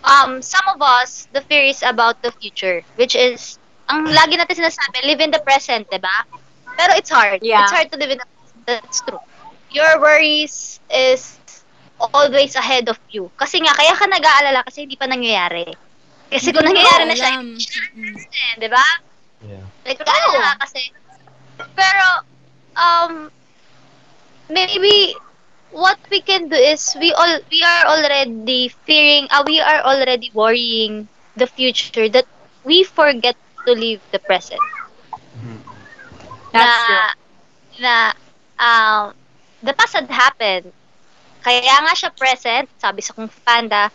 um, 0.00 0.40
some 0.40 0.64
of 0.72 0.80
us, 0.80 1.28
the 1.36 1.44
fear 1.44 1.68
is 1.68 1.84
about 1.84 2.24
the 2.24 2.32
future, 2.40 2.80
which 2.96 3.12
is, 3.12 3.60
ang 3.92 4.08
lagi 4.08 4.40
natin 4.40 4.64
sinasabi, 4.64 5.04
live 5.04 5.20
in 5.20 5.30
the 5.30 5.42
present, 5.44 5.84
di 5.92 6.00
ba? 6.00 6.24
Pero 6.80 6.96
it's 6.96 7.12
hard. 7.12 7.44
Yeah. 7.44 7.68
It's 7.68 7.74
hard 7.74 7.92
to 7.92 7.98
live 8.00 8.10
in 8.10 8.18
the 8.18 8.26
present. 8.26 8.64
That's 8.66 8.98
true. 9.04 9.22
Your 9.70 10.00
worries 10.00 10.80
is 10.88 11.36
always 12.00 12.54
ahead 12.56 12.88
of 12.88 12.98
you. 13.10 13.30
Kasi 13.36 13.60
nga, 13.60 13.72
kaya 13.72 13.92
ka 13.96 14.06
nag-aalala 14.06 14.64
kasi 14.64 14.84
hindi 14.84 14.96
pa 14.96 15.08
nangyayari. 15.08 15.64
Kasi 16.28 16.50
kung 16.52 16.66
nangyayari 16.66 17.04
na 17.06 17.16
siya, 17.16 17.38
Alam. 17.38 17.56
Mm. 17.96 18.16
eh, 18.18 18.52
di 18.58 18.68
ba? 18.68 18.86
Yeah. 19.46 19.64
Like, 19.86 20.02
kaya 20.02 20.58
kasi. 20.60 20.92
Pero, 21.56 22.06
um, 22.76 23.12
maybe, 24.50 25.16
what 25.70 25.96
we 26.10 26.20
can 26.20 26.48
do 26.48 26.58
is, 26.58 26.96
we 27.00 27.12
all, 27.14 27.40
we 27.50 27.60
are 27.62 27.84
already 27.86 28.68
fearing, 28.84 29.28
uh, 29.30 29.44
we 29.46 29.60
are 29.60 29.80
already 29.86 30.30
worrying 30.34 31.08
the 31.36 31.46
future 31.46 32.08
that 32.08 32.26
we 32.64 32.82
forget 32.82 33.36
to 33.64 33.72
live 33.72 34.00
the 34.10 34.18
present. 34.18 34.60
That's 36.52 36.66
na, 36.66 36.86
true. 36.86 37.82
na, 37.82 37.94
um, 38.58 39.14
the 39.62 39.72
past 39.72 39.94
had 39.94 40.10
happened. 40.10 40.72
Kaya 41.46 41.78
nga 41.78 41.94
siya 41.94 42.10
present, 42.10 42.66
sabi 42.82 43.06
sa 43.06 43.14
Kung 43.14 43.30
Panda, 43.46 43.86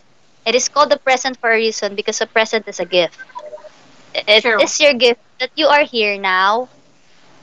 it 0.48 0.56
is 0.56 0.72
called 0.72 0.88
the 0.88 0.96
present 0.96 1.36
for 1.36 1.52
a 1.52 1.60
reason 1.60 2.00
because 2.00 2.24
the 2.24 2.32
present 2.32 2.64
is 2.72 2.80
a 2.80 2.88
gift. 2.88 3.20
It 4.16 4.48
True. 4.48 4.64
is 4.64 4.80
your 4.80 4.96
gift 4.96 5.20
that 5.44 5.52
you 5.60 5.68
are 5.68 5.84
here 5.84 6.16
now, 6.16 6.72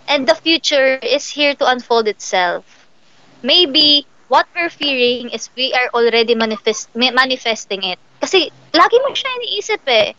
and 0.09 0.25
the 0.25 0.33
future 0.33 0.97
is 1.05 1.29
here 1.29 1.53
to 1.61 1.65
unfold 1.69 2.09
itself. 2.09 2.65
Maybe 3.45 4.09
what 4.33 4.49
we're 4.57 4.73
fearing 4.73 5.29
is 5.29 5.53
we 5.53 5.77
are 5.77 5.93
already 5.93 6.33
manifest 6.33 6.89
ma- 6.97 7.13
manifesting 7.13 7.85
it. 7.85 8.01
Kasi 8.17 8.49
lagi 8.73 8.97
mo 9.05 9.13
siya 9.13 9.31
iniisip 9.45 9.83
eh. 9.93 10.17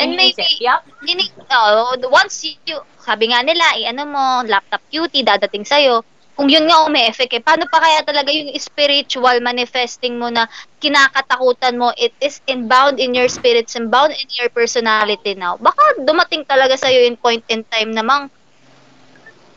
And 0.00 0.16
maybe 0.20 0.44
Yup. 0.60 0.84
Nini, 1.00 1.32
oh, 1.48 1.96
once 2.12 2.44
you, 2.44 2.80
sabi 3.00 3.32
nga 3.32 3.40
nila, 3.40 3.64
eh, 3.80 3.88
ano 3.88 4.04
mo, 4.04 4.24
laptop 4.44 4.84
cutie, 4.92 5.24
dadating 5.24 5.64
sa'yo. 5.64 6.04
Kung 6.36 6.48
yun 6.48 6.64
nga 6.68 6.84
umi-effect 6.88 7.32
eh, 7.36 7.42
paano 7.44 7.64
pa 7.68 7.78
kaya 7.84 8.00
talaga 8.06 8.30
yung 8.32 8.50
spiritual 8.58 9.38
manifesting 9.44 10.16
mo 10.20 10.28
na 10.32 10.48
kinakatakutan 10.82 11.76
mo, 11.80 11.92
it 11.96 12.14
is 12.20 12.40
inbound 12.48 12.96
in 12.98 13.12
your 13.14 13.28
spirits, 13.28 13.76
inbound 13.76 14.12
in 14.16 14.28
your 14.38 14.48
personality 14.50 15.34
now. 15.36 15.54
Baka 15.60 16.00
dumating 16.02 16.44
talaga 16.48 16.74
sa'yo 16.78 17.04
in 17.04 17.16
point 17.20 17.44
in 17.52 17.62
time 17.68 17.92
namang 17.92 18.30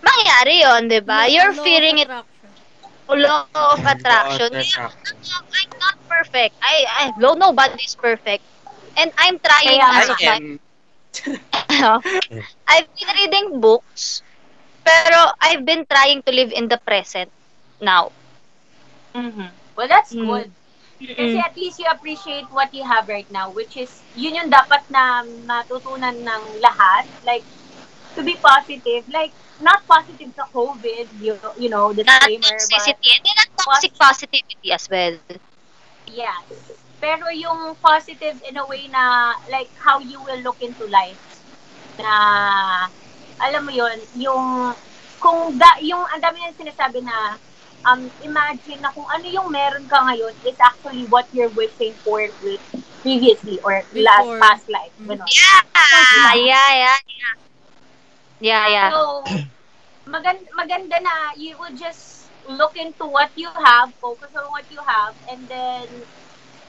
mangyari 0.05 0.55
yon 0.63 0.83
di 0.91 0.99
ba? 1.01 1.25
You're 1.29 1.53
Law 1.55 1.77
of 1.77 1.83
fearing 1.83 1.97
it, 1.99 2.09
attraction. 2.09 2.51
law 3.09 3.47
of 3.53 3.79
attraction. 3.85 4.51
I'm 5.53 5.71
not 5.79 5.95
perfect. 6.09 6.55
I, 6.61 6.85
I, 6.89 7.13
no, 7.17 7.33
nobody's 7.33 7.95
perfect. 7.95 8.43
And 8.97 9.11
I'm 9.17 9.39
trying 9.39 9.79
Kaya 9.79 9.87
of 9.87 10.09
I 10.09 10.15
am, 10.35 10.59
I've 12.67 12.87
been 12.97 13.09
reading 13.15 13.59
books, 13.61 14.21
pero 14.83 15.31
I've 15.41 15.65
been 15.65 15.87
trying 15.87 16.21
to 16.27 16.31
live 16.31 16.51
in 16.51 16.67
the 16.67 16.77
present 16.83 17.31
now. 17.81 18.11
Mhm. 19.15 19.49
Well, 19.75 19.87
that's 19.87 20.13
Mm. 20.13 20.27
good. 20.27 20.49
Kasi 21.03 21.35
at 21.35 21.55
least 21.57 21.79
you 21.79 21.87
appreciate 21.91 22.47
what 22.51 22.71
you 22.71 22.83
have 22.83 23.09
right 23.11 23.27
now, 23.31 23.49
which 23.51 23.75
is, 23.75 23.99
yun 24.15 24.39
yung 24.39 24.49
dapat 24.49 24.87
na 24.87 25.23
matutunan 25.43 26.15
ng 26.15 26.43
lahat. 26.63 27.03
Like, 27.27 27.43
to 28.15 28.23
be 28.23 28.37
positive. 28.39 29.03
Like, 29.09 29.33
not 29.59 29.83
positive 29.85 30.31
sa 30.35 30.47
COVID, 30.53 31.07
you, 31.19 31.35
you 31.59 31.67
know, 31.67 31.91
the 31.91 32.03
Not 32.03 32.23
disclaimer, 32.23 32.55
but 32.55 32.69
toxicity, 32.71 33.09
and 33.11 33.21
then 33.25 33.35
not 33.35 33.49
toxic 33.59 33.91
positivity 33.99 34.71
as 34.71 34.87
well. 34.87 35.17
yes. 36.07 36.43
Pero 37.03 37.27
yung 37.29 37.75
positive 37.83 38.39
in 38.47 38.55
a 38.55 38.65
way 38.65 38.87
na, 38.87 39.35
like, 39.51 39.67
how 39.75 39.99
you 39.99 40.23
will 40.23 40.39
look 40.39 40.61
into 40.63 40.87
life. 40.87 41.19
Na, 41.99 42.87
alam 43.43 43.61
mo 43.67 43.71
yun, 43.75 43.97
yung, 44.15 44.71
kung 45.19 45.59
da, 45.59 45.79
yung, 45.83 46.03
ang 46.07 46.21
dami 46.23 46.39
nang 46.39 46.55
sinasabi 46.55 47.03
na, 47.03 47.35
um, 47.83 48.07
imagine 48.23 48.79
na 48.79 48.91
kung 48.95 49.05
ano 49.11 49.25
yung 49.27 49.51
meron 49.51 49.83
ka 49.91 49.99
ngayon 50.07 50.31
is 50.47 50.55
actually 50.59 51.03
what 51.11 51.27
you're 51.35 51.51
wishing 51.53 51.91
for 52.03 52.23
with 52.41 52.63
previously 53.03 53.59
or 53.67 53.83
last 53.95 54.23
Before. 54.23 54.39
past 54.39 54.65
life. 54.71 54.93
Mm. 55.03 55.19
Ganon. 55.19 55.27
Yeah, 55.27 56.33
yeah, 56.39 56.69
yeah, 56.71 56.99
yeah. 57.03 57.35
Yeah, 58.43 58.65
yeah. 58.67 58.89
So, 58.91 59.23
maganda, 60.07 60.47
maganda 60.55 60.97
na 60.99 61.15
you 61.35 61.55
will 61.59 61.75
just 61.75 62.27
look 62.47 62.75
into 62.75 63.07
what 63.07 63.31
you 63.35 63.47
have, 63.51 63.91
focus 64.03 64.31
on 64.35 64.47
what 64.51 64.67
you 64.67 64.79
have, 64.83 65.15
and 65.31 65.47
then 65.47 65.87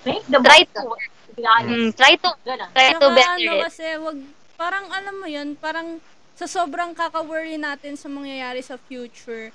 make 0.07 0.23
the 0.31 0.39
Try 0.39 0.63
most 0.63 0.75
to 0.79 0.87
it. 0.95 1.11
To 1.27 1.31
be 1.35 1.43
honest. 1.47 1.75
Mm, 1.75 1.91
try 1.99 2.13
to, 2.15 2.31
Ganon. 2.47 2.71
try 2.75 2.91
to 2.95 3.09
better 3.11 3.35
ano 3.39 3.53
it. 3.59 3.63
kasi, 3.67 3.87
wag, 3.99 4.19
parang 4.55 4.87
alam 4.91 5.15
mo 5.19 5.27
yun, 5.27 5.59
parang 5.59 5.99
sa 6.35 6.47
sobrang 6.47 6.93
kaka-worry 6.93 7.55
natin 7.55 7.95
sa 7.95 8.11
mangyayari 8.11 8.59
sa 8.59 8.75
future, 8.77 9.55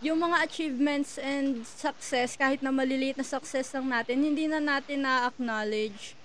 yung 0.00 0.16
mga 0.16 0.46
achievements 0.46 1.18
and 1.18 1.66
success, 1.66 2.32
kahit 2.34 2.62
na 2.62 2.72
maliliit 2.72 3.18
na 3.18 3.26
success 3.26 3.74
lang 3.74 3.90
natin, 3.90 4.22
hindi 4.22 4.46
na 4.46 4.56
natin 4.56 5.04
na-acknowledge. 5.04 6.16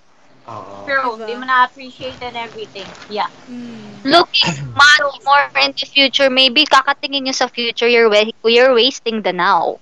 Oo. 0.46 0.86
True. 0.86 1.18
Diba? 1.18 1.26
Di 1.26 1.34
mo 1.36 1.44
na-appreciate 1.44 2.22
and 2.22 2.38
everything. 2.38 2.86
Yeah. 3.10 3.28
Mm. 3.50 4.06
Looking 4.06 4.54
much 4.78 5.18
more 5.26 5.50
in 5.58 5.74
the 5.74 5.90
future, 5.90 6.30
maybe 6.30 6.70
kakatingin 6.70 7.26
nyo 7.26 7.34
sa 7.34 7.50
future, 7.50 7.90
you're, 7.90 8.08
wa- 8.08 8.30
you're 8.46 8.78
wasting 8.78 9.26
the 9.26 9.34
now. 9.34 9.82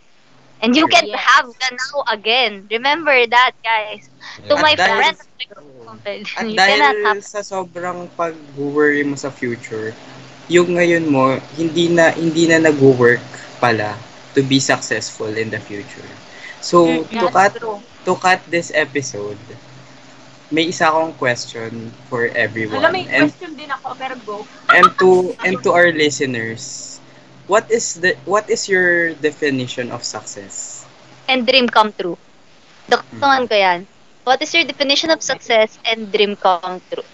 And 0.64 0.72
you 0.72 0.88
can 0.88 1.04
Yes. 1.12 1.20
have 1.20 1.52
the 1.52 1.70
now 1.76 2.08
again. 2.08 2.72
Remember 2.72 3.12
that, 3.28 3.52
guys. 3.60 4.08
To 4.48 4.56
Yeah. 4.56 4.64
my 4.64 4.72
At 4.74 4.80
dahil- 4.80 4.98
friends, 5.04 5.20
At 5.20 6.48
you 6.48 6.56
cannot 6.56 6.96
dahil 6.96 7.04
have 7.04 7.22
sa 7.22 7.44
sobrang 7.44 8.08
pag-worry 8.16 9.04
mo 9.04 9.20
sa 9.20 9.28
future, 9.28 9.92
yung 10.50 10.76
ngayon 10.78 11.06
mo, 11.08 11.40
hindi 11.58 11.90
na 11.92 12.12
hindi 12.16 12.48
na 12.50 12.60
nag-work 12.60 13.24
pala 13.62 13.96
to 14.36 14.42
be 14.44 14.60
successful 14.60 15.30
in 15.38 15.50
the 15.50 15.60
future. 15.60 16.08
So, 16.62 17.06
Mm, 17.12 17.20
to 17.20 17.28
cut, 17.30 17.54
to 18.06 18.14
cut 18.16 18.42
this 18.50 18.72
episode, 18.74 19.40
may 20.52 20.70
isa 20.70 20.90
akong 20.90 21.14
question 21.18 21.92
for 22.10 22.28
everyone. 22.34 22.82
Alam, 22.82 22.92
may 22.94 23.06
And 23.10 23.32
question 23.32 23.56
din 23.58 23.70
ako, 23.72 23.88
pero 23.98 24.16
go. 24.26 24.38
and 24.70 24.88
to 25.00 25.36
and 25.44 25.62
to 25.64 25.72
our 25.72 25.92
listeners, 25.92 27.00
what 27.48 27.70
is 27.72 28.00
the 28.02 28.16
what 28.26 28.50
is 28.50 28.68
your 28.70 29.14
definition 29.16 29.92
of 29.92 30.04
success? 30.04 30.86
and 31.32 31.46
dream 31.48 31.68
come 31.76 31.92
true. 32.00 32.18
Doktongan 32.90 33.48
ko 33.50 33.56
yan. 33.56 33.80
What 34.28 34.42
is 34.42 34.54
your 34.56 34.66
definition 34.66 35.10
of 35.12 35.22
success 35.24 35.78
and 35.86 36.12
dream 36.14 36.36
come 36.38 36.68
true? 36.92 37.08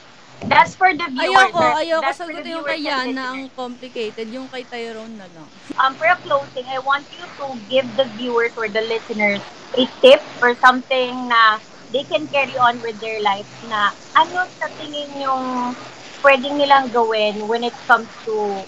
That's 0.48 0.76
for 0.76 0.96
the 0.96 1.08
viewers. 1.12 1.52
Ayoko, 1.52 1.66
ayoko 1.84 2.12
sagutin 2.16 2.52
yung 2.56 2.64
kay 2.66 2.80
Yana, 2.88 3.24
ang 3.36 3.52
complicated. 3.52 4.28
Yung 4.32 4.48
kay 4.48 4.64
Tyrone 4.64 5.20
na 5.20 5.28
lang. 5.28 5.52
Um, 5.76 5.96
for 6.00 6.08
a 6.08 6.16
closing, 6.16 6.66
I 6.72 6.80
want 6.80 7.12
you 7.12 7.28
to 7.28 7.46
give 7.68 7.88
the 8.00 8.08
viewers 8.16 8.56
or 8.56 8.70
the 8.72 8.82
listeners 8.88 9.44
a 9.76 9.84
tip 10.02 10.24
or 10.42 10.56
something 10.64 11.28
na 11.28 11.60
they 11.92 12.04
can 12.08 12.28
carry 12.32 12.56
on 12.56 12.80
with 12.82 13.00
their 13.04 13.20
life 13.22 13.48
na 13.68 13.92
ano 14.16 14.48
sa 14.58 14.72
tingin 14.80 15.12
yung 15.20 15.76
pwedeng 16.24 16.56
nilang 16.56 16.92
gawin 16.92 17.48
when 17.48 17.64
it 17.64 17.76
comes 17.88 18.10
to 18.24 18.64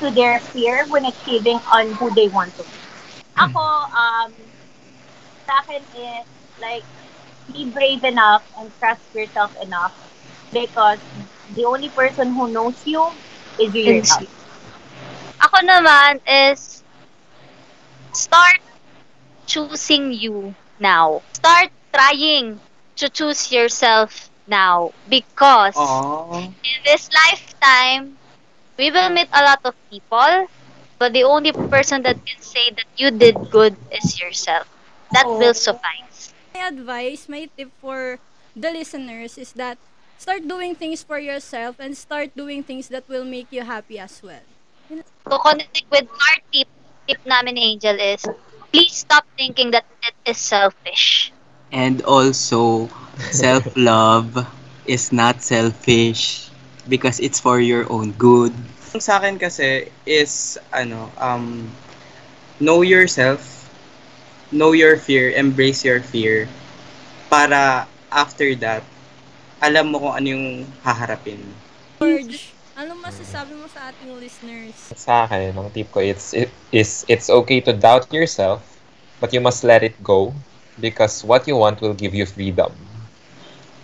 to 0.00 0.10
their 0.12 0.40
fear 0.52 0.84
when 0.88 1.04
achieving 1.06 1.60
on 1.72 1.94
who 1.96 2.10
they 2.14 2.28
want 2.28 2.52
to 2.56 2.64
be. 2.68 2.80
Ako, 3.38 3.62
um, 3.96 4.30
sa 5.48 5.62
akin 5.64 5.82
is 5.96 6.26
like, 6.60 6.84
be 7.50 7.66
brave 7.70 8.04
enough 8.04 8.44
and 8.58 8.70
trust 8.78 9.02
yourself 9.14 9.50
enough 9.62 9.92
because 10.52 11.00
the 11.48 11.64
only 11.64 11.90
person 11.90 12.32
who 12.34 12.52
knows 12.52 12.82
you 12.86 13.04
is 13.58 13.74
you 13.74 13.82
Is 13.84 14.18
yourself. 14.20 14.28
Ako 15.44 15.58
naman 15.66 16.20
is 16.26 16.84
start 18.14 18.60
choosing 19.46 20.12
you 20.12 20.56
now. 20.78 21.22
Start 21.34 21.70
trying 21.94 22.62
to 22.96 23.08
choose 23.10 23.50
yourself 23.52 24.30
now 24.46 24.92
because 25.08 25.76
Oh, 25.76 26.54
in 26.64 26.76
this 26.84 27.08
lifetime 27.12 28.18
we 28.78 28.90
will 28.90 29.10
meet 29.10 29.28
a 29.32 29.42
lot 29.44 29.60
of 29.64 29.74
people 29.90 30.46
but 30.98 31.12
the 31.12 31.24
only 31.24 31.52
person 31.52 32.02
that 32.02 32.16
can 32.26 32.40
say 32.40 32.70
that 32.76 32.88
you 32.96 33.10
did 33.10 33.48
good 33.50 33.76
is 33.90 34.18
yourself. 34.20 34.66
That 35.12 35.28
will 35.38 35.54
suffice. 35.54 36.34
My 36.54 36.68
advice, 36.68 37.28
my 37.28 37.48
tip 37.56 37.72
for 37.80 38.20
the 38.54 38.70
listeners 38.72 39.38
is 39.38 39.52
that 39.54 39.78
start 40.22 40.46
doing 40.46 40.78
things 40.78 41.02
for 41.02 41.18
yourself 41.18 41.82
and 41.82 41.98
start 41.98 42.30
doing 42.38 42.62
things 42.62 42.86
that 42.94 43.02
will 43.10 43.26
make 43.26 43.50
you 43.50 43.66
happy 43.66 43.98
as 43.98 44.22
well. 44.22 44.46
To 45.26 45.36
connect 45.42 45.82
with 45.90 46.06
our 46.06 46.38
tip, 46.54 46.70
tip 47.10 47.20
namin 47.26 47.58
ni 47.58 47.74
Angel 47.74 47.98
is 47.98 48.22
please 48.70 49.02
stop 49.02 49.26
thinking 49.34 49.74
that 49.74 49.82
it 50.06 50.14
is 50.30 50.38
selfish. 50.38 51.34
And 51.74 52.06
also, 52.06 52.86
self-love 53.34 54.46
is 54.86 55.10
not 55.10 55.42
selfish 55.42 56.50
because 56.86 57.18
it's 57.18 57.40
for 57.40 57.58
your 57.58 57.90
own 57.90 58.14
good. 58.14 58.54
Sa 58.78 59.18
akin 59.18 59.42
kasi 59.42 59.90
is, 60.06 60.54
ano, 60.70 61.10
um, 61.18 61.66
know 62.60 62.86
yourself, 62.86 63.66
know 64.52 64.70
your 64.70 65.00
fear, 65.00 65.32
embrace 65.32 65.82
your 65.82 65.98
fear, 65.98 66.46
para 67.32 67.88
after 68.12 68.52
that, 68.60 68.84
alam 69.62 69.94
mo 69.94 70.02
kung 70.02 70.14
ano 70.18 70.26
yung 70.26 70.66
haharapin. 70.82 71.38
George, 72.02 72.50
anong 72.74 72.98
masasabi 72.98 73.54
mo 73.54 73.70
sa 73.70 73.94
ating 73.94 74.10
listeners? 74.18 74.74
Sa 74.98 75.22
akin, 75.22 75.54
ang 75.54 75.70
tip 75.70 75.86
ko 75.94 76.02
it's, 76.02 76.34
it, 76.34 76.50
is 76.74 77.06
it's 77.06 77.30
okay 77.30 77.62
to 77.62 77.70
doubt 77.70 78.10
yourself, 78.10 78.58
but 79.22 79.30
you 79.30 79.38
must 79.38 79.62
let 79.62 79.86
it 79.86 79.94
go 80.02 80.34
because 80.82 81.22
what 81.22 81.46
you 81.46 81.54
want 81.54 81.78
will 81.78 81.94
give 81.94 82.10
you 82.10 82.26
freedom. 82.26 82.74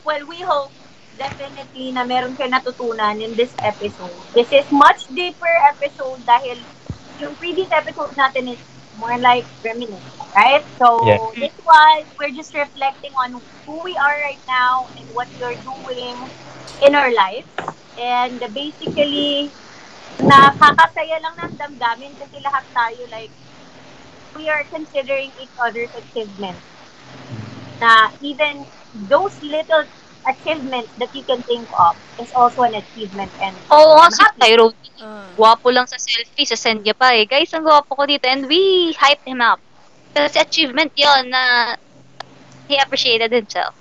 Well, 0.02 0.26
we 0.26 0.42
hope 0.42 0.74
definitely 1.14 1.94
na 1.94 2.02
meron 2.02 2.34
kayo 2.34 2.50
natutunan 2.50 3.22
in 3.22 3.38
this 3.38 3.54
episode. 3.62 4.10
This 4.34 4.50
is 4.50 4.66
much 4.74 5.06
deeper 5.14 5.50
episode 5.70 6.18
dahil 6.26 6.58
yung 7.22 7.38
previous 7.38 7.70
episode 7.70 8.10
natin 8.18 8.58
is 8.58 8.62
more 8.98 9.18
like 9.18 9.46
reminiscent, 9.64 10.26
right? 10.34 10.66
So, 10.82 10.98
Yeah. 11.06 11.18
this 11.38 11.54
one, 11.64 12.04
we're 12.18 12.34
just 12.34 12.54
reflecting 12.54 13.14
on 13.24 13.40
who 13.64 13.74
we 13.84 13.94
are 13.96 14.18
right 14.26 14.42
now 14.48 14.90
and 14.98 15.06
what 15.14 15.28
we're 15.40 15.56
doing 15.62 16.30
in 16.82 16.94
our 16.94 17.12
lives. 17.14 17.48
And 17.98 18.42
basically, 18.54 19.54
nakakasaya 20.18 21.18
lang 21.22 21.36
ng 21.38 21.52
damdamin 21.58 22.12
kasi 22.18 22.38
lahat 22.42 22.64
tayo 22.74 23.02
like, 23.10 23.32
we 24.34 24.48
are 24.48 24.64
considering 24.70 25.32
each 25.38 25.54
other's 25.58 25.90
achievements. 25.94 26.62
Na 27.78 28.10
even 28.20 28.66
those 28.94 29.38
little 29.42 29.86
achievements 30.28 30.92
that 30.96 31.10
you 31.16 31.24
can 31.24 31.42
think 31.42 31.68
of 31.72 31.96
is 32.20 32.30
also 32.36 32.62
an 32.62 32.74
achievement 32.76 33.32
and 33.40 33.56
Oo 33.72 33.96
nga, 33.98 34.08
si 34.12 34.24
Tyrone. 34.38 34.76
Ah. 35.00 35.32
Gwapo 35.34 35.72
lang 35.72 35.86
sa 35.88 35.96
selfie, 35.96 36.46
sa 36.46 36.58
send 36.58 36.84
niya 36.84 36.94
pa 36.94 37.14
eh. 37.16 37.24
Guys, 37.24 37.50
ang 37.54 37.64
gwapo 37.64 37.96
ko 37.96 38.04
dito. 38.04 38.26
And 38.28 38.46
we 38.46 38.92
hyped 38.94 39.24
him 39.24 39.40
up. 39.40 39.60
Kasi 40.12 40.38
achievement 40.38 40.92
yon 40.94 41.30
na 41.30 41.74
he 42.68 42.76
appreciated 42.76 43.32
himself. 43.32 43.74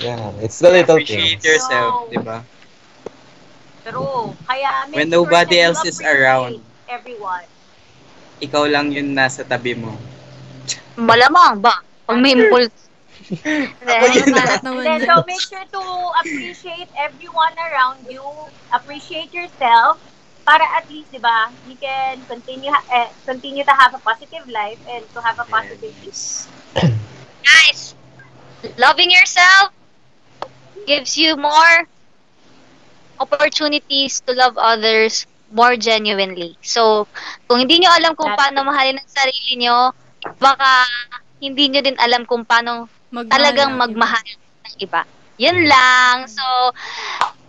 Yeah, 0.00 0.32
it's 0.40 0.58
the 0.58 0.70
little 0.70 0.96
Appreciate 0.96 1.40
things. 1.40 1.44
yourself, 1.44 1.94
So, 1.94 2.08
di 2.08 2.18
ba? 2.18 2.44
true. 3.84 4.36
Kaya 4.46 4.86
make 4.88 4.96
When 4.96 5.08
sure 5.10 5.18
nobody 5.24 5.56
that 5.56 5.60
you 5.68 5.72
else 5.72 5.84
is 5.84 6.00
appreciate 6.00 6.16
around. 6.16 6.62
Everyone. 6.88 7.46
Ikaw 8.40 8.64
lang 8.72 8.90
yun 8.92 9.12
nasa 9.14 9.44
tabi 9.44 9.74
mo. 9.76 9.92
Malamang 10.96 11.60
ba? 11.60 11.74
Pag 12.06 12.18
may 12.20 12.32
impulse. 12.34 12.89
Then, 13.30 15.06
so 15.06 15.22
make 15.26 15.40
sure 15.40 15.62
to 15.62 15.82
appreciate 16.18 16.90
everyone 16.98 17.54
around 17.54 18.02
you. 18.10 18.26
Appreciate 18.74 19.32
yourself 19.32 20.02
para 20.50 20.66
at 20.74 20.88
least, 20.90 21.14
di 21.14 21.22
ba, 21.22 21.46
you 21.70 21.78
can 21.78 22.18
continue 22.26 22.74
eh, 22.90 23.06
continue 23.22 23.62
to 23.62 23.70
have 23.70 23.94
a 23.94 24.02
positive 24.02 24.42
life 24.50 24.80
and 24.90 25.06
to 25.14 25.22
have 25.22 25.38
a 25.38 25.46
positive 25.46 25.94
future. 26.02 26.50
Guys, 27.46 27.94
loving 28.74 29.14
yourself 29.14 29.70
gives 30.90 31.14
you 31.14 31.38
more 31.38 31.86
opportunities 33.20 34.18
to 34.26 34.34
love 34.34 34.58
others 34.58 35.28
more 35.54 35.76
genuinely. 35.78 36.58
So, 36.66 37.06
kung 37.46 37.62
hindi 37.62 37.82
nyo 37.82 37.90
alam 37.94 38.12
kung 38.18 38.32
paano 38.34 38.66
mahalin 38.66 38.98
ang 38.98 39.10
sarili 39.10 39.60
nyo, 39.60 39.92
baka 40.40 40.88
hindi 41.38 41.68
nyo 41.70 41.80
din 41.84 41.98
alam 42.00 42.26
kung 42.26 42.42
paano 42.42 42.90
Magmahal 43.10 43.30
talagang 43.32 43.70
ng 43.74 43.78
magmahal 43.78 44.24
ng 44.66 44.74
iba. 44.78 45.02
Yun 45.36 45.58
lang. 45.66 46.16
So, 46.28 46.44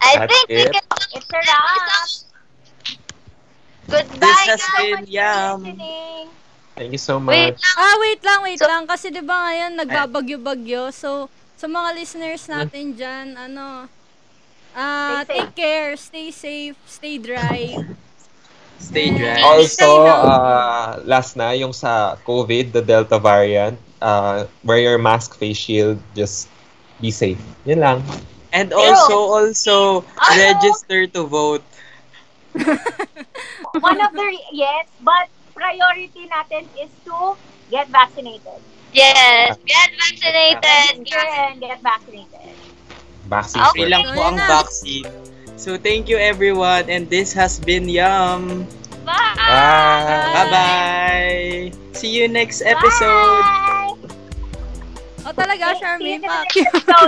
I 0.01 0.17
That's 0.17 0.27
think 0.27 0.47
we 0.49 0.63
it. 0.65 0.71
can 0.73 0.85
It's 1.11 1.29
a 1.29 1.37
wrap. 1.37 1.83
Goodbye, 3.87 4.17
This 4.17 4.39
has 4.47 4.61
guys. 4.61 4.77
been 4.79 5.05
Thank 5.05 5.09
you 5.11 5.21
for 5.27 5.51
Yum. 5.51 5.59
listening. 5.61 6.25
Thank 6.71 6.91
you 6.91 7.01
so 7.01 7.19
Wait 7.19 7.53
much. 7.53 7.61
lang. 7.61 7.75
Ah, 7.77 7.95
wait 7.99 8.21
lang, 8.23 8.39
wait 8.41 8.59
So- 8.59 8.65
lang. 8.65 8.83
Kasi 8.87 9.11
di 9.11 9.21
ba 9.21 9.35
ngayon, 9.45 9.71
nagbabagyo-bagyo. 9.75 10.89
So, 10.89 11.27
sa 11.55 11.67
mga 11.67 11.89
listeners 11.93 12.43
natin 12.47 12.95
dyan, 12.95 13.35
ano, 13.35 13.85
ah, 14.73 15.21
safe. 15.21 15.29
take 15.29 15.51
care, 15.53 15.89
stay 15.93 16.31
safe, 16.31 16.77
stay 16.87 17.19
dry. 17.19 17.75
Stay 18.81 19.13
dry. 19.13 19.37
Also, 19.45 19.85
uh, 20.09 20.97
last 21.05 21.37
na, 21.37 21.53
yung 21.53 21.69
sa 21.69 22.17
COVID, 22.25 22.73
the 22.73 22.81
Delta 22.81 23.19
variant, 23.21 23.77
uh, 24.01 24.45
wear 24.63 24.79
your 24.79 24.97
mask, 24.97 25.35
face 25.37 25.57
shield, 25.57 25.99
just 26.15 26.49
be 26.99 27.11
safe. 27.11 27.39
Yun 27.65 27.79
lang. 27.79 28.03
And 28.51 28.73
also, 28.73 29.15
also, 29.31 29.75
Ano? 30.19 30.35
register 30.35 31.07
to 31.15 31.23
vote. 31.23 31.63
One 33.79 34.01
of 34.01 34.11
the, 34.11 34.27
yes, 34.51 34.87
but 34.99 35.31
priority 35.55 36.27
natin 36.27 36.67
is 36.75 36.91
to 37.07 37.37
get 37.71 37.87
vaccinated. 37.87 38.59
Yes, 38.91 39.55
get 39.63 39.89
vaccinated. 39.95 40.99
Register 40.99 41.23
and 41.47 41.59
get 41.61 41.79
vaccinated. 41.79 42.51
Vaccine 43.31 43.63
Okay. 43.71 43.87
Free 43.87 43.89
lang 43.89 44.03
po 44.11 44.19
ang 44.27 44.35
Ayun 44.35 44.43
na. 44.43 44.47
vaccine. 44.59 45.07
So, 45.55 45.77
thank 45.79 46.11
you 46.11 46.19
everyone. 46.19 46.91
And 46.91 47.07
this 47.07 47.31
has 47.31 47.55
been 47.55 47.87
Yum. 47.87 48.67
Bye. 49.05 49.33
Bye. 49.35 50.33
Bye-bye. 50.33 51.71
See 51.93 52.09
you 52.09 52.27
next 52.27 52.61
episode. 52.61 53.41
Bye! 53.41 53.93
O 55.21 55.29
talaga, 55.33 55.77
See 55.77 55.77
you 55.77 55.81
Charmaine 55.81 56.25
pa. 56.25 56.99